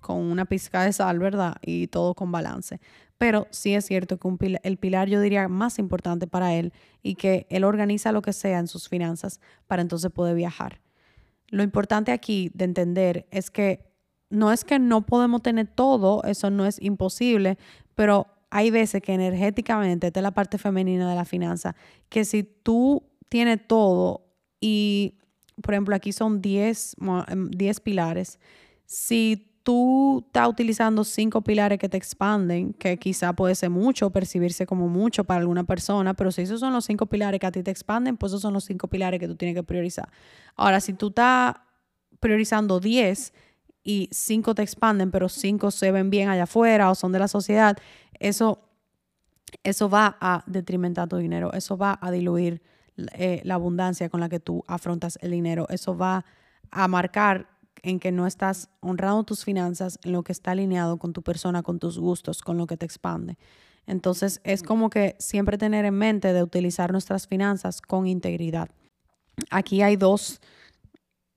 con 0.01 0.17
una 0.17 0.45
pizca 0.45 0.83
de 0.83 0.91
sal, 0.91 1.19
¿verdad? 1.19 1.57
Y 1.61 1.85
todo 1.85 2.15
con 2.15 2.31
balance. 2.31 2.79
Pero 3.21 3.47
sí 3.51 3.75
es 3.75 3.85
cierto 3.85 4.17
que 4.17 4.59
el 4.63 4.77
pilar 4.77 5.07
yo 5.07 5.21
diría 5.21 5.47
más 5.47 5.77
importante 5.77 6.25
para 6.25 6.55
él 6.55 6.73
y 7.03 7.13
que 7.13 7.45
él 7.51 7.63
organiza 7.65 8.11
lo 8.11 8.23
que 8.23 8.33
sea 8.33 8.57
en 8.57 8.65
sus 8.65 8.89
finanzas 8.89 9.39
para 9.67 9.83
entonces 9.83 10.09
poder 10.09 10.35
viajar. 10.35 10.81
Lo 11.49 11.61
importante 11.61 12.13
aquí 12.13 12.49
de 12.55 12.65
entender 12.65 13.27
es 13.29 13.51
que 13.51 13.85
no 14.31 14.51
es 14.51 14.63
que 14.63 14.79
no 14.79 15.05
podemos 15.05 15.43
tener 15.43 15.67
todo, 15.67 16.23
eso 16.23 16.49
no 16.49 16.65
es 16.65 16.81
imposible, 16.81 17.59
pero 17.93 18.25
hay 18.49 18.71
veces 18.71 19.03
que 19.03 19.13
energéticamente, 19.13 20.07
esta 20.07 20.19
es 20.19 20.23
la 20.23 20.31
parte 20.31 20.57
femenina 20.57 21.07
de 21.07 21.15
la 21.15 21.23
finanza, 21.23 21.75
que 22.09 22.25
si 22.25 22.41
tú 22.41 23.03
tienes 23.29 23.59
todo 23.67 24.25
y, 24.59 25.19
por 25.61 25.75
ejemplo, 25.75 25.95
aquí 25.95 26.11
son 26.11 26.41
10, 26.41 26.95
10 27.51 27.79
pilares, 27.81 28.39
si 28.87 29.50
tú 29.63 30.23
estás 30.25 30.47
utilizando 30.47 31.03
cinco 31.03 31.41
pilares 31.41 31.77
que 31.77 31.89
te 31.89 31.97
expanden, 31.97 32.73
que 32.73 32.97
quizá 32.97 33.33
puede 33.33 33.55
ser 33.55 33.69
mucho, 33.69 34.09
percibirse 34.09 34.65
como 34.65 34.87
mucho 34.87 35.23
para 35.23 35.39
alguna 35.39 35.63
persona, 35.63 36.13
pero 36.13 36.31
si 36.31 36.41
esos 36.41 36.59
son 36.59 36.73
los 36.73 36.85
cinco 36.85 37.05
pilares 37.05 37.39
que 37.39 37.47
a 37.47 37.51
ti 37.51 37.61
te 37.63 37.71
expanden, 37.71 38.17
pues 38.17 38.31
esos 38.31 38.41
son 38.41 38.53
los 38.53 38.63
cinco 38.63 38.87
pilares 38.87 39.19
que 39.19 39.27
tú 39.27 39.35
tienes 39.35 39.55
que 39.55 39.63
priorizar. 39.63 40.09
Ahora, 40.55 40.79
si 40.79 40.93
tú 40.93 41.09
estás 41.09 41.55
priorizando 42.19 42.79
10 42.79 43.33
y 43.83 44.09
cinco 44.11 44.55
te 44.55 44.63
expanden, 44.63 45.11
pero 45.11 45.29
cinco 45.29 45.71
se 45.71 45.91
ven 45.91 46.09
bien 46.09 46.29
allá 46.29 46.43
afuera 46.43 46.89
o 46.89 46.95
son 46.95 47.11
de 47.11 47.19
la 47.19 47.27
sociedad, 47.27 47.77
eso, 48.19 48.67
eso 49.63 49.89
va 49.89 50.17
a 50.19 50.43
detrimentar 50.47 51.07
tu 51.07 51.17
dinero, 51.17 51.53
eso 51.53 51.77
va 51.77 51.97
a 52.01 52.11
diluir 52.11 52.61
eh, 53.13 53.41
la 53.43 53.55
abundancia 53.55 54.09
con 54.09 54.19
la 54.19 54.29
que 54.29 54.39
tú 54.39 54.63
afrontas 54.67 55.17
el 55.21 55.31
dinero, 55.31 55.67
eso 55.69 55.97
va 55.97 56.25
a 56.71 56.87
marcar 56.87 57.50
en 57.83 57.99
que 57.99 58.11
no 58.11 58.27
estás 58.27 58.69
honrando 58.79 59.23
tus 59.23 59.43
finanzas, 59.43 59.99
en 60.03 60.11
lo 60.11 60.23
que 60.23 60.31
está 60.31 60.51
alineado 60.51 60.97
con 60.97 61.13
tu 61.13 61.21
persona, 61.21 61.63
con 61.63 61.79
tus 61.79 61.97
gustos, 61.97 62.41
con 62.41 62.57
lo 62.57 62.67
que 62.67 62.77
te 62.77 62.85
expande. 62.85 63.37
Entonces 63.87 64.41
es 64.43 64.63
como 64.63 64.89
que 64.89 65.15
siempre 65.19 65.57
tener 65.57 65.85
en 65.85 65.95
mente 65.95 66.33
de 66.33 66.43
utilizar 66.43 66.91
nuestras 66.91 67.27
finanzas 67.27 67.81
con 67.81 68.07
integridad. 68.07 68.69
Aquí 69.49 69.81
hay 69.81 69.95
dos 69.95 70.39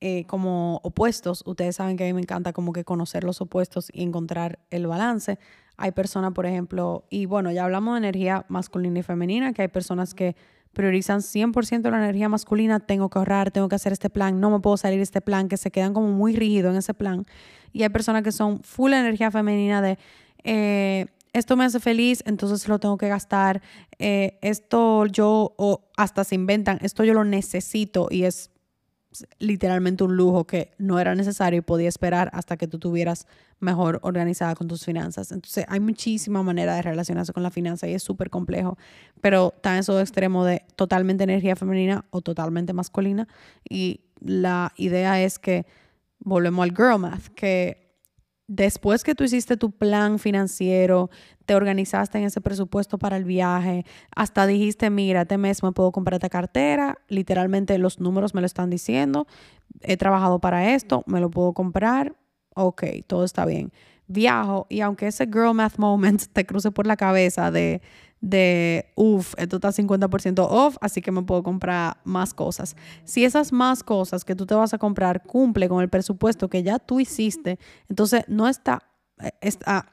eh, 0.00 0.26
como 0.26 0.80
opuestos. 0.82 1.42
Ustedes 1.46 1.76
saben 1.76 1.96
que 1.96 2.04
a 2.04 2.06
mí 2.06 2.12
me 2.12 2.20
encanta 2.20 2.52
como 2.52 2.72
que 2.72 2.84
conocer 2.84 3.24
los 3.24 3.40
opuestos 3.40 3.88
y 3.92 4.02
encontrar 4.02 4.58
el 4.70 4.86
balance. 4.86 5.38
Hay 5.76 5.92
personas, 5.92 6.32
por 6.32 6.46
ejemplo, 6.46 7.06
y 7.08 7.26
bueno, 7.26 7.50
ya 7.50 7.64
hablamos 7.64 7.94
de 7.94 7.98
energía 7.98 8.44
masculina 8.48 8.98
y 8.98 9.02
femenina, 9.02 9.54
que 9.54 9.62
hay 9.62 9.68
personas 9.68 10.14
que 10.14 10.36
priorizan 10.74 11.20
100% 11.20 11.90
la 11.90 11.98
energía 11.98 12.28
masculina, 12.28 12.80
tengo 12.80 13.08
que 13.08 13.18
ahorrar, 13.18 13.50
tengo 13.50 13.68
que 13.68 13.76
hacer 13.76 13.92
este 13.92 14.10
plan, 14.10 14.40
no 14.40 14.50
me 14.50 14.60
puedo 14.60 14.76
salir 14.76 14.98
de 14.98 15.04
este 15.04 15.20
plan, 15.20 15.48
que 15.48 15.56
se 15.56 15.70
quedan 15.70 15.94
como 15.94 16.08
muy 16.08 16.36
rígidos 16.36 16.72
en 16.72 16.78
ese 16.78 16.92
plan. 16.92 17.24
Y 17.72 17.82
hay 17.82 17.88
personas 17.88 18.22
que 18.22 18.32
son 18.32 18.60
full 18.62 18.92
energía 18.92 19.30
femenina 19.30 19.80
de, 19.80 19.98
eh, 20.44 21.06
esto 21.32 21.56
me 21.56 21.64
hace 21.64 21.80
feliz, 21.80 22.22
entonces 22.26 22.68
lo 22.68 22.78
tengo 22.78 22.96
que 22.96 23.08
gastar, 23.08 23.60
eh, 23.98 24.38
esto 24.40 25.06
yo, 25.06 25.54
o 25.56 25.90
hasta 25.96 26.22
se 26.22 26.36
inventan, 26.36 26.78
esto 26.82 27.02
yo 27.02 27.14
lo 27.14 27.24
necesito 27.24 28.08
y 28.10 28.24
es 28.24 28.50
literalmente 29.38 30.04
un 30.04 30.16
lujo 30.16 30.46
que 30.46 30.72
no 30.78 30.98
era 30.98 31.14
necesario 31.14 31.58
y 31.58 31.62
podía 31.62 31.88
esperar 31.88 32.30
hasta 32.32 32.56
que 32.56 32.66
tú 32.66 32.78
tuvieras 32.78 33.26
mejor 33.60 34.00
organizada 34.02 34.54
con 34.54 34.68
tus 34.68 34.84
finanzas. 34.84 35.32
Entonces 35.32 35.64
hay 35.68 35.80
muchísima 35.80 36.42
manera 36.42 36.74
de 36.74 36.82
relacionarse 36.82 37.32
con 37.32 37.42
la 37.42 37.50
finanza 37.50 37.86
y 37.86 37.94
es 37.94 38.02
súper 38.02 38.30
complejo, 38.30 38.76
pero 39.20 39.52
está 39.56 39.72
en 39.74 39.80
eso 39.80 40.00
extremo 40.00 40.44
de 40.44 40.64
totalmente 40.76 41.24
energía 41.24 41.56
femenina 41.56 42.04
o 42.10 42.20
totalmente 42.20 42.72
masculina 42.72 43.28
y 43.68 44.00
la 44.20 44.72
idea 44.76 45.22
es 45.22 45.38
que 45.38 45.66
volvemos 46.18 46.64
al 46.64 46.70
girl 46.70 46.98
math, 46.98 47.28
que 47.34 47.83
después 48.54 49.02
que 49.02 49.14
tú 49.14 49.24
hiciste 49.24 49.56
tu 49.56 49.72
plan 49.72 50.18
financiero, 50.18 51.10
te 51.44 51.54
organizaste 51.54 52.18
en 52.18 52.24
ese 52.24 52.40
presupuesto 52.40 52.98
para 52.98 53.16
el 53.16 53.24
viaje, 53.24 53.84
hasta 54.14 54.46
dijiste, 54.46 54.90
mira, 54.90 55.22
este 55.22 55.38
mes 55.38 55.62
me 55.62 55.72
puedo 55.72 55.92
comprar 55.92 56.14
esta 56.14 56.28
cartera, 56.28 56.98
literalmente 57.08 57.76
los 57.78 58.00
números 58.00 58.34
me 58.34 58.40
lo 58.40 58.46
están 58.46 58.70
diciendo, 58.70 59.26
he 59.80 59.96
trabajado 59.96 60.38
para 60.38 60.74
esto, 60.74 61.02
me 61.06 61.20
lo 61.20 61.30
puedo 61.30 61.52
comprar, 61.52 62.14
ok, 62.54 62.84
todo 63.06 63.24
está 63.24 63.44
bien. 63.44 63.72
Viajo 64.06 64.66
y 64.68 64.80
aunque 64.80 65.08
ese 65.08 65.26
girl 65.26 65.54
math 65.54 65.78
moment 65.78 66.22
te 66.32 66.46
cruce 66.46 66.70
por 66.70 66.86
la 66.86 66.96
cabeza 66.96 67.50
de 67.50 67.82
de, 68.24 68.90
uff, 68.94 69.34
esto 69.36 69.56
está 69.56 69.68
50% 69.70 70.46
off, 70.48 70.78
así 70.80 71.02
que 71.02 71.12
me 71.12 71.22
puedo 71.22 71.42
comprar 71.42 71.98
más 72.04 72.32
cosas. 72.32 72.74
Si 73.04 73.22
esas 73.22 73.52
más 73.52 73.82
cosas 73.82 74.24
que 74.24 74.34
tú 74.34 74.46
te 74.46 74.54
vas 74.54 74.72
a 74.72 74.78
comprar 74.78 75.24
cumple 75.24 75.68
con 75.68 75.82
el 75.82 75.90
presupuesto 75.90 76.48
que 76.48 76.62
ya 76.62 76.78
tú 76.78 77.00
hiciste, 77.00 77.58
entonces 77.90 78.24
no 78.26 78.48
está, 78.48 78.82
eh, 79.20 79.30
está 79.42 79.90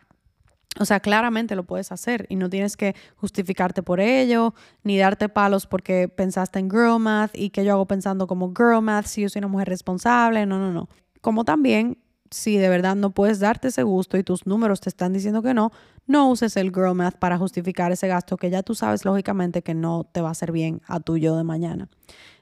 o 0.79 0.85
sea, 0.85 1.01
claramente 1.01 1.57
lo 1.57 1.65
puedes 1.65 1.91
hacer 1.91 2.25
y 2.29 2.37
no 2.37 2.49
tienes 2.49 2.77
que 2.77 2.95
justificarte 3.17 3.83
por 3.83 3.99
ello, 3.99 4.53
ni 4.83 4.97
darte 4.97 5.27
palos 5.27 5.67
porque 5.67 6.07
pensaste 6.07 6.59
en 6.59 6.69
girl 6.69 6.99
math 6.99 7.31
y 7.33 7.49
que 7.49 7.65
yo 7.65 7.73
hago 7.73 7.85
pensando 7.85 8.27
como 8.27 8.53
girl 8.55 8.81
math 8.81 9.07
si 9.07 9.23
yo 9.23 9.27
soy 9.29 9.41
una 9.41 9.49
mujer 9.49 9.67
responsable. 9.67 10.45
No, 10.45 10.57
no, 10.57 10.71
no. 10.71 10.87
Como 11.19 11.43
también 11.43 11.97
si 12.29 12.55
de 12.55 12.69
verdad 12.69 12.95
no 12.95 13.09
puedes 13.09 13.41
darte 13.41 13.67
ese 13.67 13.83
gusto 13.83 14.17
y 14.17 14.23
tus 14.23 14.47
números 14.47 14.79
te 14.79 14.87
están 14.87 15.11
diciendo 15.11 15.41
que 15.43 15.53
no, 15.53 15.73
no 16.07 16.29
uses 16.29 16.57
el 16.57 16.69
girl 16.69 16.95
math 16.95 17.17
para 17.17 17.37
justificar 17.37 17.91
ese 17.91 18.07
gasto 18.07 18.37
que 18.37 18.49
ya 18.49 18.63
tú 18.63 18.75
sabes 18.75 19.05
lógicamente 19.05 19.61
que 19.61 19.73
no 19.73 20.03
te 20.11 20.21
va 20.21 20.29
a 20.29 20.31
hacer 20.31 20.51
bien 20.51 20.81
a 20.87 20.99
tu 20.99 21.17
yo 21.17 21.37
de 21.37 21.43
mañana. 21.43 21.89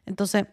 Entonces, 0.06 0.46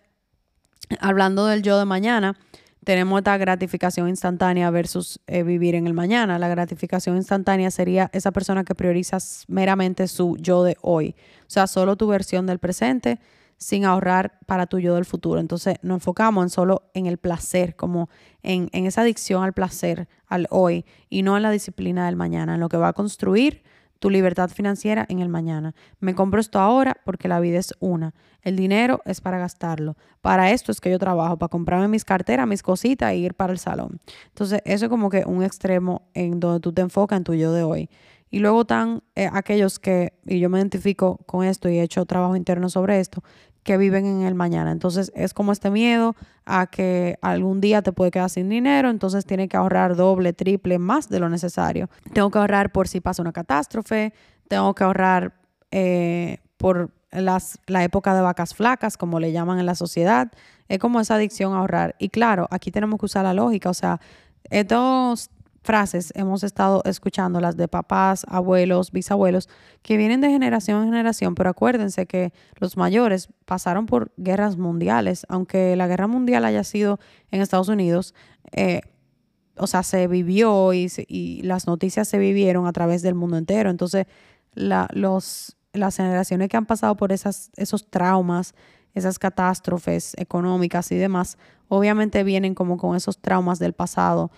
hablando 1.00 1.46
del 1.46 1.62
yo 1.62 1.78
de 1.78 1.84
mañana, 1.84 2.36
tenemos 2.84 3.18
esta 3.18 3.36
gratificación 3.36 4.08
instantánea 4.08 4.70
versus 4.70 5.20
eh, 5.26 5.42
vivir 5.42 5.74
en 5.74 5.88
el 5.88 5.92
mañana. 5.92 6.38
La 6.38 6.48
gratificación 6.48 7.16
instantánea 7.16 7.70
sería 7.72 8.10
esa 8.12 8.30
persona 8.30 8.62
que 8.62 8.76
prioriza 8.76 9.18
meramente 9.48 10.06
su 10.06 10.36
yo 10.38 10.62
de 10.62 10.76
hoy, 10.82 11.16
o 11.40 11.50
sea, 11.50 11.66
solo 11.66 11.96
tu 11.96 12.06
versión 12.06 12.46
del 12.46 12.60
presente 12.60 13.18
sin 13.56 13.84
ahorrar 13.84 14.38
para 14.46 14.66
tu 14.66 14.78
yo 14.78 14.94
del 14.94 15.04
futuro. 15.04 15.40
Entonces 15.40 15.76
nos 15.82 15.96
enfocamos 15.96 16.44
en 16.44 16.50
solo 16.50 16.90
en 16.94 17.06
el 17.06 17.18
placer, 17.18 17.76
como 17.76 18.08
en, 18.42 18.68
en, 18.72 18.86
esa 18.86 19.02
adicción 19.02 19.42
al 19.42 19.52
placer, 19.52 20.08
al 20.26 20.46
hoy, 20.50 20.84
y 21.08 21.22
no 21.22 21.36
en 21.36 21.42
la 21.42 21.50
disciplina 21.50 22.06
del 22.06 22.16
mañana, 22.16 22.54
en 22.54 22.60
lo 22.60 22.68
que 22.68 22.76
va 22.76 22.88
a 22.88 22.92
construir 22.92 23.62
tu 23.98 24.10
libertad 24.10 24.50
financiera 24.50 25.06
en 25.08 25.20
el 25.20 25.28
mañana. 25.28 25.74
Me 26.00 26.14
compro 26.14 26.40
esto 26.40 26.58
ahora 26.58 26.96
porque 27.04 27.28
la 27.28 27.40
vida 27.40 27.58
es 27.58 27.74
una. 27.80 28.14
El 28.42 28.56
dinero 28.56 29.00
es 29.04 29.20
para 29.20 29.38
gastarlo. 29.38 29.96
Para 30.20 30.50
esto 30.50 30.70
es 30.70 30.80
que 30.80 30.90
yo 30.90 30.98
trabajo, 30.98 31.38
para 31.38 31.48
comprarme 31.48 31.88
mis 31.88 32.04
carteras, 32.04 32.46
mis 32.46 32.62
cositas 32.62 33.12
e 33.12 33.16
ir 33.16 33.34
para 33.34 33.52
el 33.52 33.58
salón. 33.58 34.00
Entonces, 34.28 34.60
eso 34.64 34.86
es 34.86 34.88
como 34.88 35.10
que 35.10 35.24
un 35.26 35.42
extremo 35.42 36.02
en 36.14 36.40
donde 36.40 36.60
tú 36.60 36.72
te 36.72 36.82
enfocas 36.82 37.16
en 37.16 37.24
tu 37.24 37.34
yo 37.34 37.52
de 37.52 37.62
hoy. 37.62 37.90
Y 38.36 38.38
luego 38.38 38.60
están 38.60 39.02
eh, 39.14 39.30
aquellos 39.32 39.78
que, 39.78 40.12
y 40.26 40.40
yo 40.40 40.50
me 40.50 40.58
identifico 40.58 41.16
con 41.24 41.42
esto 41.42 41.70
y 41.70 41.78
he 41.78 41.82
hecho 41.82 42.04
trabajo 42.04 42.36
interno 42.36 42.68
sobre 42.68 43.00
esto, 43.00 43.24
que 43.62 43.78
viven 43.78 44.04
en 44.04 44.22
el 44.26 44.34
mañana. 44.34 44.72
Entonces 44.72 45.10
es 45.14 45.32
como 45.32 45.52
este 45.52 45.70
miedo 45.70 46.14
a 46.44 46.66
que 46.66 47.18
algún 47.22 47.62
día 47.62 47.80
te 47.80 47.92
puede 47.92 48.10
quedar 48.10 48.28
sin 48.28 48.50
dinero, 48.50 48.90
entonces 48.90 49.24
tiene 49.24 49.48
que 49.48 49.56
ahorrar 49.56 49.96
doble, 49.96 50.34
triple, 50.34 50.78
más 50.78 51.08
de 51.08 51.18
lo 51.18 51.30
necesario. 51.30 51.88
Tengo 52.12 52.30
que 52.30 52.36
ahorrar 52.36 52.72
por 52.72 52.88
si 52.88 53.00
pasa 53.00 53.22
una 53.22 53.32
catástrofe, 53.32 54.12
tengo 54.48 54.74
que 54.74 54.84
ahorrar 54.84 55.32
eh, 55.70 56.36
por 56.58 56.90
las, 57.12 57.58
la 57.66 57.84
época 57.84 58.14
de 58.14 58.20
vacas 58.20 58.54
flacas, 58.54 58.98
como 58.98 59.18
le 59.18 59.32
llaman 59.32 59.60
en 59.60 59.64
la 59.64 59.74
sociedad. 59.74 60.30
Es 60.68 60.78
como 60.78 61.00
esa 61.00 61.14
adicción 61.14 61.54
a 61.54 61.60
ahorrar. 61.60 61.96
Y 61.98 62.10
claro, 62.10 62.48
aquí 62.50 62.70
tenemos 62.70 63.00
que 63.00 63.06
usar 63.06 63.24
la 63.24 63.32
lógica, 63.32 63.70
o 63.70 63.74
sea, 63.74 63.98
estos 64.50 65.30
frases 65.66 66.12
hemos 66.14 66.44
estado 66.44 66.80
escuchando, 66.84 67.40
las 67.40 67.56
de 67.56 67.68
papás, 67.68 68.24
abuelos, 68.28 68.92
bisabuelos, 68.92 69.48
que 69.82 69.96
vienen 69.96 70.20
de 70.20 70.30
generación 70.30 70.84
en 70.84 70.90
generación, 70.90 71.34
pero 71.34 71.50
acuérdense 71.50 72.06
que 72.06 72.32
los 72.60 72.76
mayores 72.76 73.28
pasaron 73.44 73.86
por 73.86 74.12
guerras 74.16 74.56
mundiales, 74.56 75.26
aunque 75.28 75.76
la 75.76 75.88
guerra 75.88 76.06
mundial 76.06 76.44
haya 76.44 76.64
sido 76.64 76.98
en 77.30 77.42
Estados 77.42 77.68
Unidos, 77.68 78.14
eh, 78.52 78.80
o 79.56 79.66
sea, 79.66 79.82
se 79.82 80.06
vivió 80.06 80.72
y, 80.72 80.90
y, 81.08 81.42
las 81.42 81.66
noticias 81.66 82.08
se 82.08 82.18
vivieron 82.18 82.66
a 82.66 82.72
través 82.72 83.02
del 83.02 83.14
mundo 83.14 83.36
entero. 83.36 83.70
Entonces, 83.70 84.06
la, 84.54 84.88
los, 84.92 85.56
las 85.72 85.96
generaciones 85.96 86.48
que 86.48 86.56
han 86.56 86.66
pasado 86.66 86.96
por 86.96 87.10
esas, 87.10 87.50
esos 87.56 87.90
traumas, 87.90 88.54
esas 88.94 89.18
catástrofes 89.18 90.14
económicas 90.18 90.92
y 90.92 90.96
demás, 90.96 91.38
obviamente 91.68 92.22
vienen 92.22 92.54
como 92.54 92.76
con 92.76 92.96
esos 92.96 93.18
traumas 93.18 93.58
del 93.58 93.72
pasado 93.72 94.30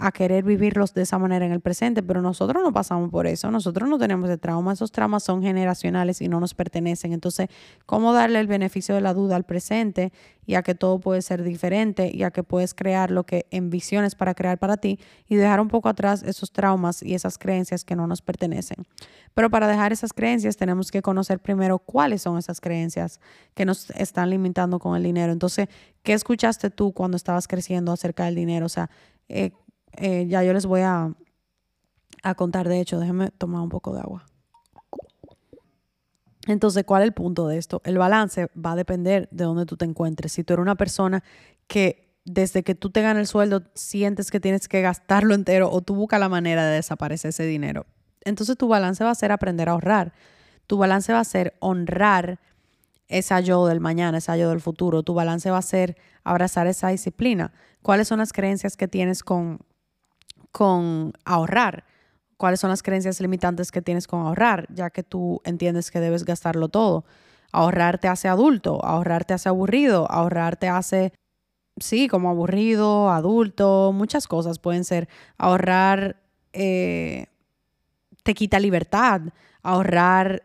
a 0.00 0.12
querer 0.12 0.44
vivirlos 0.44 0.94
de 0.94 1.02
esa 1.02 1.18
manera 1.18 1.44
en 1.44 1.52
el 1.52 1.60
presente, 1.60 2.02
pero 2.02 2.22
nosotros 2.22 2.62
no 2.62 2.72
pasamos 2.72 3.10
por 3.10 3.26
eso, 3.26 3.50
nosotros 3.50 3.86
no 3.86 3.98
tenemos 3.98 4.30
de 4.30 4.38
trauma, 4.38 4.72
esos 4.72 4.92
traumas 4.92 5.22
son 5.22 5.42
generacionales 5.42 6.22
y 6.22 6.28
no 6.28 6.40
nos 6.40 6.54
pertenecen. 6.54 7.12
Entonces, 7.12 7.48
¿cómo 7.84 8.14
darle 8.14 8.40
el 8.40 8.46
beneficio 8.46 8.94
de 8.94 9.02
la 9.02 9.12
duda 9.12 9.36
al 9.36 9.44
presente 9.44 10.10
y 10.46 10.54
a 10.54 10.62
que 10.62 10.74
todo 10.74 11.00
puede 11.00 11.20
ser 11.20 11.42
diferente 11.42 12.10
y 12.12 12.22
a 12.22 12.30
que 12.30 12.42
puedes 12.42 12.72
crear 12.72 13.10
lo 13.10 13.24
que 13.24 13.46
envisiones 13.50 14.14
para 14.14 14.34
crear 14.34 14.58
para 14.58 14.78
ti 14.78 14.98
y 15.28 15.36
dejar 15.36 15.60
un 15.60 15.68
poco 15.68 15.90
atrás 15.90 16.22
esos 16.22 16.50
traumas 16.50 17.02
y 17.02 17.14
esas 17.14 17.36
creencias 17.36 17.84
que 17.84 17.94
no 17.94 18.06
nos 18.06 18.22
pertenecen? 18.22 18.86
Pero 19.34 19.50
para 19.50 19.68
dejar 19.68 19.92
esas 19.92 20.14
creencias 20.14 20.56
tenemos 20.56 20.90
que 20.90 21.02
conocer 21.02 21.40
primero 21.40 21.78
cuáles 21.78 22.22
son 22.22 22.38
esas 22.38 22.62
creencias 22.62 23.20
que 23.54 23.66
nos 23.66 23.90
están 23.90 24.30
limitando 24.30 24.78
con 24.78 24.96
el 24.96 25.02
dinero. 25.02 25.30
Entonces, 25.30 25.68
¿qué 26.02 26.14
escuchaste 26.14 26.70
tú 26.70 26.92
cuando 26.92 27.18
estabas 27.18 27.46
creciendo 27.46 27.92
acerca 27.92 28.24
del 28.24 28.34
dinero? 28.34 28.64
O 28.64 28.70
sea, 28.70 28.88
eh, 29.30 29.52
eh, 29.92 30.26
ya 30.28 30.42
yo 30.42 30.52
les 30.52 30.66
voy 30.66 30.80
a, 30.80 31.14
a 32.22 32.34
contar, 32.34 32.68
de 32.68 32.80
hecho, 32.80 32.98
déjenme 32.98 33.30
tomar 33.30 33.62
un 33.62 33.68
poco 33.68 33.94
de 33.94 34.00
agua. 34.00 34.26
Entonces, 36.46 36.84
¿cuál 36.84 37.02
es 37.02 37.06
el 37.06 37.14
punto 37.14 37.46
de 37.48 37.58
esto? 37.58 37.80
El 37.84 37.98
balance 37.98 38.48
va 38.56 38.72
a 38.72 38.76
depender 38.76 39.28
de 39.30 39.44
dónde 39.44 39.66
tú 39.66 39.76
te 39.76 39.84
encuentres. 39.84 40.32
Si 40.32 40.42
tú 40.42 40.54
eres 40.54 40.62
una 40.62 40.74
persona 40.74 41.22
que 41.66 42.18
desde 42.24 42.62
que 42.62 42.74
tú 42.74 42.90
te 42.90 43.02
ganas 43.02 43.20
el 43.20 43.26
sueldo 43.26 43.62
sientes 43.74 44.30
que 44.30 44.40
tienes 44.40 44.68
que 44.68 44.80
gastarlo 44.80 45.34
entero 45.34 45.70
o 45.70 45.80
tú 45.80 45.94
buscas 45.94 46.20
la 46.20 46.28
manera 46.28 46.66
de 46.66 46.76
desaparecer 46.76 47.30
ese 47.30 47.44
dinero, 47.44 47.86
entonces 48.24 48.56
tu 48.56 48.68
balance 48.68 49.04
va 49.04 49.10
a 49.10 49.14
ser 49.14 49.32
aprender 49.32 49.68
a 49.68 49.72
ahorrar. 49.72 50.12
Tu 50.66 50.76
balance 50.76 51.12
va 51.12 51.20
a 51.20 51.24
ser 51.24 51.54
honrar 51.60 52.38
esa 53.10 53.40
yo 53.40 53.66
del 53.66 53.80
mañana, 53.80 54.18
esa 54.18 54.36
yo 54.36 54.48
del 54.48 54.60
futuro. 54.60 55.02
Tu 55.02 55.12
balance 55.14 55.50
va 55.50 55.58
a 55.58 55.62
ser 55.62 55.96
abrazar 56.24 56.66
esa 56.66 56.88
disciplina. 56.88 57.52
¿Cuáles 57.82 58.08
son 58.08 58.18
las 58.18 58.32
creencias 58.32 58.76
que 58.76 58.88
tienes 58.88 59.22
con 59.22 59.60
con 60.52 61.12
ahorrar. 61.24 61.84
¿Cuáles 62.36 62.60
son 62.60 62.70
las 62.70 62.82
creencias 62.82 63.20
limitantes 63.20 63.70
que 63.70 63.82
tienes 63.82 64.06
con 64.06 64.20
ahorrar? 64.26 64.66
Ya 64.72 64.90
que 64.90 65.02
tú 65.02 65.40
entiendes 65.44 65.90
que 65.90 66.00
debes 66.00 66.24
gastarlo 66.24 66.68
todo. 66.68 67.04
Ahorrar 67.52 67.98
te 67.98 68.08
hace 68.08 68.28
adulto, 68.28 68.84
ahorrar 68.84 69.24
te 69.24 69.34
hace 69.34 69.48
aburrido, 69.48 70.10
ahorrar 70.10 70.56
te 70.56 70.68
hace, 70.68 71.12
sí, 71.78 72.08
como 72.08 72.30
aburrido, 72.30 73.10
adulto, 73.10 73.92
muchas 73.92 74.26
cosas 74.28 74.58
pueden 74.58 74.84
ser. 74.84 75.08
Ahorrar 75.36 76.16
eh, 76.52 77.26
te 78.22 78.34
quita 78.34 78.58
libertad, 78.58 79.20
ahorrar 79.62 80.44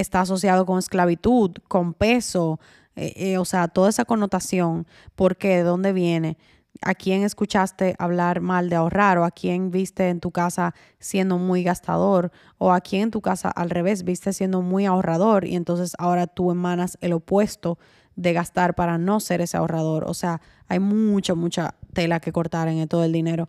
está 0.00 0.22
asociado 0.22 0.66
con 0.66 0.78
esclavitud, 0.78 1.52
con 1.68 1.94
peso, 1.94 2.60
eh, 2.96 3.12
eh, 3.16 3.38
o 3.38 3.44
sea, 3.44 3.68
toda 3.68 3.90
esa 3.90 4.04
connotación. 4.04 4.86
¿Por 5.14 5.36
qué? 5.36 5.56
¿De 5.56 5.62
dónde 5.62 5.92
viene? 5.92 6.36
a 6.82 6.94
quién 6.94 7.22
escuchaste 7.22 7.94
hablar 7.98 8.40
mal 8.40 8.70
de 8.70 8.76
ahorrar 8.76 9.18
o 9.18 9.24
a 9.24 9.30
quién 9.30 9.70
viste 9.70 10.08
en 10.08 10.20
tu 10.20 10.30
casa 10.30 10.74
siendo 10.98 11.38
muy 11.38 11.62
gastador 11.62 12.32
o 12.58 12.72
a 12.72 12.80
quién 12.80 13.02
en 13.04 13.10
tu 13.10 13.20
casa 13.20 13.50
al 13.50 13.70
revés 13.70 14.04
viste 14.04 14.32
siendo 14.32 14.62
muy 14.62 14.86
ahorrador 14.86 15.44
y 15.44 15.56
entonces 15.56 15.92
ahora 15.98 16.26
tú 16.26 16.50
emanas 16.50 16.96
el 17.00 17.12
opuesto 17.12 17.78
de 18.16 18.32
gastar 18.32 18.74
para 18.74 18.98
no 18.98 19.20
ser 19.20 19.40
ese 19.40 19.56
ahorrador. 19.56 20.04
O 20.04 20.14
sea, 20.14 20.40
hay 20.68 20.78
mucha, 20.78 21.34
mucha 21.34 21.74
tela 21.92 22.20
que 22.20 22.32
cortar 22.32 22.68
en 22.68 22.86
todo 22.88 23.04
el 23.04 23.12
dinero. 23.12 23.48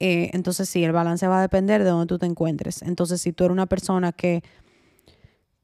Eh, 0.00 0.30
entonces 0.32 0.68
sí, 0.68 0.84
el 0.84 0.92
balance 0.92 1.26
va 1.26 1.38
a 1.38 1.42
depender 1.42 1.84
de 1.84 1.90
dónde 1.90 2.06
tú 2.06 2.18
te 2.18 2.26
encuentres. 2.26 2.82
Entonces 2.82 3.20
si 3.20 3.32
tú 3.32 3.44
eres 3.44 3.52
una 3.52 3.66
persona 3.66 4.12
que 4.12 4.42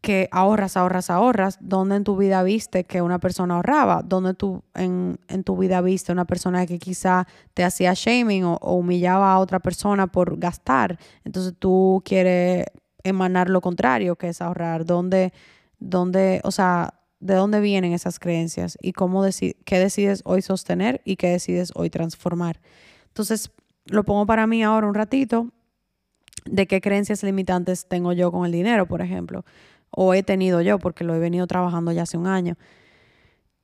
que 0.04 0.28
ahorras, 0.32 0.76
ahorras, 0.76 1.08
ahorras, 1.08 1.56
¿dónde 1.62 1.96
en 1.96 2.04
tu 2.04 2.14
vida 2.14 2.42
viste 2.42 2.84
que 2.84 3.00
una 3.00 3.18
persona 3.18 3.54
ahorraba? 3.54 4.02
¿Dónde 4.04 4.34
tú 4.34 4.62
en, 4.74 5.18
tu 5.44 5.56
vida 5.56 5.80
viste 5.80 6.12
una 6.12 6.26
persona 6.26 6.66
que 6.66 6.78
quizá 6.78 7.26
te 7.54 7.64
hacía 7.64 7.94
shaming 7.94 8.44
o, 8.44 8.58
humillaba 8.58 9.32
a 9.32 9.38
otra 9.38 9.60
persona 9.60 10.06
por 10.06 10.38
gastar? 10.38 10.98
Entonces 11.24 11.54
tú 11.58 12.02
quieres 12.04 12.66
emanar 13.02 13.48
lo 13.48 13.62
contrario, 13.62 14.16
que 14.16 14.28
es 14.28 14.42
ahorrar. 14.42 14.84
¿Dónde, 14.84 15.32
dónde, 15.78 16.42
o 16.44 16.50
sea, 16.50 17.00
de 17.20 17.34
dónde 17.34 17.60
vienen 17.60 17.94
esas 17.94 18.18
creencias 18.18 18.76
y 18.82 18.92
cómo 18.92 19.24
qué 19.64 19.78
decides 19.78 20.20
hoy 20.26 20.42
sostener 20.42 21.00
y 21.06 21.16
qué 21.16 21.30
decides 21.30 21.72
hoy 21.74 21.88
transformar. 21.88 22.60
Entonces, 23.06 23.50
lo 23.86 24.04
pongo 24.04 24.26
para 24.26 24.46
mí 24.46 24.62
ahora 24.62 24.86
un 24.86 24.94
ratito 24.94 25.48
de 26.44 26.66
qué 26.66 26.82
creencias 26.82 27.22
limitantes 27.22 27.86
tengo 27.88 28.12
yo 28.12 28.30
con 28.30 28.44
el 28.44 28.52
dinero, 28.52 28.86
por 28.86 29.00
ejemplo, 29.00 29.46
o 29.96 30.14
he 30.14 30.22
tenido 30.22 30.60
yo 30.60 30.78
porque 30.78 31.04
lo 31.04 31.14
he 31.14 31.18
venido 31.18 31.46
trabajando 31.46 31.92
ya 31.92 32.02
hace 32.02 32.16
un 32.16 32.26
año. 32.26 32.56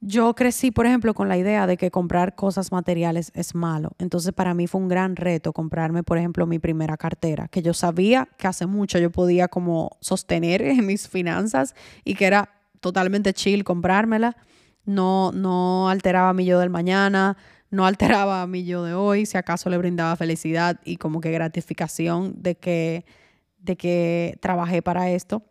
Yo 0.02 0.34
crecí, 0.34 0.70
por 0.70 0.86
ejemplo, 0.86 1.12
con 1.12 1.28
la 1.28 1.36
idea 1.36 1.66
de 1.66 1.76
que 1.76 1.90
comprar 1.90 2.34
cosas 2.34 2.72
materiales 2.72 3.32
es 3.34 3.54
malo. 3.54 3.90
Entonces, 3.98 4.32
para 4.32 4.54
mí 4.54 4.66
fue 4.66 4.80
un 4.80 4.88
gran 4.88 5.14
reto 5.14 5.52
comprarme, 5.52 6.02
por 6.02 6.16
ejemplo, 6.16 6.46
mi 6.46 6.58
primera 6.58 6.96
cartera, 6.96 7.48
que 7.48 7.60
yo 7.60 7.74
sabía 7.74 8.26
que 8.38 8.46
hace 8.46 8.64
mucho 8.64 8.98
yo 8.98 9.10
podía 9.10 9.48
como 9.48 9.98
sostener 10.00 10.62
en 10.62 10.86
mis 10.86 11.06
finanzas 11.06 11.74
y 12.02 12.14
que 12.14 12.26
era 12.26 12.48
totalmente 12.80 13.34
chill 13.34 13.62
comprármela. 13.62 14.38
No, 14.86 15.32
no 15.32 15.90
alteraba 15.90 16.32
mi 16.32 16.46
yo 16.46 16.58
del 16.58 16.70
mañana, 16.70 17.36
no 17.70 17.84
alteraba 17.84 18.46
mi 18.46 18.64
yo 18.64 18.82
de 18.84 18.94
hoy, 18.94 19.26
si 19.26 19.36
acaso 19.36 19.68
le 19.68 19.76
brindaba 19.76 20.16
felicidad 20.16 20.80
y 20.82 20.96
como 20.96 21.20
que 21.20 21.30
gratificación 21.30 22.32
de 22.38 22.54
que, 22.56 23.04
de 23.58 23.76
que 23.76 24.38
trabajé 24.40 24.80
para 24.80 25.10
esto. 25.10 25.42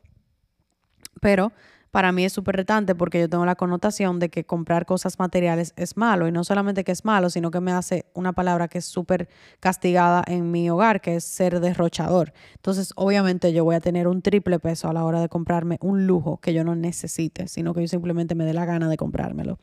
Pero 1.21 1.51
para 1.91 2.11
mí 2.11 2.23
es 2.23 2.33
súper 2.33 2.55
retante 2.55 2.93
porque 2.93 3.19
yo 3.19 3.29
tengo 3.29 3.45
la 3.45 3.55
connotación 3.55 4.19
de 4.19 4.29
que 4.29 4.43
comprar 4.45 4.85
cosas 4.85 5.17
materiales 5.17 5.73
es 5.75 5.97
malo 5.97 6.27
y 6.27 6.31
no 6.31 6.43
solamente 6.43 6.83
que 6.83 6.91
es 6.91 7.03
malo, 7.03 7.31
sino 7.31 7.49
que 7.49 7.61
me 7.61 7.71
hace 7.71 8.05
una 8.13 8.33
palabra 8.33 8.67
que 8.67 8.77
es 8.77 8.85
súper 8.85 9.27
castigada 9.59 10.23
en 10.27 10.51
mi 10.51 10.69
hogar, 10.69 11.01
que 11.01 11.15
es 11.15 11.23
ser 11.23 11.59
derrochador. 11.59 12.31
Entonces, 12.55 12.93
obviamente 12.95 13.53
yo 13.53 13.63
voy 13.63 13.75
a 13.75 13.79
tener 13.79 14.07
un 14.07 14.21
triple 14.21 14.59
peso 14.59 14.87
a 14.87 14.93
la 14.93 15.03
hora 15.03 15.19
de 15.19 15.29
comprarme 15.29 15.77
un 15.81 16.05
lujo 16.05 16.37
que 16.37 16.53
yo 16.53 16.63
no 16.63 16.75
necesite, 16.75 17.47
sino 17.47 17.73
que 17.73 17.81
yo 17.81 17.87
simplemente 17.87 18.35
me 18.35 18.45
dé 18.45 18.53
la 18.53 18.65
gana 18.65 18.87
de 18.87 18.97
comprármelo. 18.97 19.57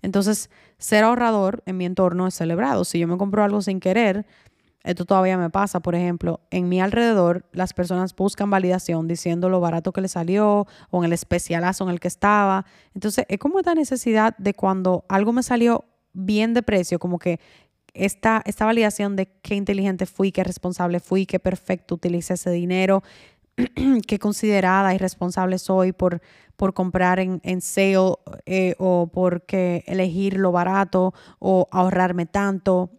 Entonces, 0.00 0.48
ser 0.78 1.04
ahorrador 1.04 1.62
en 1.66 1.76
mi 1.76 1.84
entorno 1.84 2.26
es 2.26 2.34
celebrado. 2.34 2.84
Si 2.84 2.98
yo 2.98 3.08
me 3.08 3.18
compro 3.18 3.42
algo 3.42 3.60
sin 3.60 3.80
querer, 3.80 4.26
esto 4.84 5.04
todavía 5.04 5.36
me 5.36 5.50
pasa, 5.50 5.80
por 5.80 5.94
ejemplo, 5.94 6.40
en 6.50 6.68
mi 6.68 6.80
alrededor 6.80 7.44
las 7.52 7.72
personas 7.72 8.14
buscan 8.14 8.48
validación 8.48 9.08
diciendo 9.08 9.48
lo 9.48 9.60
barato 9.60 9.92
que 9.92 10.00
le 10.00 10.08
salió 10.08 10.66
o 10.90 10.98
en 10.98 11.04
el 11.04 11.12
especialazo 11.12 11.84
en 11.84 11.90
el 11.90 12.00
que 12.00 12.08
estaba. 12.08 12.64
Entonces, 12.94 13.26
es 13.28 13.38
como 13.38 13.58
esta 13.58 13.74
necesidad 13.74 14.36
de 14.38 14.54
cuando 14.54 15.04
algo 15.08 15.32
me 15.32 15.42
salió 15.42 15.84
bien 16.12 16.54
de 16.54 16.62
precio, 16.62 16.98
como 16.98 17.18
que 17.18 17.40
esta, 17.92 18.42
esta 18.46 18.64
validación 18.64 19.16
de 19.16 19.26
qué 19.42 19.56
inteligente 19.56 20.06
fui, 20.06 20.30
qué 20.30 20.44
responsable 20.44 21.00
fui, 21.00 21.26
qué 21.26 21.40
perfecto 21.40 21.96
utilicé 21.96 22.34
ese 22.34 22.50
dinero, 22.50 23.02
qué 24.06 24.18
considerada 24.20 24.94
y 24.94 24.98
responsable 24.98 25.58
soy 25.58 25.92
por, 25.92 26.22
por 26.56 26.72
comprar 26.72 27.18
en, 27.18 27.40
en 27.42 27.60
sale 27.60 28.20
eh, 28.46 28.74
o 28.78 29.08
por 29.12 29.44
elegir 29.86 30.36
lo 30.36 30.52
barato 30.52 31.12
o 31.40 31.68
ahorrarme 31.72 32.26
tanto 32.26 32.90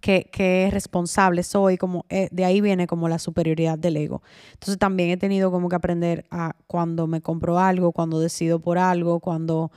que, 0.00 0.68
responsable 0.70 1.42
soy, 1.42 1.76
como 1.76 2.04
eh, 2.08 2.28
de 2.30 2.44
ahí 2.44 2.60
viene 2.60 2.86
como 2.86 3.08
la 3.08 3.18
superioridad 3.18 3.78
del 3.78 3.96
ego. 3.96 4.22
Entonces 4.52 4.78
también 4.78 5.10
he 5.10 5.16
tenido 5.16 5.50
como 5.50 5.68
que 5.68 5.76
aprender 5.76 6.26
a 6.30 6.54
cuando 6.66 7.06
me 7.06 7.20
compro 7.20 7.58
algo, 7.58 7.92
cuando 7.92 8.20
decido 8.20 8.60
por 8.60 8.78
algo, 8.78 9.20
cuando 9.20 9.70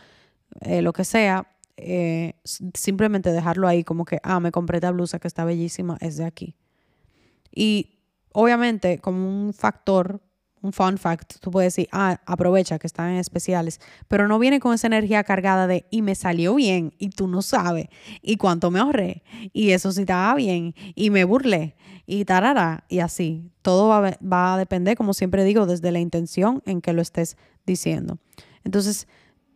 eh, 0.61 0.81
lo 0.81 0.93
que 0.93 1.03
sea, 1.03 1.47
eh, 1.77 2.33
simplemente 2.73 3.31
dejarlo 3.31 3.67
ahí 3.67 3.83
como 3.83 4.05
que, 4.05 4.19
ah, 4.23 4.39
me 4.39 4.51
compré 4.51 4.77
esta 4.77 4.91
blusa 4.91 5.19
que 5.19 5.27
está 5.27 5.45
bellísima, 5.45 5.97
es 6.01 6.17
de 6.17 6.25
aquí. 6.25 6.55
Y 7.53 7.99
obviamente 8.33 8.99
como 8.99 9.27
un 9.27 9.53
factor 9.53 10.21
un 10.61 10.73
fun 10.73 10.97
fact, 10.97 11.35
tú 11.39 11.51
puedes 11.51 11.75
decir, 11.75 11.89
ah, 11.91 12.19
aprovecha 12.25 12.79
que 12.79 12.87
están 12.87 13.11
en 13.11 13.17
especiales, 13.17 13.79
pero 14.07 14.27
no 14.27 14.39
viene 14.39 14.59
con 14.59 14.73
esa 14.73 14.87
energía 14.87 15.23
cargada 15.23 15.67
de, 15.67 15.85
y 15.89 16.01
me 16.01 16.15
salió 16.15 16.55
bien, 16.55 16.93
y 16.97 17.09
tú 17.09 17.27
no 17.27 17.41
sabes, 17.41 17.87
y 18.21 18.37
cuánto 18.37 18.71
me 18.71 18.79
ahorré, 18.79 19.23
y 19.53 19.71
eso 19.71 19.91
sí 19.91 20.01
estaba 20.01 20.35
bien, 20.35 20.75
y 20.95 21.09
me 21.09 21.23
burlé, 21.23 21.75
y 22.05 22.25
tarara, 22.25 22.85
y 22.89 22.99
así. 22.99 23.51
Todo 23.61 23.87
va, 23.87 24.17
va 24.21 24.55
a 24.55 24.57
depender, 24.57 24.97
como 24.97 25.13
siempre 25.13 25.43
digo, 25.43 25.65
desde 25.65 25.91
la 25.91 25.99
intención 25.99 26.63
en 26.65 26.81
que 26.81 26.93
lo 26.93 27.01
estés 27.01 27.37
diciendo. 27.65 28.17
Entonces, 28.63 29.07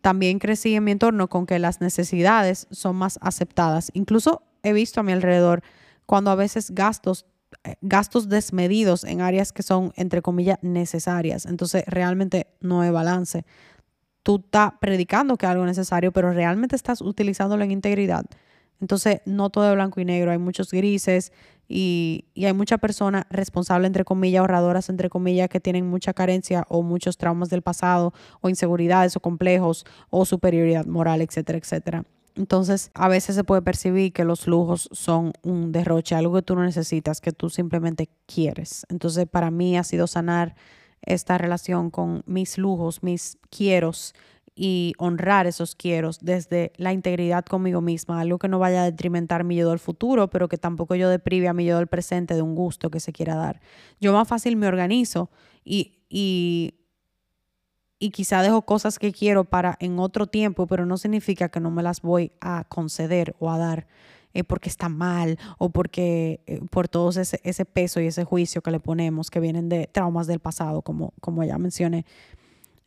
también 0.02 0.38
crecí 0.38 0.76
en 0.76 0.84
mi 0.84 0.92
entorno 0.92 1.30
con 1.30 1.46
que 1.46 1.58
las 1.60 1.82
necesidades 1.82 2.68
son 2.72 2.96
más 2.96 3.18
aceptadas. 3.22 3.90
Incluso 3.94 4.44
he 4.62 4.74
visto 4.74 5.00
a 5.00 5.04
mi 5.04 5.14
alrededor 5.14 5.64
cuando 6.06 6.30
a 6.30 6.36
veces 6.36 6.72
gastos 6.72 7.26
gastos 7.82 8.30
desmedidos 8.30 9.04
en 9.04 9.22
áreas 9.22 9.52
que 9.52 9.64
son, 9.64 9.94
entre 9.96 10.22
comillas, 10.22 10.60
necesarias. 10.62 11.46
Entonces, 11.46 11.84
realmente 11.88 12.48
no 12.62 12.82
hay 12.82 12.90
balance. 12.92 13.46
Tú 14.24 14.42
estás 14.44 14.74
predicando 14.80 15.38
que 15.38 15.46
es 15.46 15.52
algo 15.52 15.66
necesario, 15.66 16.12
pero 16.12 16.32
realmente 16.32 16.76
estás 16.76 17.02
utilizándolo 17.02 17.64
en 17.64 17.72
integridad. 17.72 18.26
Entonces, 18.82 19.22
no 19.26 19.50
todo 19.50 19.70
es 19.70 19.76
blanco 19.76 20.02
y 20.02 20.06
negro, 20.06 20.32
hay 20.32 20.38
muchos 20.38 20.72
grises 20.72 21.32
y, 21.70 22.26
y 22.34 22.46
hay 22.46 22.54
muchas 22.54 22.80
personas 22.80 23.26
responsables, 23.30 23.88
entre 23.88 24.04
comillas, 24.04 24.42
ahorradoras, 24.42 24.90
entre 24.90 25.10
comillas, 25.10 25.48
que 25.48 25.60
tienen 25.60 25.90
mucha 25.90 26.14
carencia 26.14 26.66
o 26.68 26.82
muchos 26.82 27.18
traumas 27.18 27.50
del 27.50 27.62
pasado 27.62 28.14
o 28.42 28.50
inseguridades 28.50 29.16
o 29.16 29.22
complejos 29.22 29.86
o 30.10 30.26
superioridad 30.26 30.86
moral, 30.86 31.22
etcétera, 31.22 31.58
etcétera. 31.60 32.04
Entonces, 32.36 32.90
a 32.96 33.08
veces 33.08 33.36
se 33.36 33.44
puede 33.44 33.62
percibir 33.62 34.12
que 34.12 34.24
los 34.24 34.48
lujos 34.48 34.90
son 34.92 35.34
un 35.44 35.72
derroche, 35.72 36.16
algo 36.16 36.34
que 36.34 36.42
tú 36.42 36.56
no 36.56 36.64
necesitas, 36.64 37.22
que 37.22 37.32
tú 37.32 37.50
simplemente 37.50 38.10
quieres. 38.26 38.86
Entonces, 38.90 39.28
para 39.28 39.52
mí 39.52 39.78
ha 39.78 39.84
sido 39.84 40.08
sanar 40.08 40.56
esta 41.02 41.38
relación 41.38 41.92
con 41.92 42.24
mis 42.26 42.58
lujos, 42.58 43.04
mis 43.04 43.38
quieros 43.50 44.14
y 44.56 44.94
honrar 44.98 45.48
esos 45.48 45.76
quieros 45.76 46.20
desde 46.22 46.74
la 46.78 46.94
integridad 46.94 47.44
conmigo 47.46 47.82
misma, 47.82 48.22
algo 48.22 48.38
que 48.38 48.48
no 48.48 48.60
vaya 48.60 48.84
a 48.84 48.86
detrimentar 48.86 49.44
mi 49.44 49.56
yo 49.56 49.70
del 49.70 49.80
futuro, 49.80 50.30
pero 50.30 50.48
que 50.48 50.58
tampoco 50.58 50.96
yo 50.96 51.10
deprive 51.10 51.48
a 51.48 51.54
mi 51.54 51.66
yo 51.66 51.78
del 51.78 51.88
presente 51.88 52.36
de 52.36 52.42
un 52.42 52.56
gusto 52.56 52.90
que 52.90 53.00
se 53.00 53.14
quiera 53.14 53.36
dar. 53.36 53.62
Yo 54.00 54.14
más 54.14 54.28
fácil 54.28 54.56
me 54.56 54.68
organizo 54.68 55.32
y, 55.66 56.00
y 56.08 56.76
y 58.04 58.10
quizá 58.10 58.42
dejo 58.42 58.64
cosas 58.64 59.00
que 59.00 59.14
quiero 59.14 59.46
para 59.46 59.78
en 59.80 59.98
otro 59.98 60.28
tiempo, 60.28 60.68
pero 60.68 60.86
no 60.86 60.98
significa 60.98 61.48
que 61.48 61.62
no 61.62 61.72
me 61.72 61.82
las 61.82 62.02
voy 62.02 62.34
a 62.42 62.66
conceder 62.68 63.34
o 63.40 63.50
a 63.50 63.58
dar 63.58 63.88
eh, 64.34 64.44
porque 64.44 64.68
está 64.68 64.90
mal 64.90 65.40
o 65.58 65.70
porque 65.70 66.42
eh, 66.46 66.60
por 66.70 66.90
todo 66.90 67.12
ese, 67.12 67.66
peso 67.66 68.02
y 68.02 68.08
ese 68.08 68.26
juicio 68.26 68.62
que 68.62 68.72
le 68.72 68.82
ponemos 68.82 69.32
que 69.32 69.40
vienen 69.40 69.70
de 69.70 69.88
traumas 69.88 70.28
del 70.28 70.42
pasado, 70.42 70.82
como, 70.82 71.14
como 71.22 71.46
ya 71.46 71.58
mencioné. 71.58 72.06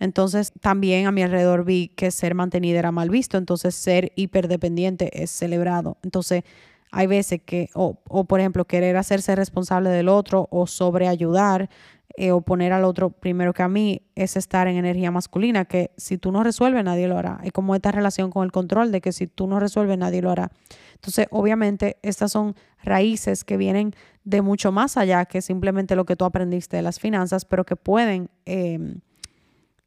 Entonces 0.00 0.52
también 0.60 1.06
a 1.06 1.12
mi 1.12 1.22
alrededor 1.22 1.64
vi 1.64 1.88
que 1.88 2.10
ser 2.10 2.34
mantenida 2.34 2.78
era 2.78 2.92
mal 2.92 3.08
visto, 3.08 3.38
entonces 3.38 3.74
ser 3.74 4.12
hiperdependiente 4.16 5.22
es 5.22 5.30
celebrado. 5.30 5.96
Entonces 6.02 6.44
hay 6.92 7.06
veces 7.06 7.40
que, 7.42 7.70
o, 7.72 7.96
o 8.08 8.24
por 8.24 8.40
ejemplo, 8.40 8.66
querer 8.66 8.98
hacerse 8.98 9.34
responsable 9.34 9.88
del 9.88 10.10
otro 10.10 10.46
o 10.50 10.66
sobreayudar 10.66 11.70
eh, 12.18 12.32
o 12.32 12.40
poner 12.40 12.72
al 12.72 12.84
otro 12.84 13.10
primero 13.10 13.52
que 13.52 13.62
a 13.62 13.68
mí 13.68 14.02
es 14.14 14.36
estar 14.36 14.68
en 14.68 14.76
energía 14.76 15.10
masculina, 15.10 15.66
que 15.66 15.90
si 15.98 16.16
tú 16.16 16.32
no 16.32 16.42
resuelves, 16.42 16.82
nadie 16.82 17.08
lo 17.08 17.18
hará. 17.18 17.40
Es 17.44 17.52
como 17.52 17.74
esta 17.74 17.92
relación 17.92 18.30
con 18.30 18.44
el 18.44 18.52
control 18.52 18.90
de 18.90 19.02
que 19.02 19.12
si 19.12 19.26
tú 19.26 19.46
no 19.46 19.60
resuelves, 19.60 19.98
nadie 19.98 20.22
lo 20.22 20.30
hará. 20.30 20.50
Entonces, 20.94 21.26
obviamente, 21.30 21.98
estas 22.00 22.32
son 22.32 22.56
raíces 22.82 23.44
que 23.44 23.58
vienen 23.58 23.94
de 24.24 24.40
mucho 24.40 24.72
más 24.72 24.96
allá 24.96 25.26
que 25.26 25.42
simplemente 25.42 25.94
lo 25.94 26.06
que 26.06 26.16
tú 26.16 26.24
aprendiste 26.24 26.76
de 26.76 26.82
las 26.82 26.98
finanzas, 26.98 27.44
pero 27.44 27.64
que 27.64 27.76
pueden 27.76 28.30
em, 28.46 29.00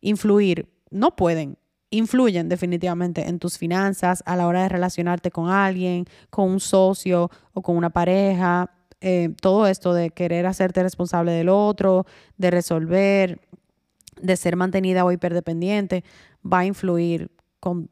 influir, 0.02 0.70
no 0.92 1.16
pueden, 1.16 1.58
influyen 1.90 2.48
definitivamente 2.48 3.28
en 3.28 3.40
tus 3.40 3.58
finanzas 3.58 4.22
a 4.28 4.36
la 4.36 4.46
hora 4.46 4.62
de 4.62 4.70
relacionarte 4.70 5.32
con 5.32 5.50
alguien, 5.50 6.06
con 6.30 6.48
un 6.48 6.60
socio 6.60 7.32
o 7.54 7.62
con 7.64 7.76
una 7.76 7.90
pareja, 7.90 8.72
eh, 9.02 9.34
todo 9.41 9.68
esto 9.68 9.93
de 9.93 10.10
querer 10.10 10.45
hacerte 10.45 10.84
responsable 10.84 11.32
del 11.32 11.50
otro, 11.50 12.06
de 12.38 12.52
resolver, 12.52 13.39
de 14.22 14.36
ser 14.36 14.56
mantenida 14.56 15.06
o 15.06 15.12
hiperdependiente, 15.12 16.04
va 16.45 16.60
a 16.60 16.66
influir 16.66 17.32
con, 17.60 17.89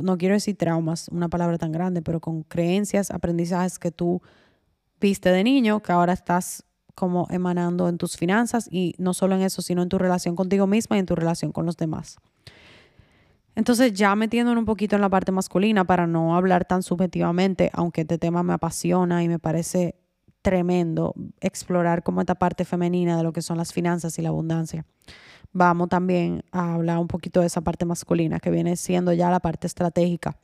no 0.00 0.18
quiero 0.18 0.34
decir 0.34 0.56
traumas, 0.56 1.08
una 1.08 1.28
palabra 1.28 1.58
tan 1.58 1.72
grande, 1.72 2.02
pero 2.02 2.20
con 2.20 2.42
creencias, 2.42 3.10
aprendizajes 3.10 3.78
que 3.78 3.90
tú 3.90 4.20
viste 5.00 5.30
de 5.30 5.44
niño, 5.44 5.80
que 5.80 5.92
ahora 5.92 6.12
estás 6.12 6.64
como 6.94 7.26
emanando 7.30 7.88
en 7.88 7.96
tus 7.96 8.16
finanzas 8.16 8.68
y 8.70 8.94
no 8.98 9.14
solo 9.14 9.34
en 9.34 9.42
eso, 9.42 9.62
sino 9.62 9.82
en 9.82 9.88
tu 9.88 9.96
relación 9.96 10.36
contigo 10.36 10.66
misma 10.66 10.96
y 10.96 11.00
en 11.00 11.06
tu 11.06 11.14
relación 11.14 11.52
con 11.52 11.64
los 11.64 11.76
demás. 11.76 12.18
Entonces, 13.56 13.92
ya 13.92 14.14
metiéndonos 14.14 14.60
un 14.60 14.66
poquito 14.66 14.96
en 14.96 15.02
la 15.02 15.08
parte 15.08 15.32
masculina 15.32 15.84
para 15.84 16.06
no 16.06 16.36
hablar 16.36 16.64
tan 16.64 16.82
subjetivamente, 16.82 17.70
aunque 17.72 18.02
este 18.02 18.18
tema 18.18 18.42
me 18.42 18.54
apasiona 18.54 19.22
y 19.22 19.28
me 19.28 19.38
parece 19.38 19.96
tremendo 20.42 21.14
explorar 21.40 22.02
como 22.02 22.20
esta 22.20 22.34
parte 22.34 22.64
femenina 22.64 23.16
de 23.16 23.22
lo 23.22 23.32
que 23.32 23.42
son 23.42 23.58
las 23.58 23.72
finanzas 23.72 24.18
y 24.18 24.22
la 24.22 24.30
abundancia. 24.30 24.86
Vamos 25.52 25.88
también 25.88 26.44
a 26.52 26.74
hablar 26.74 26.98
un 26.98 27.08
poquito 27.08 27.40
de 27.40 27.46
esa 27.46 27.60
parte 27.60 27.84
masculina 27.84 28.38
que 28.38 28.50
viene 28.50 28.76
siendo 28.76 29.12
ya 29.12 29.30
la 29.30 29.40
parte 29.40 29.66
estratégica, 29.66 30.36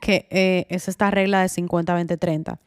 que 0.00 0.26
eh, 0.30 0.66
es 0.68 0.88
esta 0.88 1.10
regla 1.10 1.40
de 1.42 1.46
50-20-30. 1.46 2.58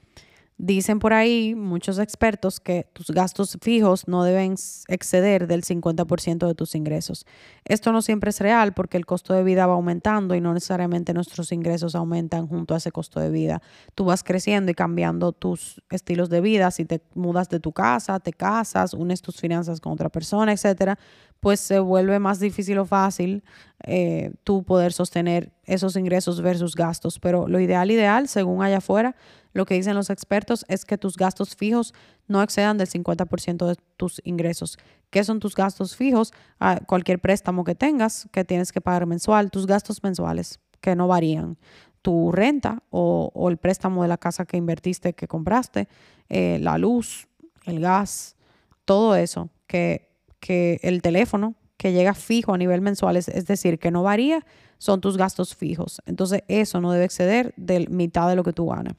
Dicen 0.57 0.99
por 0.99 1.13
ahí 1.13 1.55
muchos 1.55 1.97
expertos 1.97 2.59
que 2.59 2.87
tus 2.93 3.07
gastos 3.07 3.57
fijos 3.61 4.07
no 4.07 4.23
deben 4.23 4.55
exceder 4.87 5.47
del 5.47 5.63
50% 5.63 6.47
de 6.47 6.53
tus 6.53 6.75
ingresos. 6.75 7.25
Esto 7.65 7.91
no 7.91 8.03
siempre 8.03 8.29
es 8.29 8.39
real 8.39 8.73
porque 8.73 8.97
el 8.97 9.05
costo 9.05 9.33
de 9.33 9.43
vida 9.43 9.65
va 9.65 9.73
aumentando 9.73 10.35
y 10.35 10.41
no 10.41 10.53
necesariamente 10.53 11.13
nuestros 11.13 11.51
ingresos 11.51 11.95
aumentan 11.95 12.47
junto 12.47 12.75
a 12.75 12.77
ese 12.77 12.91
costo 12.91 13.19
de 13.19 13.31
vida. 13.31 13.61
Tú 13.95 14.05
vas 14.05 14.23
creciendo 14.23 14.71
y 14.71 14.75
cambiando 14.75 15.31
tus 15.31 15.81
estilos 15.89 16.29
de 16.29 16.41
vida. 16.41 16.69
Si 16.69 16.85
te 16.85 17.01
mudas 17.15 17.49
de 17.49 17.59
tu 17.59 17.71
casa, 17.71 18.19
te 18.19 18.31
casas, 18.31 18.93
unes 18.93 19.21
tus 19.21 19.37
finanzas 19.37 19.81
con 19.81 19.93
otra 19.93 20.09
persona, 20.09 20.51
etcétera, 20.53 20.99
pues 21.39 21.59
se 21.59 21.79
vuelve 21.79 22.19
más 22.19 22.39
difícil 22.39 22.77
o 22.77 22.85
fácil 22.85 23.43
eh, 23.85 24.31
tú 24.43 24.63
poder 24.63 24.93
sostener 24.93 25.51
esos 25.65 25.95
ingresos 25.95 26.41
versus 26.41 26.75
gastos. 26.75 27.19
Pero 27.19 27.47
lo 27.47 27.59
ideal, 27.59 27.91
ideal, 27.91 28.27
según 28.27 28.63
allá 28.63 28.77
afuera, 28.77 29.15
lo 29.53 29.65
que 29.65 29.75
dicen 29.75 29.95
los 29.95 30.09
expertos 30.09 30.65
es 30.67 30.83
que 30.83 30.97
tus 30.97 31.15
gastos 31.15 31.55
fijos 31.55 31.93
no 32.27 32.41
excedan 32.41 32.77
del 32.77 32.89
50% 32.89 33.67
de 33.67 33.75
tus 33.97 34.21
ingresos. 34.23 34.77
¿Qué 35.09 35.23
son 35.23 35.39
tus 35.39 35.55
gastos 35.55 35.95
fijos? 35.95 36.33
Ah, 36.59 36.79
cualquier 36.85 37.19
préstamo 37.19 37.63
que 37.63 37.75
tengas 37.75 38.27
que 38.31 38.43
tienes 38.43 38.71
que 38.71 38.81
pagar 38.81 39.05
mensual, 39.05 39.51
tus 39.51 39.67
gastos 39.67 40.03
mensuales 40.03 40.59
que 40.81 40.95
no 40.95 41.07
varían. 41.07 41.57
Tu 42.01 42.31
renta 42.31 42.83
o, 42.89 43.31
el 43.49 43.57
préstamo 43.57 44.01
de 44.01 44.09
la 44.09 44.17
casa 44.17 44.45
que 44.45 44.57
invertiste, 44.57 45.13
que 45.13 45.27
compraste, 45.27 45.87
eh, 46.29 46.57
la 46.59 46.77
luz, 46.77 47.27
el 47.65 47.79
gas, 47.79 48.35
todo 48.83 49.15
eso, 49.15 49.49
que, 49.67 50.09
que 50.39 50.79
el 50.83 51.01
teléfono 51.01 51.55
que 51.77 51.93
llega 51.93 52.13
fijo 52.13 52.53
a 52.53 52.57
nivel 52.57 52.81
mensual, 52.81 53.15
es, 53.15 53.29
es 53.29 53.45
decir, 53.45 53.79
que 53.79 53.91
no 53.91 54.03
varía, 54.03 54.45
son 54.79 54.99
tus 54.99 55.15
gastos 55.15 55.55
fijos. 55.55 56.01
Entonces 56.05 56.43
eso 56.47 56.81
no 56.81 56.91
debe 56.91 57.05
exceder 57.05 57.53
de 57.55 57.87
mitad 57.87 58.27
de 58.27 58.35
lo 58.35 58.43
que 58.43 58.51
tú 58.51 58.67
ganas. 58.67 58.95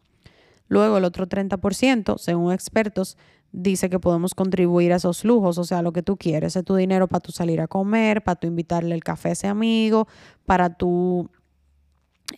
Luego 0.68 0.98
el 0.98 1.04
otro 1.04 1.28
30%, 1.28 2.18
según 2.18 2.52
expertos, 2.52 3.16
dice 3.52 3.88
que 3.88 4.00
podemos 4.00 4.34
contribuir 4.34 4.92
a 4.92 4.96
esos 4.96 5.24
lujos, 5.24 5.58
o 5.58 5.64
sea, 5.64 5.82
lo 5.82 5.92
que 5.92 6.02
tú 6.02 6.16
quieres, 6.16 6.56
es 6.56 6.64
tu 6.64 6.74
dinero 6.74 7.06
para 7.06 7.20
tú 7.20 7.30
salir 7.30 7.60
a 7.60 7.68
comer, 7.68 8.22
para 8.22 8.36
tú 8.36 8.46
invitarle 8.46 8.94
el 8.94 9.04
café 9.04 9.28
a 9.28 9.32
ese 9.32 9.46
amigo, 9.46 10.08
para 10.44 10.74
tú 10.74 11.30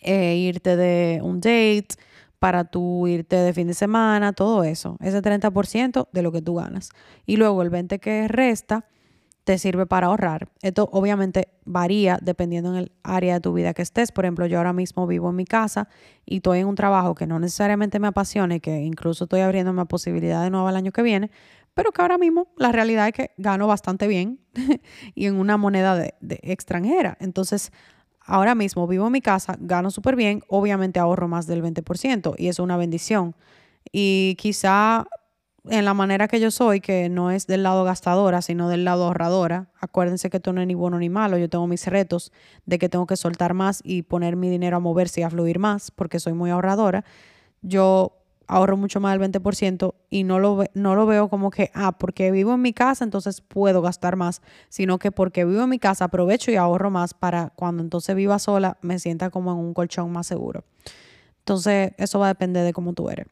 eh, 0.01 0.35
irte 0.35 0.75
de 0.75 1.19
un 1.23 1.39
date, 1.39 1.87
para 2.39 2.65
tú 2.65 3.07
irte 3.07 3.35
de 3.35 3.53
fin 3.53 3.67
de 3.67 3.73
semana, 3.73 4.33
todo 4.33 4.63
eso, 4.63 4.97
ese 5.01 5.21
30% 5.21 6.07
de 6.11 6.21
lo 6.21 6.31
que 6.31 6.41
tú 6.41 6.55
ganas. 6.55 6.91
Y 7.25 7.37
luego 7.37 7.63
el 7.63 7.71
20% 7.71 7.99
que 7.99 8.27
resta 8.27 8.85
te 9.47 9.57
sirve 9.57 9.85
para 9.85 10.07
ahorrar. 10.07 10.49
Esto 10.61 10.89
obviamente 10.91 11.47
varía 11.63 12.19
dependiendo 12.21 12.69
en 12.73 12.79
el 12.79 12.91
área 13.01 13.35
de 13.35 13.39
tu 13.39 13.53
vida 13.53 13.73
que 13.73 13.81
estés. 13.81 14.11
Por 14.11 14.25
ejemplo, 14.25 14.45
yo 14.45 14.57
ahora 14.57 14.73
mismo 14.73 15.07
vivo 15.07 15.29
en 15.29 15.37
mi 15.37 15.45
casa 15.45 15.87
y 16.25 16.37
estoy 16.37 16.59
en 16.59 16.67
un 16.67 16.75
trabajo 16.75 17.15
que 17.15 17.27
no 17.27 17.39
necesariamente 17.39 17.97
me 17.97 18.09
apasione, 18.09 18.59
que 18.59 18.81
incluso 18.81 19.23
estoy 19.23 19.39
abriendo 19.39 19.71
una 19.71 19.85
posibilidad 19.85 20.43
de 20.43 20.49
nuevo 20.49 20.67
el 20.67 20.75
año 20.75 20.91
que 20.91 21.01
viene, 21.01 21.31
pero 21.73 21.93
que 21.93 22.01
ahora 22.01 22.17
mismo 22.17 22.49
la 22.57 22.73
realidad 22.73 23.07
es 23.07 23.13
que 23.13 23.31
gano 23.37 23.67
bastante 23.67 24.05
bien 24.07 24.41
y 25.15 25.27
en 25.27 25.35
una 25.35 25.55
moneda 25.55 25.95
de, 25.95 26.13
extranjera. 26.41 27.15
Entonces, 27.21 27.71
ahora 28.19 28.53
mismo 28.53 28.85
vivo 28.85 29.05
en 29.05 29.13
mi 29.13 29.21
casa, 29.21 29.55
gano 29.61 29.91
súper 29.91 30.17
bien, 30.17 30.43
obviamente 30.49 30.99
ahorro 30.99 31.29
más 31.29 31.47
del 31.47 31.63
20% 31.63 32.35
y 32.37 32.49
es 32.49 32.59
una 32.59 32.75
bendición. 32.75 33.33
Y 33.93 34.35
quizá 34.37 35.07
en 35.69 35.85
la 35.85 35.93
manera 35.93 36.27
que 36.27 36.39
yo 36.39 36.51
soy, 36.51 36.81
que 36.81 37.09
no 37.09 37.31
es 37.31 37.47
del 37.47 37.63
lado 37.63 37.83
gastadora, 37.83 38.41
sino 38.41 38.69
del 38.69 38.85
lado 38.85 39.05
ahorradora, 39.05 39.69
acuérdense 39.79 40.29
que 40.29 40.37
esto 40.37 40.53
no 40.53 40.61
es 40.61 40.67
ni 40.67 40.75
bueno 40.75 40.99
ni 40.99 41.09
malo, 41.09 41.37
yo 41.37 41.49
tengo 41.49 41.67
mis 41.67 41.85
retos 41.87 42.31
de 42.65 42.79
que 42.79 42.89
tengo 42.89 43.07
que 43.07 43.15
soltar 43.15 43.53
más 43.53 43.81
y 43.83 44.03
poner 44.03 44.35
mi 44.35 44.49
dinero 44.49 44.77
a 44.77 44.79
moverse 44.79 45.21
y 45.21 45.23
a 45.23 45.29
fluir 45.29 45.59
más, 45.59 45.91
porque 45.91 46.19
soy 46.19 46.33
muy 46.33 46.49
ahorradora, 46.49 47.05
yo 47.61 48.13
ahorro 48.47 48.77
mucho 48.77 48.99
más 48.99 49.17
del 49.17 49.31
20% 49.31 49.93
y 50.09 50.23
no 50.23 50.39
lo, 50.39 50.63
no 50.73 50.95
lo 50.95 51.05
veo 51.05 51.29
como 51.29 51.51
que, 51.51 51.69
ah, 51.73 51.91
porque 51.97 52.31
vivo 52.31 52.53
en 52.53 52.61
mi 52.61 52.73
casa, 52.73 53.03
entonces 53.03 53.41
puedo 53.41 53.81
gastar 53.81 54.15
más, 54.15 54.41
sino 54.69 54.99
que 54.99 55.11
porque 55.11 55.45
vivo 55.45 55.63
en 55.63 55.69
mi 55.69 55.79
casa 55.79 56.05
aprovecho 56.05 56.51
y 56.51 56.55
ahorro 56.55 56.89
más 56.89 57.13
para 57.13 57.51
cuando 57.55 57.83
entonces 57.83 58.15
viva 58.15 58.39
sola 58.39 58.77
me 58.81 58.99
sienta 58.99 59.29
como 59.29 59.51
en 59.51 59.57
un 59.57 59.73
colchón 59.73 60.11
más 60.11 60.27
seguro. 60.27 60.63
Entonces, 61.39 61.91
eso 61.97 62.19
va 62.19 62.25
a 62.25 62.29
depender 62.29 62.65
de 62.65 62.73
cómo 62.73 62.93
tú 62.93 63.09
eres. 63.09 63.27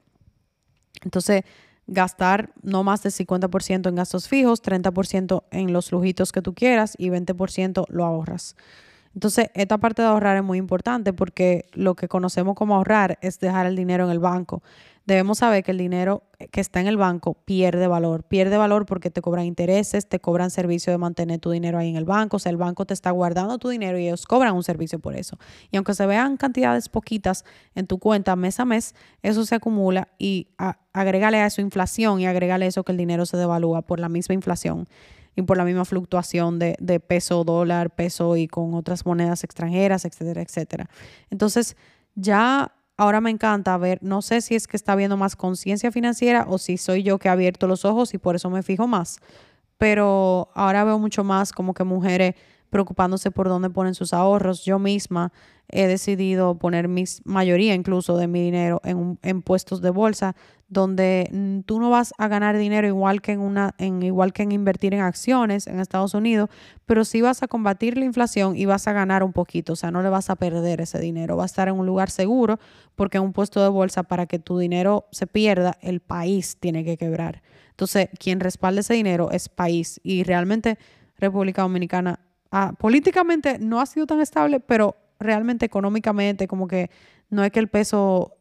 Entonces, 1.03 1.43
gastar 1.88 2.51
no 2.63 2.83
más 2.83 3.03
del 3.03 3.11
50% 3.11 3.89
en 3.89 3.95
gastos 3.95 4.27
fijos, 4.27 4.61
30% 4.63 5.43
en 5.51 5.73
los 5.73 5.91
lujitos 5.91 6.31
que 6.31 6.41
tú 6.41 6.53
quieras 6.53 6.95
y 6.97 7.09
20% 7.09 7.86
lo 7.89 8.05
ahorras. 8.05 8.55
Entonces, 9.13 9.49
esta 9.53 9.77
parte 9.77 10.01
de 10.01 10.09
ahorrar 10.09 10.36
es 10.36 10.43
muy 10.43 10.57
importante 10.57 11.13
porque 11.13 11.69
lo 11.73 11.95
que 11.95 12.09
conocemos 12.09 12.55
como 12.55 12.75
ahorrar 12.75 13.17
es 13.21 13.39
dejar 13.39 13.65
el 13.65 13.75
dinero 13.75 14.03
en 14.05 14.11
el 14.11 14.19
banco 14.19 14.61
debemos 15.06 15.38
saber 15.39 15.64
que 15.64 15.72
el 15.72 15.78
dinero 15.78 16.24
que 16.51 16.62
está 16.62 16.80
en 16.82 16.88
el 16.88 16.97
banco 16.97 17.36
pierde 17.45 17.88
valor. 17.88 18.24
Pierde 18.24 18.58
valor 18.58 18.86
porque 18.86 19.10
te 19.10 19.22
cobran 19.22 19.45
intereses, 19.45 20.08
te 20.08 20.20
cobran 20.20 20.49
servicio 20.49 20.91
de 20.91 20.97
mantener 20.97 21.39
tu 21.39 21.51
dinero 21.51 21.78
ahí 21.78 21.89
en 21.89 21.95
el 21.95 22.06
banco. 22.06 22.38
O 22.38 22.39
sea, 22.39 22.49
el 22.49 22.58
banco 22.58 22.86
te 22.86 22.93
está 22.93 23.12
guardando 23.12 23.58
tu 23.58 23.70
dinero 23.70 23.97
y 23.99 24.08
ellos 24.08 24.26
cobran 24.26 24.56
un 24.56 24.64
servicio 24.64 24.99
por 24.99 25.16
eso. 25.16 25.38
Y 25.72 25.78
aunque 25.78 25.93
se 25.93 26.06
vean 26.06 26.38
cantidades 26.38 26.89
poquitas 26.89 27.45
en 27.76 27.88
tu 27.88 27.99
cuenta 27.99 28.36
mes 28.36 28.60
a 28.60 28.66
mes, 28.66 28.95
eso 29.22 29.45
se 29.45 29.56
acumula 29.56 30.10
y 30.18 30.47
agrégale 30.93 31.39
a 31.39 31.45
eso 31.45 31.62
inflación 31.62 32.20
y 32.20 32.26
agrégale 32.26 32.66
eso 32.66 32.84
que 32.84 32.91
el 32.91 32.97
dinero 32.97 33.26
se 33.26 33.38
devalúa 33.38 33.84
por 33.84 33.99
la 33.99 34.10
misma 34.10 34.34
inflación 34.34 34.88
y 35.36 35.41
por 35.43 35.58
la 35.58 35.66
misma 35.66 35.86
fluctuación 35.86 36.60
de, 36.60 36.78
de 36.80 36.99
peso, 36.99 37.43
dólar, 37.43 37.93
peso 37.93 38.38
y 38.38 38.47
con 38.47 38.74
otras 38.74 39.06
monedas 39.06 39.43
extranjeras, 39.43 40.06
etcétera, 40.06 40.41
etcétera. 40.41 40.89
Entonces, 41.30 41.76
ya 42.16 42.72
ahora 42.97 43.21
me 43.21 43.29
encanta 43.29 43.77
ver, 43.77 43.99
no 44.01 44.21
sé 44.21 44.41
si 44.41 44.55
es 44.55 44.67
que 44.67 44.77
está 44.77 44.95
viendo 44.95 45.17
más 45.17 45.35
conciencia 45.35 45.91
financiera 45.91 46.45
o 46.47 46.57
si 46.57 46.77
soy 46.77 47.03
yo 47.03 47.17
que 47.19 47.27
he 47.27 47.31
abierto 47.31 47.67
los 47.67 47.85
ojos 47.85 48.13
y 48.13 48.17
por 48.17 48.35
eso 48.35 48.49
me 48.49 48.63
fijo 48.63 48.87
más, 48.87 49.19
pero 49.77 50.49
ahora 50.53 50.83
veo 50.83 50.99
mucho 50.99 51.23
más 51.23 51.51
como 51.51 51.73
que 51.73 51.83
mujeres 51.83 52.35
preocupándose 52.70 53.32
por 53.32 53.47
dónde 53.47 53.70
ponen 53.70 53.95
sus 53.95 54.13
ahorros. 54.13 54.63
Yo 54.66 54.80
misma 54.80 55.32
he 55.68 55.88
decidido 55.88 56.55
poner 56.55 56.88
mi 56.88 57.05
mayoría 57.24 57.74
incluso 57.74 58.18
de 58.18 58.28
mi 58.28 58.41
dinero 58.41 58.82
en, 58.84 59.18
en 59.24 59.41
puestos 59.41 59.82
de 59.82 59.89
bolsa 59.89 60.36
donde 60.68 61.30
mm, 61.32 61.59
tú 61.61 61.80
no 61.80 61.89
vas 61.89 62.13
a 62.18 62.28
ganar 62.28 62.57
dinero 62.57 62.88
igual 62.88 63.22
que 63.22 63.34
en 63.34 63.39
una 63.39 63.76
en 63.78 64.01
igual 64.01 64.34
que 64.34 64.43
en 64.43 64.51
invertir 64.51 64.93
en 64.93 65.01
acciones 65.01 65.68
en 65.68 65.80
Estados 65.80 66.13
Unidos, 66.13 66.49
pero 66.86 67.05
sí 67.05 67.22
vas 67.22 67.43
a 67.43 67.47
combatir 67.47 67.97
la 67.97 68.05
inflación 68.05 68.55
y 68.55 68.66
vas 68.66 68.88
a 68.88 68.93
ganar 68.93 69.24
un 69.24 69.32
poquito, 69.32 69.74
o 69.74 69.76
sea, 69.76 69.91
no 69.91 70.01
le 70.01 70.09
vas 70.09 70.30
a 70.30 70.36
perder 70.36 70.82
ese 70.82 70.99
dinero, 70.99 71.38
va 71.38 71.43
a 71.43 71.45
estar 71.45 71.68
en 71.68 71.76
un 71.76 71.86
lugar 71.86 72.09
seguro 72.09 72.59
porque 72.95 73.18
en 73.18 73.24
un 73.24 73.34
puesto 73.34 73.61
de 73.61 73.70
bolsa 73.70 74.03
para 74.03 74.26
que 74.26 74.39
tu 74.39 74.57
dinero 74.57 75.07
se 75.11 75.28
pierda, 75.28 75.78
el 75.82 75.99
país 75.99 76.57
tiene 76.59 76.84
que 76.84 76.97
quebrar. 76.97 77.43
Entonces, 77.70 78.09
quien 78.20 78.39
respalda 78.39 78.82
ese 78.82 78.93
dinero 78.93 79.32
es 79.32 79.49
país 79.49 79.99
y 80.03 80.24
realmente 80.24 80.78
República 81.18 81.61
Dominicana 81.61 82.20
ah, 82.51 82.73
políticamente 82.77 83.59
no 83.59 83.81
ha 83.81 83.85
sido 83.85 84.05
tan 84.05 84.21
estable, 84.21 84.59
pero 84.59 84.95
realmente 85.19 85.65
económicamente 85.65 86.47
como 86.47 86.67
que 86.67 86.89
no 87.29 87.43
es 87.43 87.51
que 87.51 87.59
el 87.59 87.67
peso 87.67 88.33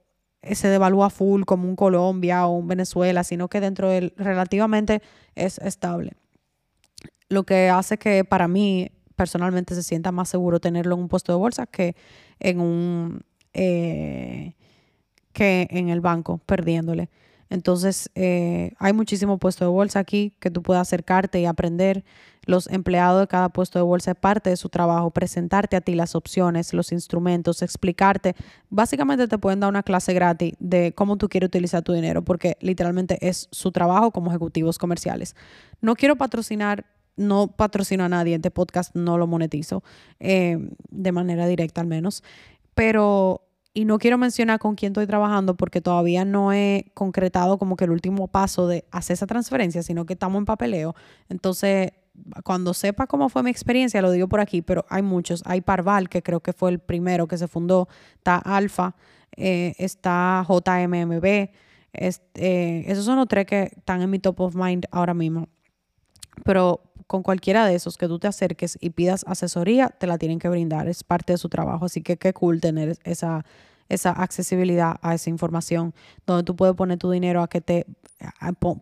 se 0.42 0.68
devalúa 0.68 1.11
full 1.11 1.44
como 1.44 1.68
un 1.68 1.76
Colombia 1.76 2.46
o 2.46 2.57
un 2.57 2.68
Venezuela, 2.68 3.24
sino 3.24 3.48
que 3.48 3.61
dentro 3.61 3.88
del 3.88 4.12
relativamente 4.16 5.00
es 5.34 5.59
estable. 5.59 6.12
Lo 7.28 7.44
que 7.44 7.70
hace 7.70 7.98
que 7.98 8.24
para 8.24 8.48
mí 8.48 8.90
personalmente 9.16 9.74
se 9.74 9.82
sienta 9.82 10.12
más 10.12 10.28
seguro 10.28 10.61
tenerlo 10.61 10.94
en 10.96 11.02
un 11.02 11.09
puesto 11.09 11.32
de 11.32 11.38
bolsa 11.38 11.66
que 11.66 11.96
en 12.40 12.61
un 12.61 13.24
eh, 13.55 14.55
que 15.32 15.66
en 15.70 15.88
el 15.88 16.00
banco 16.00 16.38
perdiéndole. 16.38 17.09
Entonces, 17.51 18.11
eh, 18.14 18.72
hay 18.78 18.92
muchísimo 18.92 19.38
puesto 19.38 19.64
de 19.64 19.70
bolsa 19.70 19.99
aquí 19.99 20.36
que 20.40 20.51
tú 20.51 20.62
puedes 20.62 20.80
acercarte 20.80 21.40
y 21.40 21.47
aprender. 21.47 22.05
Los 22.47 22.68
empleados 22.68 23.22
de 23.22 23.26
cada 23.26 23.49
puesto 23.49 23.78
de 23.78 23.84
bolsa 23.84 24.11
es 24.11 24.16
parte 24.18 24.51
de 24.51 24.57
su 24.57 24.68
trabajo, 24.68 25.11
presentarte 25.11 25.76
a 25.76 25.80
ti 25.80 25.95
las 25.95 26.14
opciones, 26.14 26.74
los 26.74 26.92
instrumentos, 26.92 27.62
explicarte. 27.62 28.34
Básicamente 28.68 29.28
te 29.28 29.38
pueden 29.38 29.61
dar 29.61 29.70
una 29.70 29.82
clase 29.82 30.12
gratis 30.12 30.53
de 30.59 30.92
cómo 30.95 31.16
tú 31.16 31.28
quieres 31.28 31.49
utilizar 31.49 31.82
tu 31.82 31.92
dinero, 31.95 32.22
porque 32.22 32.59
literalmente 32.61 33.18
es 33.26 33.49
su 33.51 33.72
trabajo 33.72 34.11
como 34.11 34.30
ejecutivos 34.30 34.78
comerciales. 34.78 35.34
No 35.80 35.95
quiero 35.95 36.16
patrocinar 36.16 36.84
no 37.16 37.49
patrocino 37.49 38.05
a 38.05 38.09
nadie, 38.09 38.34
este 38.34 38.51
podcast 38.51 38.95
no 38.95 39.18
lo 39.18 39.26
monetizo 39.26 39.84
eh, 40.18 40.59
de 40.90 41.12
manera 41.12 41.47
directa 41.47 41.80
al 41.80 41.86
menos, 41.86 42.24
pero 42.74 43.43
y 43.75 43.85
no 43.85 43.99
quiero 43.99 44.16
mencionar 44.18 44.61
con 44.61 44.77
quién 44.77 44.93
estoy 44.93 45.07
trabajando 45.07 45.57
porque 45.57 45.81
todavía 45.81 46.25
no 46.25 46.53
he 46.53 46.93
concretado 46.95 47.59
como 47.59 47.77
que 47.77 47.85
el 47.85 47.91
último 47.91 48.29
paso 48.29 48.68
de 48.68 48.85
hacer 48.93 49.14
esa 49.14 49.27
transferencia, 49.27 49.83
sino 49.83 50.07
que 50.07 50.12
estamos 50.12 50.39
en 50.39 50.45
papeleo. 50.45 50.95
Entonces, 51.29 51.91
cuando 52.45 52.72
sepa 52.72 53.09
cómo 53.09 53.29
fue 53.29 53.43
mi 53.43 53.51
experiencia, 53.51 54.01
lo 54.01 54.12
digo 54.12 54.29
por 54.29 54.39
aquí, 54.39 54.62
pero 54.62 54.87
hay 54.89 55.03
muchos. 55.03 55.43
Hay 55.45 55.61
Parval, 55.61 56.09
que 56.09 56.22
creo 56.22 56.39
que 56.39 56.53
fue 56.53 56.70
el 56.70 56.79
primero 56.79 57.27
que 57.27 57.37
se 57.37 57.49
fundó. 57.49 57.89
Está 58.14 58.37
Alfa, 58.37 58.95
eh, 59.37 59.75
está 59.79 60.47
JMMB. 60.49 61.25
Eh, 61.93 62.85
esos 62.87 63.05
son 63.05 63.16
los 63.16 63.27
tres 63.27 63.45
que 63.47 63.72
están 63.77 64.03
en 64.03 64.11
mi 64.11 64.20
top 64.20 64.41
of 64.41 64.55
mind 64.55 64.85
ahora 64.93 65.14
mismo. 65.14 65.49
Pero 66.43 66.80
con 67.07 67.22
cualquiera 67.22 67.66
de 67.66 67.74
esos 67.74 67.97
que 67.97 68.09
tú 68.09 68.18
te 68.18 68.26
acerques 68.26 68.78
y 68.80 68.91
pidas 68.91 69.24
asesoría, 69.28 69.89
te 69.89 70.07
la 70.07 70.18
tienen 70.18 70.39
que 70.39 70.49
brindar. 70.49 70.89
Es 70.89 71.05
parte 71.05 71.35
de 71.35 71.39
su 71.39 71.49
trabajo. 71.49 71.85
Así 71.85 72.03
que 72.03 72.16
qué 72.16 72.32
cool 72.32 72.61
tener 72.61 72.97
esa, 73.05 73.45
esa 73.95 74.11
accesibilidad 74.11 74.97
a 75.03 75.14
esa 75.14 75.30
información, 75.30 75.95
donde 76.26 76.45
tú 76.45 76.57
puedes 76.57 76.74
poner 76.74 76.99
tu 76.99 77.11
dinero 77.11 77.42
a 77.42 77.49
que 77.49 77.61
te, 77.61 77.86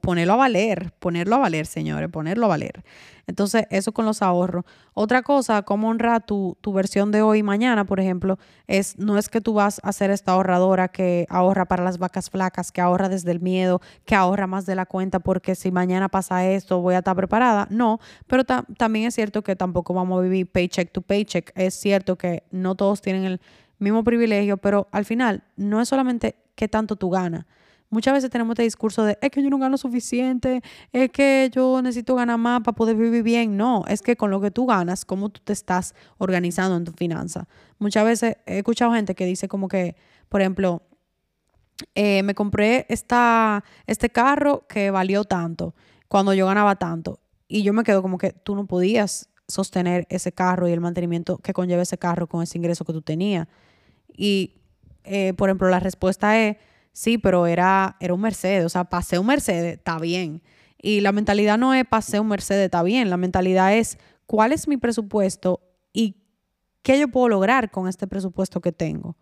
ponerlo 0.01 0.35
a 0.35 0.37
valer, 0.37 0.93
ponerlo 0.99 1.37
a 1.37 1.39
valer, 1.39 1.67
señores, 1.67 2.09
ponerlo 2.11 2.47
a 2.47 2.49
valer. 2.49 2.85
Entonces, 3.27 3.67
eso 3.71 3.93
con 3.93 4.05
los 4.05 4.21
ahorros. 4.21 4.65
Otra 4.95 5.23
cosa, 5.23 5.63
cómo 5.63 5.89
honrar 5.89 6.27
tu, 6.27 6.59
tu 6.61 6.73
versión 6.73 7.13
de 7.13 7.23
hoy 7.23 7.39
y 7.39 7.43
mañana, 7.43 7.85
por 7.85 8.01
ejemplo, 8.01 8.39
es 8.67 8.99
no 8.99 9.17
es 9.17 9.29
que 9.29 9.41
tú 9.41 9.55
vas 9.55 9.81
a 9.85 9.93
ser 9.93 10.11
esta 10.11 10.33
ahorradora 10.33 10.89
que 10.89 11.27
ahorra 11.31 11.67
para 11.67 11.85
las 11.85 11.99
vacas 11.99 12.31
flacas, 12.31 12.73
que 12.73 12.81
ahorra 12.81 13.09
desde 13.09 13.31
el 13.31 13.41
miedo, 13.41 13.81
que 14.05 14.17
ahorra 14.17 14.47
más 14.47 14.67
de 14.67 14.75
la 14.75 14.87
cuenta 14.87 15.21
porque 15.21 15.55
si 15.55 15.71
mañana 15.71 16.09
pasa 16.09 16.47
esto 16.47 16.81
voy 16.81 16.95
a 16.95 16.99
estar 16.99 17.17
preparada. 17.17 17.69
No, 17.71 18.01
pero 18.27 18.45
también 18.45 19.07
es 19.07 19.15
cierto 19.15 19.43
que 19.43 19.57
tampoco 19.57 19.95
vamos 19.95 20.19
a 20.19 20.23
vivir 20.23 20.51
paycheck 20.51 20.91
to 20.91 21.01
paycheck. 21.01 21.53
Es 21.55 21.75
cierto 21.75 22.17
que 22.19 22.43
no 22.51 22.75
todos 22.75 23.01
tienen 23.01 23.25
el 23.25 23.41
mismo 23.83 24.05
privilegio, 24.05 24.57
pero 24.57 24.89
al 24.93 25.05
final 25.05 25.45
no 25.57 25.81
es 25.81 25.89
solamente 25.89 26.37
qué 26.55 26.69
tanto 26.69 26.97
tú 26.97 27.11
ganas. 27.11 27.47
Muchas 27.91 28.15
veces 28.15 28.31
tenemos 28.31 28.55
este 28.55 28.63
discurso 28.63 29.05
de, 29.05 29.19
es 29.21 29.31
que 29.31 29.43
yo 29.43 29.51
no 29.51 29.59
gano 29.59 29.77
suficiente, 29.77 30.63
es 30.93 31.11
que 31.11 31.51
yo 31.53 31.83
necesito 31.83 32.15
ganar 32.15 32.39
más 32.39 32.63
para 32.63 32.75
poder 32.75 32.97
vivir 32.97 33.23
bien. 33.23 33.59
No, 33.59 33.85
es 33.87 34.01
que 34.01 34.17
con 34.17 34.31
lo 34.31 34.41
que 34.41 34.51
tú 34.51 34.65
ganas, 34.65 35.05
cómo 35.05 35.29
tú 35.29 35.43
te 35.45 35.53
estás 35.53 35.95
organizando 36.17 36.75
en 36.77 36.85
tu 36.85 36.93
finanza. 36.93 37.47
Muchas 37.79 38.07
veces 38.07 38.37
he 38.47 38.59
escuchado 38.59 38.95
gente 38.95 39.15
que 39.15 39.27
dice 39.27 39.47
como 39.47 39.69
que, 39.69 39.95
por 40.31 40.41
ejemplo, 40.41 40.81
eh, 41.95 42.23
me 42.23 42.35
compré 42.35 42.87
esta, 42.89 43.63
este 43.87 44.09
carro 44.09 44.67
que 44.67 44.91
valió 44.91 45.25
tanto 45.25 45.75
cuando 46.09 46.33
yo 46.33 46.47
ganaba 46.47 46.77
tanto. 46.77 47.21
Y 47.47 47.63
yo 47.63 47.75
me 47.75 47.85
quedo 47.85 48.01
como 48.01 48.17
que 48.17 48.33
tú 48.33 48.55
no 48.55 48.67
podías 48.67 49.29
sostener 49.49 50.07
ese 50.09 50.33
carro 50.33 50.67
y 50.67 50.73
el 50.73 50.81
mantenimiento 50.81 51.37
que 51.37 51.53
conlleva 51.53 51.83
ese 51.83 51.99
carro 51.99 52.27
con 52.27 52.43
ese 52.43 52.57
ingreso 52.57 52.87
que 52.87 52.95
tú 52.95 53.03
tenías. 53.03 53.49
Y, 54.17 54.55
eh, 55.05 55.33
por 55.35 55.49
ejemplo, 55.49 55.69
la 55.69 55.81
respuesta 55.81 56.39
es, 56.39 56.57
sí, 56.93 57.19
pero 57.19 57.47
era, 57.47 57.97
era 58.01 58.15
un 58.15 58.21
Mercedes, 58.21 58.65
o 58.65 58.69
sea, 58.69 58.85
pasé 58.85 59.19
un 59.19 59.27
Mercedes, 59.27 59.79
está 59.79 59.99
bien. 59.99 60.43
Y 60.81 61.01
la 61.01 61.13
mentalidad 61.13 61.59
no 61.59 61.75
es 61.75 61.85
pasé 61.85 62.21
un 62.21 62.29
Mercedes, 62.29 62.65
está 62.67 62.83
bien, 62.83 63.11
la 63.11 63.17
mentalidad 63.17 63.75
es 63.75 63.99
cuál 64.27 64.53
es 64.53 64.69
mi 64.69 64.77
presupuesto 64.77 65.61
y 65.93 66.17
qué 66.83 66.99
yo 66.99 67.09
puedo 67.09 67.29
lograr 67.29 67.71
con 67.71 67.89
este 67.89 68.07
presupuesto 68.07 68.61
que 68.61 68.73
tengo. 68.73 69.17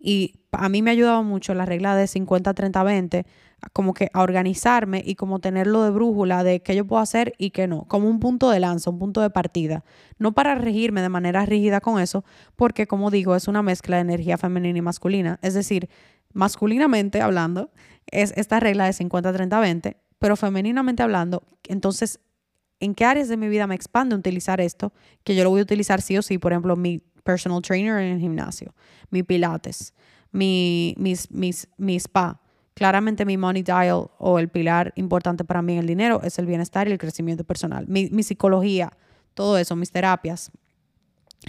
Y 0.00 0.40
a 0.52 0.68
mí 0.70 0.80
me 0.82 0.90
ha 0.90 0.92
ayudado 0.92 1.22
mucho 1.22 1.52
la 1.54 1.66
regla 1.66 1.94
de 1.94 2.06
50-30-20, 2.06 3.26
como 3.74 3.92
que 3.92 4.08
a 4.14 4.22
organizarme 4.22 5.02
y 5.04 5.14
como 5.14 5.38
tenerlo 5.38 5.82
de 5.82 5.90
brújula 5.90 6.42
de 6.42 6.62
qué 6.62 6.74
yo 6.74 6.86
puedo 6.86 7.02
hacer 7.02 7.34
y 7.36 7.50
qué 7.50 7.68
no, 7.68 7.84
como 7.84 8.08
un 8.08 8.18
punto 8.18 8.48
de 8.50 8.58
lanza, 8.58 8.88
un 8.88 8.98
punto 8.98 9.20
de 9.20 9.28
partida. 9.28 9.84
No 10.18 10.32
para 10.32 10.54
regirme 10.54 11.02
de 11.02 11.10
manera 11.10 11.44
rígida 11.44 11.82
con 11.82 12.00
eso, 12.00 12.24
porque 12.56 12.86
como 12.86 13.10
digo, 13.10 13.36
es 13.36 13.46
una 13.48 13.62
mezcla 13.62 13.96
de 13.96 14.02
energía 14.02 14.38
femenina 14.38 14.78
y 14.78 14.82
masculina. 14.82 15.38
Es 15.42 15.52
decir, 15.52 15.90
masculinamente 16.32 17.20
hablando, 17.20 17.70
es 18.06 18.32
esta 18.36 18.58
regla 18.60 18.86
de 18.86 18.92
50-30-20, 18.92 19.96
pero 20.18 20.36
femeninamente 20.36 21.02
hablando, 21.02 21.42
entonces, 21.68 22.20
¿en 22.80 22.94
qué 22.94 23.04
áreas 23.04 23.28
de 23.28 23.36
mi 23.36 23.48
vida 23.48 23.66
me 23.66 23.74
expande 23.74 24.14
utilizar 24.14 24.60
esto? 24.60 24.92
Que 25.22 25.34
yo 25.34 25.44
lo 25.44 25.50
voy 25.50 25.60
a 25.60 25.64
utilizar 25.64 26.00
sí 26.00 26.16
o 26.16 26.22
sí, 26.22 26.38
por 26.38 26.52
ejemplo, 26.52 26.76
mi 26.76 27.02
personal 27.22 27.62
trainer 27.62 27.98
en 27.98 28.14
el 28.14 28.20
gimnasio, 28.20 28.74
mi 29.10 29.22
pilates, 29.22 29.94
mi, 30.32 30.94
mis, 30.98 31.30
mis, 31.30 31.68
mi 31.76 31.96
spa. 31.96 32.40
Claramente 32.74 33.26
mi 33.26 33.36
money 33.36 33.62
dial 33.62 34.10
o 34.18 34.38
el 34.38 34.48
pilar 34.48 34.92
importante 34.96 35.44
para 35.44 35.60
mí 35.60 35.74
en 35.74 35.80
el 35.80 35.86
dinero 35.86 36.20
es 36.22 36.38
el 36.38 36.46
bienestar 36.46 36.88
y 36.88 36.92
el 36.92 36.98
crecimiento 36.98 37.44
personal. 37.44 37.86
Mi, 37.88 38.08
mi 38.10 38.22
psicología, 38.22 38.90
todo 39.34 39.58
eso, 39.58 39.76
mis 39.76 39.90
terapias. 39.90 40.50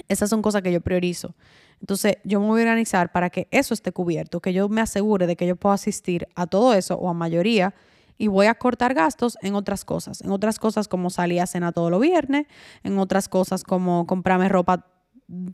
Esas 0.08 0.30
son 0.30 0.42
cosas 0.42 0.62
que 0.62 0.72
yo 0.72 0.82
priorizo. 0.82 1.36
Entonces 1.80 2.18
yo 2.24 2.40
me 2.40 2.48
voy 2.48 2.62
a 2.62 2.64
organizar 2.64 3.12
para 3.12 3.30
que 3.30 3.48
eso 3.52 3.74
esté 3.74 3.92
cubierto, 3.92 4.40
que 4.40 4.54
yo 4.54 4.70
me 4.70 4.82
asegure 4.82 5.26
de 5.26 5.36
que 5.36 5.48
yo 5.48 5.56
puedo 5.56 5.74
asistir 5.74 6.28
a 6.36 6.48
todo 6.48 6.74
eso 6.74 6.96
o 6.96 7.10
a 7.10 7.14
mayoría 7.14 7.74
y 8.18 8.28
voy 8.28 8.46
a 8.46 8.54
cortar 8.54 8.94
gastos 8.94 9.38
en 9.42 9.56
otras 9.56 9.84
cosas, 9.84 10.22
en 10.22 10.30
otras 10.30 10.60
cosas 10.60 10.88
como 10.88 11.10
salir 11.10 11.42
a 11.42 11.48
cena 11.48 11.72
todos 11.72 11.90
los 11.90 12.00
viernes, 12.00 12.46
en 12.84 13.00
otras 13.00 13.28
cosas 13.28 13.64
como 13.64 14.06
comprarme 14.06 14.48
ropa 14.48 14.86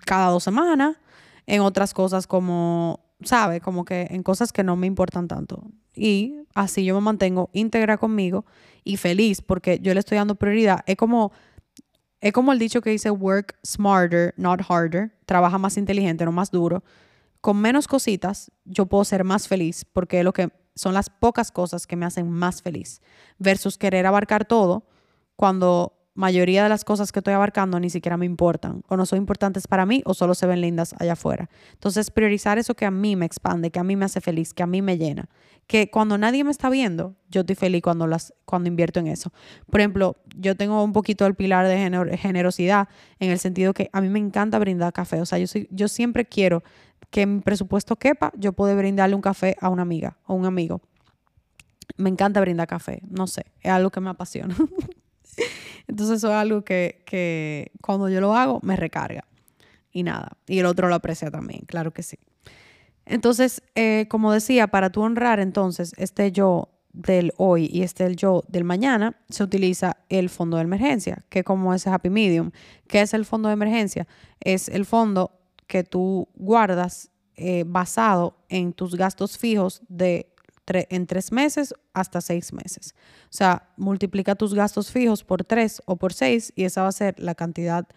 cada 0.05 0.30
dos 0.30 0.43
semanas, 0.43 0.97
en 1.45 1.61
otras 1.61 1.93
cosas 1.93 2.28
como, 2.28 2.99
¿sabe? 3.21 3.61
Como 3.61 3.86
que 3.86 4.07
en 4.09 4.23
cosas 4.23 4.51
que 4.51 4.63
no 4.63 4.75
me 4.75 4.88
importan 4.88 5.28
tanto. 5.28 5.63
Y 5.95 6.36
así 6.53 6.86
yo 6.86 6.95
me 6.95 7.01
mantengo 7.01 7.49
íntegra 7.53 7.97
conmigo 7.97 8.45
y 8.84 8.97
feliz 8.97 9.41
porque 9.41 9.80
yo 9.80 9.93
le 9.93 9.99
estoy 9.99 10.17
dando 10.17 10.36
prioridad. 10.36 10.82
Es 10.86 10.97
como, 10.97 11.32
es 12.21 12.34
como 12.34 12.51
el 12.51 12.59
dicho 12.59 12.82
que 12.82 12.89
dice 12.89 13.09
work 13.09 13.57
smarter, 13.65 14.34
not 14.38 14.61
harder. 14.67 15.15
Trabaja 15.25 15.57
más 15.57 15.78
inteligente, 15.78 16.25
no 16.25 16.32
más 16.32 16.51
duro. 16.51 16.84
Con 17.41 17.57
menos 17.57 17.88
cositas 17.88 18.51
yo 18.65 18.86
puedo 18.86 19.03
ser 19.05 19.23
más 19.23 19.47
feliz 19.47 19.86
porque 19.86 20.23
lo 20.23 20.34
que 20.34 20.51
son 20.75 20.93
las 20.93 21.09
pocas 21.09 21.51
cosas 21.51 21.88
que 21.88 21.95
me 21.95 22.05
hacen 22.05 22.30
más 22.30 22.61
feliz 22.61 23.01
versus 23.39 23.78
querer 23.78 24.05
abarcar 24.05 24.45
todo 24.45 24.86
cuando 25.36 25.96
mayoría 26.18 26.63
de 26.63 26.70
las 26.70 26.84
cosas 26.84 27.11
que 27.11 27.20
estoy 27.20 27.36
abarcando 27.36 27.80
ni 27.80 27.91
siquiera 27.91 28.18
me 28.18 28.26
importan 28.26 28.82
o 28.88 28.97
no 28.97 29.05
son 29.05 29.20
importantes 29.20 29.68
para 29.68 29.86
mí 29.86 30.01
o 30.03 30.15
solo 30.15 30.34
se 30.34 30.47
ven 30.47 30.61
lindas 30.61 30.95
allá 30.97 31.13
afuera. 31.13 31.47
Entonces, 31.74 32.09
priorizar 32.09 32.57
eso 32.57 32.74
que 32.74 32.86
a 32.86 32.91
mí 32.91 33.15
me 33.15 33.28
expande, 33.28 33.70
que 33.70 33.80
a 33.80 33.84
mí 33.84 33.95
me 33.95 34.05
hace 34.05 34.20
feliz, 34.20 34.55
que 34.55 34.63
a 34.63 34.68
mí 34.68 34.82
me 34.82 34.97
llena, 34.97 35.30
que 35.68 35.91
cuando 35.91 36.18
nadie 36.18 36.43
me 36.43 36.49
está 36.49 36.72
viendo, 36.72 37.15
yo 37.30 37.41
estoy 37.41 37.55
feliz 37.55 37.84
cuando, 37.84 38.07
las, 38.07 38.34
cuando 38.45 38.68
invierto 38.68 38.99
en 38.99 39.05
eso. 39.05 39.32
Por 39.70 39.80
ejemplo, 39.80 40.18
yo 40.36 40.55
tengo 40.55 40.84
un 40.84 40.91
poquito 40.91 41.24
el 41.28 41.36
pilar 41.36 41.68
de 41.68 42.18
generosidad 42.18 42.88
en 43.20 43.30
el 43.30 43.38
sentido 43.38 43.76
que 43.76 43.91
a 43.93 44.01
mí 44.01 44.09
me 44.09 44.20
encanta 44.20 44.57
brindar 44.57 44.93
café. 44.93 45.22
O 45.22 45.26
sea, 45.28 45.38
yo, 45.38 45.45
soy, 45.45 45.68
yo 45.70 45.88
siempre 45.88 46.26
quiero 46.26 46.63
que 47.11 47.28
mi 47.28 47.41
presupuesto 47.41 47.95
quepa, 47.95 48.32
yo 48.36 48.53
puedo 48.53 48.76
brindarle 48.76 49.15
un 49.15 49.22
café 49.22 49.55
a 49.61 49.70
una 49.70 49.84
amiga 49.84 50.18
o 50.26 50.34
un 50.34 50.45
amigo. 50.45 50.82
Me 51.95 52.09
encanta 52.09 52.41
brindar 52.41 52.68
café, 52.68 53.03
no 53.07 53.28
sé, 53.28 53.45
es 53.61 53.72
algo 53.72 53.91
que 53.91 54.01
me 54.01 54.09
apasiona. 54.09 54.55
Entonces 55.88 56.17
eso 56.17 56.27
es 56.29 56.33
algo 56.33 56.63
que, 56.63 57.71
cuando 57.81 58.09
yo 58.09 58.21
lo 58.21 58.35
hago 58.35 58.59
me 58.63 58.75
recarga. 58.75 59.25
Y 59.91 60.03
nada. 60.03 60.38
Y 60.45 60.59
el 60.59 60.65
otro 60.65 60.89
lo 60.89 60.95
aprecia 60.95 61.31
también, 61.31 61.61
claro 61.65 61.91
que 61.91 62.03
sí. 62.03 62.17
Entonces, 63.05 63.63
eh, 63.75 64.05
como 64.09 64.33
decía, 64.33 64.67
para 64.67 64.91
tú 64.91 65.01
honrar 65.01 65.39
entonces 65.39 65.93
este 65.97 66.31
yo 66.31 66.69
del 66.97 67.31
hoy 67.38 67.69
y 67.71 67.83
este 67.83 68.15
yo 68.15 68.43
del 68.47 68.63
mañana, 68.63 69.15
se 69.29 69.43
utiliza 69.43 69.97
el 70.09 70.29
fondo 70.29 70.57
de 70.57 70.63
emergencia, 70.63 71.23
que 71.29 71.43
como 71.43 71.73
ese 71.73 71.89
happy 71.89 72.09
medium. 72.09 72.51
¿Qué 72.88 73.01
es 73.01 73.13
el 73.13 73.23
fondo 73.25 73.49
de 73.49 73.53
emergencia? 73.53 74.07
Es 74.39 74.67
el 74.67 74.85
fondo 74.85 75.31
que 75.67 75.83
tú 75.83 76.27
guardas 76.35 77.11
eh, 77.35 77.63
basado 77.67 78.38
en 78.49 78.73
tus 78.73 78.95
gastos 78.95 79.38
fijos 79.38 79.83
de 79.89 80.33
en 80.68 81.07
tres 81.07 81.32
meses 81.32 81.74
hasta 81.93 82.22
seis 82.22 82.53
meses. 82.53 82.93
O 83.26 83.34
sea, 83.34 83.70
multiplica 83.78 84.36
tus 84.36 84.53
gastos 84.53 84.91
fijos 84.91 85.24
por 85.24 85.43
tres 85.43 85.82
o 85.86 85.95
por 85.95 86.13
seis 86.13 86.51
y 86.55 86.63
esa 86.65 86.82
va 86.84 86.89
a 86.89 86.91
ser 86.91 87.15
la 87.20 87.36
cantidad 87.36 87.88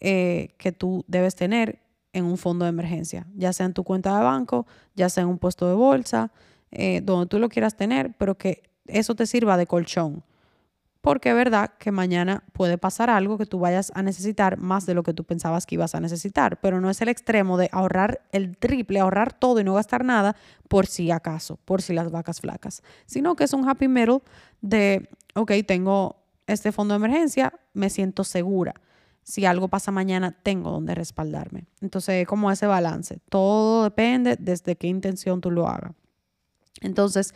eh, 0.00 0.54
que 0.58 0.72
tú 0.72 1.04
debes 1.08 1.34
tener 1.34 1.80
en 2.12 2.24
un 2.24 2.38
fondo 2.38 2.64
de 2.64 2.70
emergencia, 2.70 3.26
ya 3.36 3.52
sea 3.52 3.66
en 3.66 3.74
tu 3.74 3.84
cuenta 3.84 4.16
de 4.16 4.24
banco, 4.24 4.66
ya 4.94 5.08
sea 5.08 5.22
en 5.22 5.28
un 5.28 5.38
puesto 5.38 5.68
de 5.68 5.74
bolsa, 5.74 6.32
eh, 6.70 7.00
donde 7.02 7.26
tú 7.26 7.38
lo 7.38 7.48
quieras 7.48 7.76
tener, 7.76 8.14
pero 8.18 8.36
que 8.36 8.62
eso 8.86 9.14
te 9.14 9.26
sirva 9.26 9.56
de 9.56 9.66
colchón 9.66 10.24
porque 11.00 11.30
es 11.30 11.34
verdad 11.34 11.72
que 11.78 11.92
mañana 11.92 12.42
puede 12.52 12.76
pasar 12.76 13.08
algo 13.08 13.38
que 13.38 13.46
tú 13.46 13.58
vayas 13.58 13.92
a 13.94 14.02
necesitar 14.02 14.58
más 14.58 14.84
de 14.84 14.94
lo 14.94 15.02
que 15.02 15.14
tú 15.14 15.24
pensabas 15.24 15.64
que 15.64 15.76
ibas 15.76 15.94
a 15.94 16.00
necesitar, 16.00 16.60
pero 16.60 16.80
no 16.80 16.90
es 16.90 17.00
el 17.00 17.08
extremo 17.08 17.56
de 17.56 17.68
ahorrar 17.72 18.22
el 18.32 18.56
triple, 18.56 19.00
ahorrar 19.00 19.32
todo 19.32 19.60
y 19.60 19.64
no 19.64 19.74
gastar 19.74 20.04
nada 20.04 20.34
por 20.68 20.86
si 20.86 21.10
acaso, 21.10 21.58
por 21.64 21.82
si 21.82 21.92
las 21.92 22.10
vacas 22.10 22.40
flacas, 22.40 22.82
sino 23.06 23.36
que 23.36 23.44
es 23.44 23.52
un 23.52 23.68
happy 23.68 23.88
middle 23.88 24.20
de, 24.60 25.08
ok, 25.34 25.52
tengo 25.66 26.16
este 26.46 26.72
fondo 26.72 26.94
de 26.94 26.96
emergencia, 26.96 27.52
me 27.74 27.90
siento 27.90 28.24
segura. 28.24 28.74
Si 29.22 29.44
algo 29.44 29.68
pasa 29.68 29.92
mañana, 29.92 30.32
tengo 30.42 30.70
donde 30.70 30.94
respaldarme. 30.94 31.66
Entonces, 31.82 32.26
como 32.26 32.50
ese 32.50 32.66
balance. 32.66 33.18
Todo 33.28 33.84
depende 33.84 34.36
desde 34.40 34.74
qué 34.76 34.86
intención 34.86 35.42
tú 35.42 35.50
lo 35.50 35.68
hagas. 35.68 35.92
Entonces, 36.80 37.34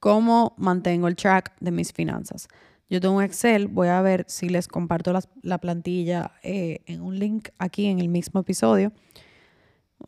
¿cómo 0.00 0.54
mantengo 0.58 1.08
el 1.08 1.16
track 1.16 1.54
de 1.60 1.70
mis 1.70 1.94
finanzas? 1.94 2.48
Yo 2.90 3.00
tengo 3.00 3.14
un 3.14 3.22
Excel, 3.22 3.68
voy 3.68 3.86
a 3.86 4.02
ver 4.02 4.24
si 4.26 4.48
les 4.48 4.66
comparto 4.66 5.12
la, 5.42 5.58
plantilla 5.58 6.32
eh, 6.42 6.80
en 6.86 7.00
un 7.00 7.20
link 7.20 7.50
aquí 7.58 7.86
en 7.86 8.00
el 8.00 8.08
mismo 8.08 8.40
episodio. 8.40 8.92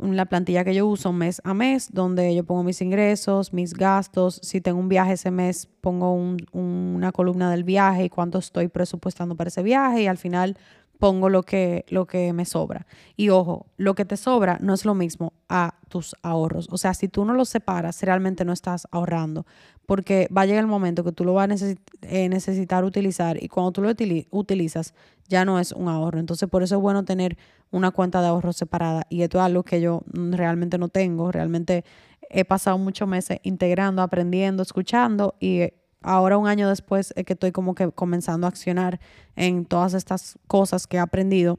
La 0.01 0.27
plantilla 0.27 0.65
que 0.65 0.75
yo 0.75 0.89
uso 0.89 1.13
mes 1.13 1.41
a 1.45 1.55
mes, 1.55 1.93
donde 1.93 2.35
yo 2.35 2.43
pongo 2.45 2.65
mis 2.65 2.83
ingresos, 2.83 3.53
mis 3.53 3.73
gastos. 3.75 4.41
Si 4.43 4.61
tengo 4.61 4.81
un 4.81 4.89
viaje 4.89 5.13
ese 5.13 5.31
mes, 5.31 5.69
pongo 5.81 6.13
una 6.15 7.13
columna 7.13 7.53
del 7.53 7.63
viaje 7.63 8.07
y 8.07 8.09
cuánto 8.09 8.39
estoy 8.39 8.67
presupuestando 8.67 9.37
para 9.37 9.49
ese 9.49 9.63
viaje 9.63 10.03
y 10.03 10.07
al 10.09 10.19
final 10.19 10.57
pongo 11.03 11.29
lo 11.29 11.43
que, 11.43 11.85
lo 11.89 12.07
que 12.07 12.33
me 12.33 12.45
sobra. 12.45 12.87
Y 13.17 13.31
ojo, 13.31 13.67
lo 13.77 13.97
que 13.97 14.05
te 14.05 14.17
sobra 14.17 14.59
no 14.61 14.73
es 14.73 14.85
lo 14.85 14.95
mismo 14.95 15.33
a 15.49 15.75
tus 15.89 16.15
ahorros. 16.23 16.69
O 16.71 16.79
sea, 16.79 16.95
si 16.95 17.09
tú 17.09 17.25
no 17.25 17.35
los 17.35 17.49
separas, 17.49 18.01
realmente 18.05 18.45
no 18.45 18.53
estás 18.53 18.87
ahorrando, 18.93 19.45
porque 19.85 20.29
va 20.29 20.43
a 20.43 20.47
llegar 20.47 20.61
el 20.61 20.69
momento 20.69 21.03
que 21.03 21.11
tú 21.11 21.25
lo 21.25 21.35
vas 21.35 21.61
a 21.61 21.75
eh, 22.03 22.29
necesitar 22.29 22.85
utilizar 22.85 23.43
y 23.43 23.49
cuando 23.49 23.73
tú 23.73 23.83
lo 23.83 23.91
utilizas 24.31 24.95
ya 25.27 25.45
no 25.45 25.59
es 25.59 25.73
un 25.73 25.89
ahorro. 25.89 26.21
Entonces, 26.21 26.49
por 26.49 26.63
eso 26.63 26.77
es 26.77 26.81
bueno 26.81 27.05
tener 27.05 27.37
una 27.73 27.91
cuenta 27.91 28.21
de 28.21 28.29
ahorros 28.29 28.55
separada 28.55 29.05
y 29.11 29.23
esto 29.23 29.39
es 29.39 29.45
algo 29.45 29.65
que 29.65 29.81
yo 29.81 30.03
mm, 30.15 30.35
realmente 30.35 30.79
no 30.79 30.89
tengo. 30.89 31.33
Realmente 31.33 31.85
he 32.31 32.45
pasado 32.45 32.79
muchos 32.79 33.09
meses 33.09 33.41
integrando, 33.43 34.03
aprendiendo, 34.03 34.63
escuchando 34.63 35.35
y 35.41 35.63
ahora 36.03 36.39
un 36.39 36.47
año 36.47 36.69
después 36.69 37.13
es 37.17 37.25
que 37.25 37.33
estoy 37.35 37.53
como 37.53 37.75
que 37.75 37.91
comenzando 37.91 38.47
a 38.47 38.51
accionar 38.51 39.01
en 39.37 39.65
todas 39.65 39.95
estas 39.95 40.39
cosas 40.47 40.87
que 40.87 40.97
he 40.97 41.01
aprendido 41.01 41.59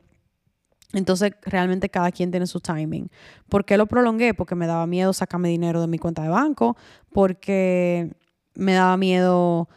entonces, 0.93 1.31
realmente 1.41 1.89
cada 1.89 2.11
quien 2.11 2.29
tiene 2.31 2.47
su 2.47 2.59
timing. 2.59 3.09
¿Por 3.49 3.65
qué 3.65 3.77
lo 3.77 3.87
prolongué? 3.87 4.33
Porque 4.33 4.55
me 4.55 4.67
daba 4.67 4.85
miedo 4.85 5.11
sacarme 5.11 5.49
dinero 5.49 5.81
de 5.81 5.87
mi 5.87 5.97
cuenta 5.97 6.21
de 6.21 6.29
banco, 6.29 6.77
porque 7.11 8.15
me 8.53 8.73
daba 8.73 8.95
miedo 8.95 9.67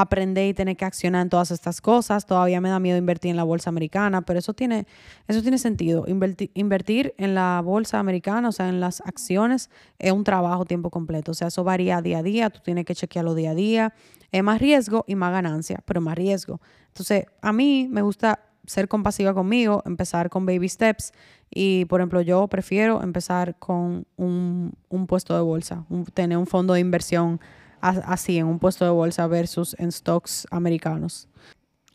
aprender 0.00 0.48
y 0.48 0.54
tener 0.54 0.76
que 0.76 0.84
accionar 0.84 1.22
en 1.22 1.28
todas 1.28 1.50
estas 1.50 1.80
cosas. 1.80 2.26
Todavía 2.26 2.60
me 2.60 2.68
da 2.68 2.78
miedo 2.78 2.96
invertir 2.96 3.30
en 3.30 3.36
la 3.36 3.44
bolsa 3.44 3.70
americana, 3.70 4.22
pero 4.22 4.38
eso 4.38 4.54
tiene, 4.54 4.86
eso 5.26 5.42
tiene 5.42 5.58
sentido. 5.58 6.04
invertir 6.06 7.14
en 7.18 7.34
la 7.34 7.60
bolsa 7.64 7.98
americana, 7.98 8.48
o 8.48 8.52
sea, 8.52 8.68
en 8.68 8.80
las 8.80 9.00
acciones, 9.00 9.70
es 9.98 10.12
un 10.12 10.24
trabajo 10.24 10.64
tiempo 10.64 10.90
completo. 10.90 11.32
O 11.32 11.34
sea, 11.34 11.48
eso 11.48 11.64
varía 11.64 12.00
día 12.00 12.18
a 12.18 12.22
día, 12.22 12.50
tú 12.50 12.60
tienes 12.62 12.84
que 12.84 12.94
chequearlo 12.94 13.34
día 13.34 13.50
a 13.50 13.54
día. 13.54 13.94
Es 14.30 14.42
más 14.42 14.60
riesgo 14.60 15.04
y 15.08 15.14
más 15.14 15.32
ganancia, 15.32 15.82
pero 15.84 16.00
más 16.00 16.16
riesgo. 16.16 16.60
Entonces, 16.88 17.24
a 17.42 17.52
mí 17.52 17.88
me 17.90 18.02
gusta 18.02 18.40
ser 18.66 18.86
compasiva 18.86 19.34
conmigo, 19.34 19.82
empezar 19.86 20.30
con 20.30 20.46
baby 20.46 20.68
steps. 20.68 21.12
Y, 21.50 21.86
por 21.86 22.00
ejemplo, 22.00 22.20
yo 22.20 22.46
prefiero 22.48 23.02
empezar 23.02 23.58
con 23.58 24.06
un, 24.16 24.76
puesto 25.08 25.34
de 25.34 25.40
bolsa, 25.40 25.84
tener 26.14 26.38
un 26.38 26.46
fondo 26.46 26.74
de 26.74 26.80
inversión 26.80 27.40
así 27.80 28.38
en 28.38 28.46
un 28.46 28.58
puesto 28.58 28.84
de 28.84 28.90
bolsa 28.90 29.26
versus 29.26 29.74
en 29.78 29.92
stocks 29.92 30.46
americanos. 30.50 31.28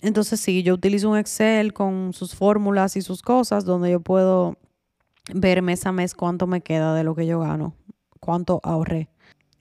Entonces, 0.02 0.40
sí, 0.40 0.64
yo 0.64 0.74
utilizo 0.74 1.10
un 1.10 1.18
Excel 1.18 1.74
con 1.74 2.12
sus 2.14 2.36
fórmulas 2.36 2.98
y 2.98 3.02
sus 3.02 3.22
cosas 3.22 3.64
donde 3.64 3.92
yo 3.92 4.02
puedo 4.02 4.58
ver 5.34 5.62
mes 5.62 5.86
a 5.86 5.92
mes 5.92 6.14
cuánto 6.14 6.46
me 6.46 6.62
queda 6.62 6.94
de 6.94 7.06
lo 7.06 7.16
que 7.16 7.26
yo 7.26 7.40
gano, 7.40 7.74
cuánto 8.20 8.60
ahorré. 8.64 9.10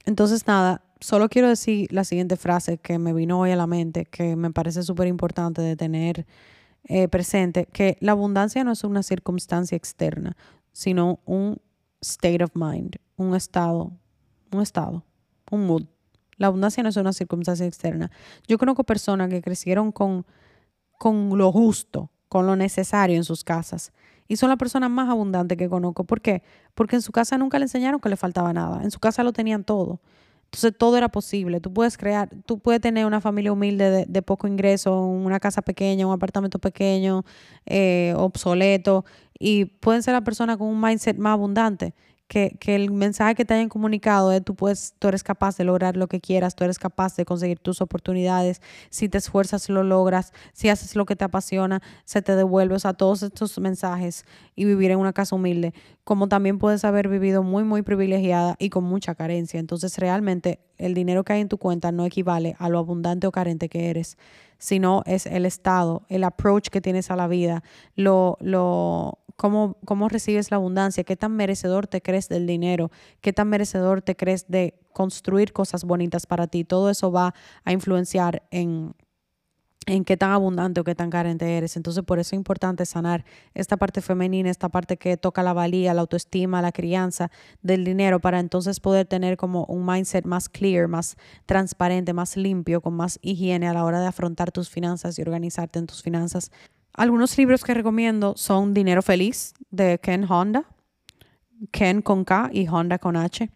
Entonces, 0.05 0.47
nada, 0.49 0.83
solo 1.01 1.29
quiero 1.29 1.49
decir 1.49 1.93
la 1.93 2.05
siguiente 2.05 2.37
frase 2.37 2.79
que 2.79 2.99
me 2.99 3.13
vino 3.13 3.39
hoy 3.39 3.53
a 3.53 3.57
la 3.57 3.67
mente, 3.69 4.05
que 4.05 4.35
me 4.35 4.51
parece 4.51 4.83
súper 4.83 5.07
importante 5.07 5.63
de 5.63 5.77
tener 5.77 6.27
eh, 6.85 7.07
presente 7.07 7.67
que 7.67 7.97
la 8.01 8.13
abundancia 8.13 8.65
no 8.65 8.73
es 8.73 8.83
una 8.83 9.05
circunstancia 9.05 9.77
externa, 9.77 10.37
sino 10.73 11.21
un 11.25 11.61
state 12.01 12.43
of 12.43 12.51
mind, 12.55 12.97
un 13.17 13.37
estado, 13.37 13.93
un 14.51 14.61
estado, 14.61 15.05
un 15.51 15.67
mood. 15.67 15.85
La 16.43 16.49
abundancia 16.49 16.83
no 16.83 16.89
es 16.89 16.97
una 16.97 17.13
circunstancia 17.13 17.65
externa. 17.65 18.11
Yo 18.49 18.59
conozco 18.59 18.83
personas 18.83 19.29
que 19.29 19.41
crecieron 19.41 19.93
con, 19.93 20.27
con 20.99 21.39
lo 21.39 21.53
justo, 21.53 22.11
con 22.29 22.49
lo 22.49 22.57
necesario 22.57 23.15
en 23.15 23.23
sus 23.23 23.45
casas. 23.45 23.93
Y 24.27 24.35
son 24.35 24.49
las 24.49 24.59
personas 24.59 24.91
más 24.91 25.09
abundantes 25.09 25.57
que 25.57 25.69
conozco. 25.69 26.03
¿Por 26.03 26.21
qué? 26.21 26.43
Porque 26.75 26.97
en 26.97 27.03
su 27.03 27.13
casa 27.13 27.39
nunca 27.39 27.61
le 27.61 27.67
enseñaron 27.67 28.01
que 28.01 28.09
le 28.09 28.17
faltaba 28.17 28.53
nada. 28.53 28.83
En 28.83 28.91
su 28.91 28.99
casa 28.99 29.23
lo 29.23 29.33
tenían 29.33 29.63
todo. 29.63 30.01
Entonces 30.47 30.77
todo 30.77 30.97
era 30.97 31.11
posible. 31.11 31.61
Tú 31.61 31.73
puedes 31.73 31.97
crear, 31.97 32.29
tú 32.45 32.59
puedes 32.59 32.81
tener 32.81 33.07
una 33.07 33.21
familia 33.21 33.53
humilde 33.53 34.05
de, 34.09 34.23
poco 34.23 34.49
ingreso, 34.49 35.01
una 35.07 35.39
casa 35.39 35.63
pequeña, 35.63 36.09
un 36.09 36.13
apartamento 36.13 36.59
pequeño, 36.59 37.25
eh, 37.67 38.15
obsoleto, 38.17 39.05
y 39.39 39.67
pueden 39.67 40.03
ser 40.03 40.15
la 40.15 40.23
persona 40.23 40.57
con 40.57 40.67
un 40.67 40.81
mindset 40.81 41.17
más 41.19 41.35
abundante 41.35 41.95
que, 42.33 42.75
el 42.75 42.91
mensaje 42.91 43.35
que 43.35 43.45
te 43.45 43.53
hayan 43.53 43.69
comunicado 43.69 44.33
es 44.33 44.43
tú, 44.43 44.55
puedes, 44.55 44.95
tú 44.99 45.09
eres 45.09 45.23
capaz 45.23 45.59
de 45.59 45.65
lograr 45.65 45.99
lo 45.99 46.07
que 46.07 46.19
quieras, 46.19 46.57
tú 46.57 46.65
eres 46.65 46.79
capaz 46.79 47.15
de 47.15 47.27
conseguir 47.27 47.59
tus 47.59 47.83
oportunidades, 47.83 48.63
si 48.89 49.11
te 49.11 49.19
esfuerzas 49.19 49.69
lo 49.69 49.83
logras, 49.83 50.33
si 50.55 50.71
haces 50.71 50.97
lo 50.97 51.05
que 51.05 51.15
te 51.15 51.27
apasiona, 51.27 51.83
se 52.07 52.23
te 52.23 52.35
devuelve, 52.35 52.75
o 52.75 52.79
sea, 52.79 52.95
todos 52.95 53.23
estos 53.23 53.59
mensajes 53.59 54.25
y 54.57 54.65
vivir 54.65 54.93
en 54.93 54.99
una 54.99 55.13
casa 55.13 55.37
humilde, 55.37 55.75
como 56.05 56.27
también 56.27 56.59
puedes 56.59 56.87
haber 56.87 57.09
vivido 57.09 57.43
muy, 57.43 57.65
muy 57.65 57.83
privilegiada 57.83 58.57
y 58.59 58.71
con 58.71 58.85
mucha 58.85 59.15
carencia. 59.15 59.61
Entonces, 59.61 59.99
realmente 59.99 60.59
el 60.79 60.95
dinero 60.95 61.25
que 61.25 61.35
hay 61.35 61.43
en 61.43 61.49
tu 61.49 61.59
cuenta 61.59 61.93
no 61.93 62.07
equivale 62.07 62.57
a 62.59 62.71
lo 62.71 62.79
abundante 62.79 63.27
o 63.27 63.33
carente 63.33 63.69
que 63.69 63.91
eres, 63.91 64.17
sino 64.57 65.03
es 65.05 65.27
el 65.27 65.45
estado, 65.45 66.07
el 66.09 66.25
approach 66.25 66.69
que 66.69 66.81
tienes 66.81 67.11
a 67.11 67.17
la 67.17 67.29
vida, 67.29 67.63
lo, 67.95 68.39
lo 68.41 69.19
cómo, 69.43 69.77
cómo 69.85 70.09
recibes 70.09 70.53
la 70.53 70.57
abundancia, 70.59 71.03
qué 71.03 71.17
tan 71.17 71.35
merecedor 71.35 71.89
te 71.89 72.01
crees 72.01 72.29
del 72.29 72.47
dinero, 72.47 72.93
qué 73.21 73.33
tan 73.33 73.49
merecedor 73.49 74.01
te 74.01 74.15
crees 74.15 74.47
de 74.47 74.79
construir 74.93 75.53
cosas 75.53 75.83
bonitas 75.83 76.27
para 76.29 76.47
ti. 76.47 76.63
Todo 76.63 76.91
eso 76.91 77.11
va 77.11 77.35
a 77.65 77.73
influenciar 77.73 78.45
en, 78.53 78.95
en 79.87 80.05
qué 80.05 80.17
tan 80.17 80.31
abundante 80.31 80.79
o 80.79 80.85
qué 80.85 80.95
tan 80.95 81.11
carente 81.11 81.57
eres. 81.57 81.77
Entonces, 81.77 82.05
por 82.05 82.21
eso 82.21 82.37
es 82.37 82.39
importante 82.39 82.87
sanar 82.87 83.25
esta 83.53 83.77
parte 83.77 84.01
femenina, 84.01 84.49
esta 84.49 84.69
parte 84.69 84.97
que 84.97 85.17
toca 85.17 85.43
la 85.43 85.53
valía, 85.53 85.93
la 85.93 86.03
autoestima, 86.03 86.63
la 86.63 86.71
crianza 86.71 87.29
del 87.63 87.85
dinero, 87.85 88.21
para 88.21 88.39
entonces 88.39 88.79
poder 88.79 89.09
tener 89.09 89.37
como 89.37 89.65
un 89.65 89.85
mindset 89.85 90.25
más 90.25 90.49
clear, 90.49 90.87
más 90.87 91.17
transparente, 91.47 92.13
más 92.13 92.37
limpio, 92.37 92.81
con 92.81 92.95
más 92.95 93.19
higiene 93.23 93.67
a 93.67 93.73
la 93.73 93.85
hora 93.85 93.99
de 93.99 94.07
afrontar 94.07 94.53
tus 94.53 94.71
finanzas 94.71 95.19
y 95.19 95.23
organizarte 95.23 95.81
en 95.81 95.87
tus 95.89 96.01
finanzas 96.01 96.53
algunos 96.95 97.37
libros 97.39 97.65
que 97.65 97.75
recomiendo 97.75 98.35
son 98.37 98.75
Dinero 98.75 99.03
Feliz 99.03 99.55
de 99.71 99.99
Ken 99.99 100.25
Honda, 100.31 100.65
Ken 101.71 102.03
con 102.03 102.25
K 102.25 102.51
y 102.53 102.67
Honda 102.69 102.99
con 102.99 103.17
H. 103.17 103.51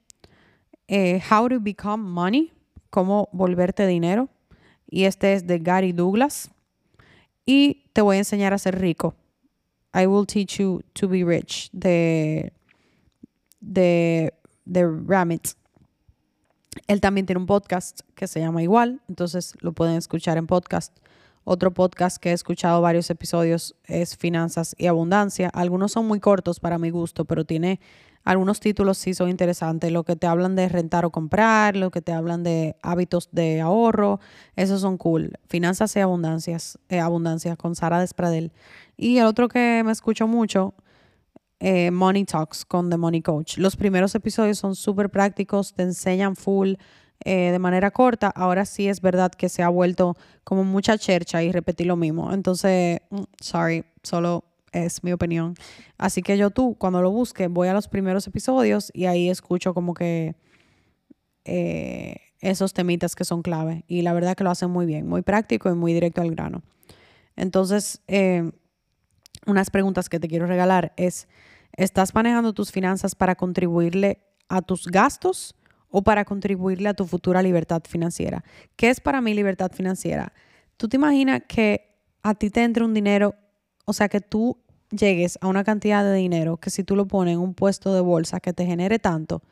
Eh, 0.89 1.21
How 1.31 1.49
to 1.49 1.61
Become 1.61 2.05
Money, 2.09 2.53
cómo 2.91 3.29
volverte 3.33 3.87
dinero. 3.87 4.29
Y 4.89 5.05
este 5.05 5.35
es 5.35 5.47
de 5.47 5.59
Gary 5.59 5.93
Douglas. 5.93 6.51
Y 7.45 7.85
te 7.93 8.01
voy 8.01 8.17
a 8.17 8.21
enseñar 8.21 8.53
a 8.53 8.59
ser 8.59 8.81
rico. 8.81 9.15
I 9.95 10.07
will 10.07 10.27
teach 10.27 10.59
you 10.59 10.83
to 10.93 11.09
be 11.09 11.25
rich 11.25 11.71
de, 11.73 12.53
de, 13.61 14.35
de 14.65 14.87
Ramit. 15.07 15.49
Él 16.87 17.01
también 17.01 17.27
tiene 17.27 17.41
un 17.41 17.47
podcast 17.47 18.01
que 18.15 18.27
se 18.27 18.41
llama 18.41 18.63
igual, 18.63 19.01
entonces 19.09 19.55
lo 19.61 19.73
pueden 19.73 19.97
escuchar 19.97 20.37
en 20.37 20.47
podcast. 20.47 20.97
Otro 21.49 21.73
podcast 21.73 22.17
que 22.17 22.31
he 22.31 22.33
escuchado 22.33 22.81
varios 22.81 23.09
episodios 23.09 23.77
es 23.85 24.17
Finanzas 24.17 24.75
y 24.79 24.89
Abundancia. 24.89 25.49
Algunos 25.55 25.93
son 25.93 26.05
muy 26.05 26.19
cortos 26.19 26.59
para 26.59 26.77
mi 26.77 26.91
gusto, 26.91 27.25
pero 27.25 27.45
tiene 27.45 27.79
algunos 28.25 28.59
títulos 28.59 28.99
sí 28.99 29.15
son 29.15 29.31
interesantes. 29.31 29.93
Lo 29.93 30.03
que 30.03 30.17
te 30.17 30.27
hablan 30.27 30.57
de 30.57 30.69
rentar 30.69 31.05
o 31.05 31.11
comprar, 31.11 31.77
lo 31.77 31.93
que 31.93 32.03
te 32.03 32.11
hablan 32.11 32.43
de 32.43 32.75
hábitos 32.83 33.29
de 33.31 33.61
ahorro, 33.61 34.19
esos 34.57 34.81
son 34.81 34.99
cool. 34.99 35.35
Finanzas 35.49 35.95
y 35.95 36.01
Abundancias, 36.01 36.81
eh, 36.89 36.99
Abundancia 36.99 37.55
con 37.55 37.77
Sara 37.77 38.01
Despradel. 38.01 38.53
Y 38.97 39.19
el 39.19 39.27
otro 39.27 39.47
que 39.47 39.83
me 39.87 39.93
escucho 39.93 40.27
mucho, 40.27 40.75
eh, 41.61 41.93
Money 41.93 42.25
Talks 42.25 42.65
con 42.65 42.91
The 42.91 42.97
Money 42.97 43.23
Coach. 43.23 43.59
Los 43.59 43.77
primeros 43.77 44.17
episodios 44.17 44.59
son 44.59 44.75
súper 44.75 45.11
prácticos, 45.11 45.75
te 45.75 45.85
enseñan 45.85 46.35
full 46.35 46.75
eh, 47.25 47.51
de 47.51 47.59
manera 47.59 47.91
corta, 47.91 48.29
ahora 48.29 48.65
sí 48.65 48.89
es 48.89 49.01
verdad 49.01 49.33
que 49.33 49.49
se 49.49 49.63
ha 49.63 49.69
vuelto 49.69 50.17
como 50.45 50.65
mucha 50.65 50.99
chercha 50.99 51.43
y 51.43 51.51
repetir 51.51 51.87
lo 51.87 51.97
mismo. 51.97 52.33
Entonces, 52.33 53.01
mm, 53.11 53.23
sorry, 53.41 53.85
solo 54.03 54.45
es 54.73 55.03
mi 55.03 55.13
opinión. 55.13 55.55
Así 55.99 56.23
que 56.23 56.39
yo 56.39 56.51
tú, 56.51 56.77
cuando 56.79 57.03
lo 57.03 57.11
busque, 57.11 57.49
voy 57.49 57.69
a 57.69 57.73
los 57.73 57.89
primeros 57.89 58.27
episodios 58.27 58.91
y 58.95 59.07
ahí 59.07 59.29
escucho 59.31 59.75
como 59.75 59.95
que 59.95 60.37
eh, 61.45 62.17
esos 62.41 62.73
temitas 62.73 63.17
que 63.17 63.25
son 63.25 63.43
clave. 63.43 63.85
Y 63.89 64.03
la 64.03 64.13
verdad 64.13 64.37
que 64.37 64.45
lo 64.45 64.51
hacen 64.51 64.71
muy 64.71 64.87
bien, 64.87 65.09
muy 65.09 65.23
práctico 65.23 65.71
y 65.71 65.75
muy 65.75 65.93
directo 65.95 66.21
al 66.21 66.31
grano. 66.31 66.63
Entonces, 67.35 68.03
eh, 68.07 68.53
unas 69.47 69.71
preguntas 69.71 70.09
que 70.09 70.21
te 70.21 70.29
quiero 70.29 70.47
regalar 70.47 70.93
es, 70.97 71.29
¿estás 71.73 72.15
manejando 72.15 72.53
tus 72.53 72.71
finanzas 72.71 73.15
para 73.15 73.35
contribuirle 73.35 74.21
a 74.49 74.63
tus 74.63 74.87
gastos? 74.87 75.56
O 75.99 76.03
para 76.03 76.27
contribuirle 76.27 76.91
a 76.91 76.95
tu 76.95 77.07
futura 77.07 77.41
libertad 77.41 77.81
financiera. 77.89 78.45
¿Qué 78.77 78.91
es 78.91 79.01
para 79.01 79.23
mí 79.23 79.33
libertad 79.33 79.73
financiera? 79.73 80.35
Tú 80.77 80.89
te 80.91 80.97
imaginas 80.97 81.41
que 81.49 81.97
a 82.23 82.35
ti 82.35 82.51
te 82.51 82.65
entre 82.65 82.85
un 82.85 82.93
dinero, 82.93 83.35
o 83.87 83.95
sea, 83.95 84.11
que 84.11 84.21
tú 84.21 84.59
llegues 84.91 85.39
a 85.41 85.47
una 85.47 85.65
cantidad 85.65 86.05
de 86.05 86.13
dinero 86.13 86.59
que 86.59 86.69
si 86.69 86.85
tú 86.85 86.97
lo 86.97 87.07
pones 87.07 87.33
en 87.33 87.41
un 87.41 87.55
puesto 87.55 87.95
de 87.95 88.03
bolsa 88.03 88.41
que 88.41 88.53
te 88.53 88.67
genere 88.67 88.99
tanto, 88.99 89.43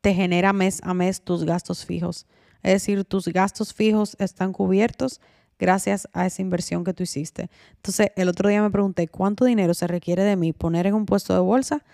te 0.00 0.12
genera 0.12 0.52
mes 0.52 0.80
a 0.82 0.92
mes 0.92 1.22
tus 1.22 1.44
gastos 1.44 1.86
fijos. 1.86 2.26
Es 2.64 2.72
decir, 2.72 3.04
tus 3.04 3.28
gastos 3.28 3.72
fijos 3.72 4.16
están 4.18 4.52
cubiertos 4.52 5.20
gracias 5.56 6.08
a 6.12 6.26
esa 6.26 6.42
inversión 6.42 6.82
que 6.82 6.94
tú 6.94 7.04
hiciste. 7.04 7.48
Entonces, 7.76 8.08
el 8.16 8.28
otro 8.28 8.48
día 8.48 8.60
me 8.60 8.70
pregunté, 8.70 9.06
¿cuánto 9.06 9.44
dinero 9.44 9.72
se 9.74 9.86
requiere 9.86 10.24
de 10.24 10.34
mí 10.34 10.52
poner 10.52 10.88
en 10.88 10.94
un 10.94 11.06
puesto 11.06 11.32
de 11.32 11.38
bolsa 11.38 11.84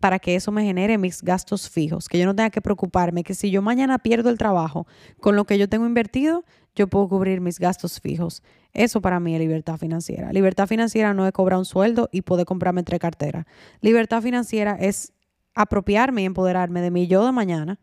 para 0.00 0.18
que 0.18 0.34
eso 0.34 0.52
me 0.52 0.64
genere 0.64 0.98
mis 0.98 1.22
gastos 1.22 1.70
fijos, 1.70 2.08
que 2.08 2.18
yo 2.18 2.26
no 2.26 2.34
tenga 2.34 2.50
que 2.50 2.60
preocuparme, 2.60 3.24
que 3.24 3.34
si 3.34 3.50
yo 3.50 3.62
mañana 3.62 3.98
pierdo 3.98 4.28
el 4.28 4.38
trabajo 4.38 4.86
con 5.20 5.36
lo 5.36 5.44
que 5.44 5.58
yo 5.58 5.68
tengo 5.68 5.86
invertido, 5.86 6.44
yo 6.74 6.88
puedo 6.88 7.08
cubrir 7.08 7.40
mis 7.40 7.58
gastos 7.58 8.00
fijos. 8.00 8.42
Eso 8.72 9.00
para 9.00 9.18
mí 9.20 9.34
es 9.34 9.40
libertad 9.40 9.78
financiera. 9.78 10.32
Libertad 10.32 10.66
financiera 10.66 11.14
no 11.14 11.26
es 11.26 11.32
cobrar 11.32 11.58
un 11.58 11.64
sueldo 11.64 12.10
y 12.12 12.22
poder 12.22 12.44
comprarme 12.44 12.82
tres 12.82 13.00
carteras. 13.00 13.46
Libertad 13.80 14.20
financiera 14.20 14.76
es 14.78 15.14
apropiarme 15.54 16.22
y 16.22 16.26
empoderarme 16.26 16.82
de 16.82 16.90
mi 16.90 17.06
yo 17.06 17.24
de 17.24 17.32
mañana, 17.32 17.80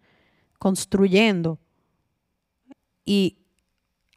construyendo 0.59 1.59
y 3.03 3.42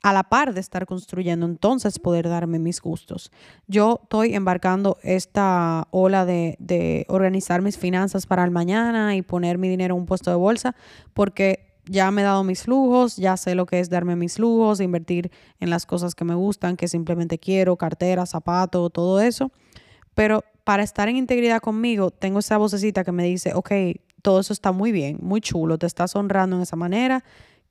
a 0.07 0.13
la 0.13 0.23
par 0.23 0.55
de 0.55 0.61
estar 0.61 0.87
construyendo, 0.87 1.47
entonces 1.47 1.99
poder 1.99 2.29
darme 2.29 2.61
mis 2.61 2.81
gustos. 2.81 3.33
Yo 3.67 3.99
estoy 4.05 4.37
embarcando 4.37 4.99
esta 5.03 5.89
ola 5.91 6.25
de, 6.25 6.55
de, 6.61 7.07
organizar 7.09 7.61
mis 7.61 7.77
finanzas 7.77 8.25
para 8.25 8.45
el 8.45 8.53
mañana 8.53 9.17
y 9.17 9.23
poner 9.23 9.59
mi 9.59 9.69
dinero 9.69 9.97
en 9.97 10.03
un 10.03 10.07
puesto 10.07 10.31
de 10.31 10.37
bolsa 10.37 10.77
porque 11.13 11.75
ya 11.87 12.13
me 12.13 12.23
he 12.23 12.25
dado 12.25 12.45
mis 12.45 12.69
lujos, 12.69 13.17
ya 13.17 13.37
sé 13.37 13.57
lo 13.57 13.67
que 13.67 13.81
es 13.81 13.91
darme 13.91 14.15
mis 14.15 14.39
lujos, 14.39 14.81
invertir 14.81 15.33
en 15.59 15.71
las 15.71 15.87
cosas 15.87 16.15
que 16.15 16.25
me 16.25 16.37
gustan, 16.37 16.77
que 16.77 16.87
simplemente 16.87 17.41
quiero, 17.41 17.75
cartera, 17.75 18.27
zapato, 18.27 18.89
todo 18.91 19.21
eso. 19.21 19.51
Pero 20.15 20.45
para 20.63 20.85
estar 20.85 21.09
en 21.09 21.17
integridad 21.17 21.61
conmigo, 21.61 22.13
tengo 22.13 22.39
esa 22.39 22.59
vocecita 22.59 23.03
que 23.03 23.11
me 23.11 23.25
dice, 23.25 23.55
ok, 23.55 23.73
todo 24.23 24.39
eso 24.39 24.53
está 24.53 24.71
muy 24.71 24.93
bien, 24.93 25.19
muy 25.21 25.41
chulo, 25.41 25.79
te 25.79 25.87
estás 25.87 26.15
honrando 26.15 26.55
en 26.55 26.63
esa 26.63 26.77
manera, 26.77 27.25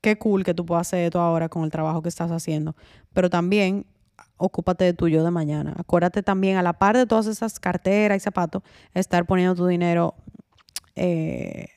qué 0.06 0.16
cool 0.16 0.44
que 0.44 0.54
tú 0.54 0.64
puedas 0.64 0.86
hacer 0.86 1.06
esto 1.06 1.18
ahora 1.18 1.48
con 1.48 1.64
el 1.64 1.70
trabajo 1.72 2.00
que 2.00 2.08
estás 2.08 2.30
haciendo. 2.30 2.76
Pero 3.12 3.28
también 3.28 3.86
ocúpate 4.36 4.84
de 4.84 4.92
tu 4.92 5.08
yo 5.08 5.24
de 5.24 5.32
mañana. 5.32 5.74
Acuérdate 5.76 6.22
también, 6.22 6.58
a 6.58 6.62
la 6.62 6.74
par 6.74 6.96
de 6.96 7.06
todas 7.06 7.26
esas 7.26 7.58
carteras 7.58 8.16
y 8.16 8.20
zapatos, 8.20 8.62
estar 8.94 9.26
poniendo 9.26 9.56
tu 9.56 9.66
dinero 9.66 10.14
eh, 10.94 11.70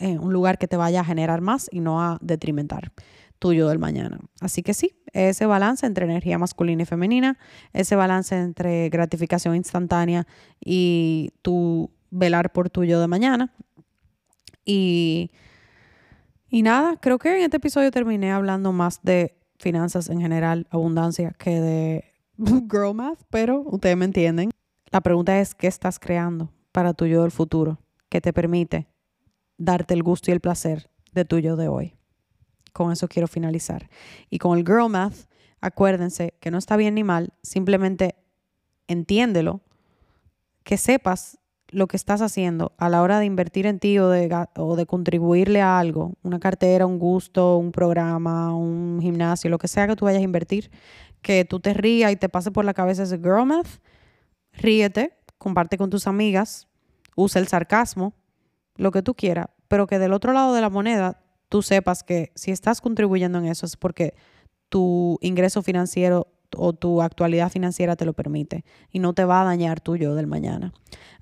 en 0.00 0.18
un 0.18 0.32
lugar 0.32 0.58
que 0.58 0.66
te 0.66 0.76
vaya 0.76 1.02
a 1.02 1.04
generar 1.04 1.40
más 1.40 1.68
y 1.70 1.78
no 1.78 2.02
a 2.02 2.18
detrimentar 2.20 2.90
tuyo 3.38 3.68
del 3.68 3.78
mañana. 3.78 4.18
Así 4.40 4.64
que 4.64 4.74
sí, 4.74 5.00
ese 5.12 5.46
balance 5.46 5.86
entre 5.86 6.06
energía 6.06 6.36
masculina 6.36 6.82
y 6.82 6.86
femenina, 6.86 7.38
ese 7.72 7.94
balance 7.94 8.34
entre 8.34 8.88
gratificación 8.88 9.54
instantánea 9.54 10.26
y 10.58 11.30
tu 11.42 11.92
velar 12.10 12.50
por 12.50 12.70
tuyo 12.70 13.00
de 13.00 13.06
mañana. 13.06 13.52
Y, 14.64 15.30
y 16.50 16.62
nada, 16.62 16.96
creo 17.00 17.18
que 17.18 17.36
en 17.36 17.42
este 17.42 17.58
episodio 17.58 17.90
terminé 17.90 18.32
hablando 18.32 18.72
más 18.72 19.00
de 19.02 19.36
finanzas 19.58 20.08
en 20.08 20.20
general, 20.20 20.66
abundancia, 20.70 21.30
que 21.38 21.60
de 21.60 22.04
girl 22.70 22.94
math, 22.94 23.20
pero 23.30 23.60
ustedes 23.60 23.96
me 23.96 24.04
entienden. 24.04 24.50
La 24.90 25.00
pregunta 25.00 25.38
es, 25.40 25.54
¿qué 25.54 25.66
estás 25.66 25.98
creando 25.98 26.50
para 26.72 26.94
tu 26.94 27.06
yo 27.06 27.22
del 27.22 27.30
futuro? 27.30 27.78
¿Qué 28.08 28.20
te 28.20 28.32
permite 28.32 28.88
darte 29.60 29.92
el 29.92 30.02
gusto 30.02 30.30
y 30.30 30.34
el 30.34 30.40
placer 30.40 30.90
de 31.12 31.24
tuyo 31.24 31.54
de 31.54 31.68
hoy. 31.68 31.94
Con 32.72 32.90
eso 32.90 33.08
quiero 33.08 33.28
finalizar. 33.28 33.88
Y 34.30 34.38
con 34.38 34.58
el 34.58 34.64
Girl 34.64 34.88
Math, 34.88 35.28
acuérdense 35.60 36.34
que 36.40 36.50
no 36.50 36.58
está 36.58 36.76
bien 36.76 36.94
ni 36.94 37.04
mal, 37.04 37.34
simplemente 37.42 38.16
entiéndelo, 38.88 39.60
que 40.64 40.78
sepas 40.78 41.38
lo 41.72 41.86
que 41.86 41.96
estás 41.96 42.20
haciendo 42.20 42.72
a 42.78 42.88
la 42.88 43.02
hora 43.02 43.18
de 43.18 43.26
invertir 43.26 43.66
en 43.66 43.78
ti 43.78 43.98
o 43.98 44.08
de, 44.08 44.46
o 44.56 44.76
de 44.76 44.86
contribuirle 44.86 45.60
a 45.60 45.78
algo, 45.78 46.14
una 46.22 46.40
cartera, 46.40 46.86
un 46.86 46.98
gusto, 46.98 47.56
un 47.56 47.72
programa, 47.72 48.54
un 48.54 48.98
gimnasio, 49.00 49.50
lo 49.50 49.58
que 49.58 49.68
sea 49.68 49.86
que 49.86 49.96
tú 49.96 50.04
vayas 50.04 50.20
a 50.20 50.24
invertir, 50.24 50.70
que 51.22 51.44
tú 51.44 51.60
te 51.60 51.74
rías 51.74 52.12
y 52.12 52.16
te 52.16 52.28
pase 52.28 52.50
por 52.50 52.64
la 52.64 52.74
cabeza 52.74 53.04
ese 53.04 53.18
girl 53.18 53.46
math, 53.46 53.80
ríete, 54.52 55.16
comparte 55.38 55.78
con 55.78 55.90
tus 55.90 56.06
amigas, 56.06 56.68
usa 57.16 57.40
el 57.40 57.48
sarcasmo, 57.48 58.14
lo 58.76 58.90
que 58.90 59.02
tú 59.02 59.14
quieras, 59.14 59.46
pero 59.68 59.86
que 59.86 59.98
del 59.98 60.12
otro 60.12 60.32
lado 60.32 60.54
de 60.54 60.60
la 60.60 60.70
moneda 60.70 61.22
tú 61.48 61.62
sepas 61.62 62.02
que 62.02 62.32
si 62.34 62.50
estás 62.50 62.80
contribuyendo 62.80 63.38
en 63.38 63.46
eso 63.46 63.66
es 63.66 63.76
porque 63.76 64.14
tu 64.68 65.18
ingreso 65.20 65.62
financiero 65.62 66.28
o 66.56 66.72
tu 66.72 67.02
actualidad 67.02 67.50
financiera 67.50 67.96
te 67.96 68.04
lo 68.04 68.12
permite 68.12 68.64
y 68.90 68.98
no 68.98 69.12
te 69.12 69.24
va 69.24 69.42
a 69.42 69.44
dañar 69.44 69.80
tuyo 69.80 70.14
del 70.14 70.26
mañana. 70.26 70.72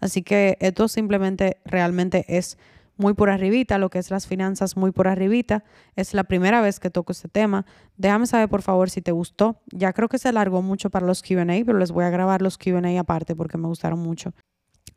Así 0.01 0.23
que 0.23 0.57
esto 0.61 0.89
simplemente 0.89 1.59
realmente 1.65 2.25
es 2.29 2.59
muy 2.99 3.15
por 3.15 3.31
arribita, 3.31 3.79
lo 3.79 3.91
que 3.91 3.99
es 3.99 4.11
las 4.11 4.27
finanzas 4.27 4.77
muy 4.77 4.91
por 4.91 5.09
arribita. 5.09 5.65
Es 5.97 6.15
la 6.15 6.25
primera 6.25 6.61
vez 6.61 6.81
que 6.81 6.91
toco 6.91 7.13
este 7.13 7.29
tema. 7.29 7.65
Déjame 7.97 8.27
saber 8.27 8.49
por 8.49 8.63
favor 8.63 8.91
si 8.91 9.01
te 9.01 9.13
gustó. 9.13 9.61
Ya 9.73 9.93
creo 9.93 10.09
que 10.09 10.19
se 10.19 10.29
alargó 10.29 10.63
mucho 10.63 10.91
para 10.91 11.07
los 11.07 11.23
QA, 11.23 11.45
pero 11.65 11.79
les 11.79 11.93
voy 11.93 12.05
a 12.05 12.11
grabar 12.11 12.43
los 12.43 12.59
QA 12.59 13.01
aparte 13.01 13.37
porque 13.37 13.57
me 13.57 13.69
gustaron 13.69 14.01
mucho. 14.01 14.35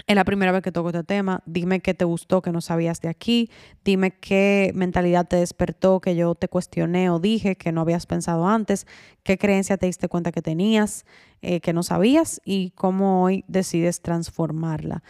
Es 0.07 0.15
la 0.15 0.25
primera 0.25 0.51
vez 0.51 0.61
que 0.61 0.71
toco 0.71 0.89
este 0.89 1.03
tema. 1.03 1.43
Dime 1.45 1.79
qué 1.79 1.93
te 1.93 2.05
gustó, 2.05 2.41
que 2.41 2.51
no 2.51 2.61
sabías 2.61 3.01
de 3.01 3.09
aquí. 3.09 3.49
Dime 3.83 4.11
qué 4.11 4.71
mentalidad 4.73 5.27
te 5.27 5.37
despertó, 5.37 5.99
que 5.99 6.15
yo 6.15 6.35
te 6.35 6.47
cuestioné 6.47 7.09
o 7.09 7.19
dije 7.19 7.55
que 7.55 7.71
no 7.71 7.81
habías 7.81 8.05
pensado 8.05 8.47
antes. 8.47 8.87
Qué 9.23 9.37
creencia 9.37 9.77
te 9.77 9.85
diste 9.85 10.07
cuenta 10.07 10.31
que 10.31 10.41
tenías, 10.41 11.05
eh, 11.41 11.59
que 11.61 11.73
no 11.73 11.83
sabías 11.83 12.41
y 12.45 12.71
cómo 12.71 13.23
hoy 13.23 13.43
decides 13.47 14.01
transformarla. 14.01 15.03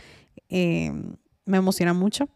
Eh, 0.49 0.91
me 1.45 1.57
emociona 1.57 1.93
mucho 1.93 2.29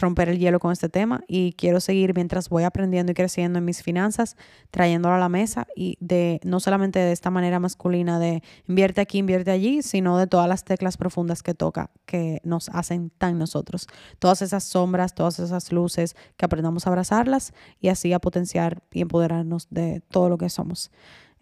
romper 0.00 0.28
el 0.28 0.38
hielo 0.38 0.60
con 0.60 0.72
este 0.72 0.88
tema 0.88 1.22
y 1.26 1.52
quiero 1.52 1.80
seguir 1.80 2.14
mientras 2.14 2.48
voy 2.48 2.64
aprendiendo 2.64 3.12
y 3.12 3.14
creciendo 3.14 3.58
en 3.58 3.64
mis 3.64 3.82
finanzas, 3.82 4.36
trayéndolo 4.70 5.14
a 5.14 5.18
la 5.18 5.28
mesa 5.28 5.66
y 5.74 5.96
de 6.00 6.40
no 6.44 6.60
solamente 6.60 6.98
de 6.98 7.12
esta 7.12 7.30
manera 7.30 7.60
masculina 7.60 8.18
de 8.18 8.42
invierte 8.68 9.00
aquí, 9.00 9.18
invierte 9.18 9.50
allí, 9.50 9.82
sino 9.82 10.18
de 10.18 10.26
todas 10.26 10.48
las 10.48 10.64
teclas 10.64 10.96
profundas 10.96 11.42
que 11.42 11.54
toca, 11.54 11.90
que 12.04 12.40
nos 12.44 12.68
hacen 12.70 13.10
tan 13.10 13.38
nosotros. 13.38 13.86
Todas 14.18 14.42
esas 14.42 14.64
sombras, 14.64 15.14
todas 15.14 15.38
esas 15.38 15.72
luces, 15.72 16.16
que 16.36 16.44
aprendamos 16.44 16.86
a 16.86 16.90
abrazarlas 16.90 17.52
y 17.80 17.88
así 17.88 18.12
a 18.12 18.18
potenciar 18.18 18.82
y 18.92 19.02
empoderarnos 19.02 19.68
de 19.70 20.02
todo 20.10 20.28
lo 20.28 20.38
que 20.38 20.48
somos. 20.48 20.90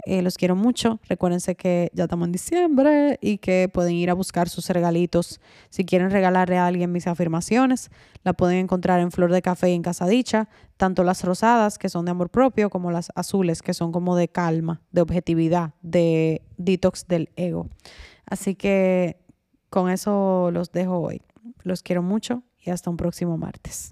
Eh, 0.07 0.23
los 0.23 0.37
quiero 0.37 0.55
mucho. 0.55 1.01
Recuérdense 1.09 1.55
que 1.55 1.91
ya 1.95 2.05
estamos 2.05 2.27
en 2.27 2.33
diciembre 2.33 3.19
y 3.23 3.39
que 3.39 3.71
pueden 3.73 3.95
ir 3.95 4.11
a 4.11 4.15
buscar 4.15 4.49
sus 4.49 4.69
regalitos. 4.69 5.41
Si 5.71 5.85
quieren 5.85 6.11
regalarle 6.11 6.59
a 6.59 6.67
alguien 6.67 6.93
mis 6.93 7.07
afirmaciones, 7.07 7.91
la 8.23 8.35
pueden 8.35 8.59
encontrar 8.59 9.01
en 9.01 9.11
Flor 9.11 9.33
de 9.33 9.41
Café 9.41 9.71
y 9.71 9.75
en 9.75 9.83
Casa 9.83 10.07
Dicha. 10.07 10.49
Tanto 10.77 11.05
las 11.05 11.25
rosadas, 11.25 11.79
que 11.79 11.89
son 11.89 12.05
de 12.05 12.11
amor 12.11 12.29
propio, 12.31 12.69
como 12.69 12.91
las 12.91 13.13
azules, 13.15 13.63
que 13.63 13.73
son 13.73 13.93
como 13.93 14.17
de 14.17 14.29
calma, 14.29 14.83
de 14.93 15.01
objetividad, 15.01 15.73
de 15.81 16.43
detox 16.59 17.07
del 17.07 17.31
ego. 17.37 17.69
Así 18.27 18.55
que 18.55 19.19
con 19.71 19.91
eso 19.91 20.51
los 20.53 20.73
dejo 20.73 20.99
hoy. 20.99 21.23
Los 21.63 21.83
quiero 21.83 22.03
mucho 22.03 22.43
y 22.59 22.71
hasta 22.71 22.91
un 22.91 22.97
próximo 22.97 23.39
martes. 23.39 23.91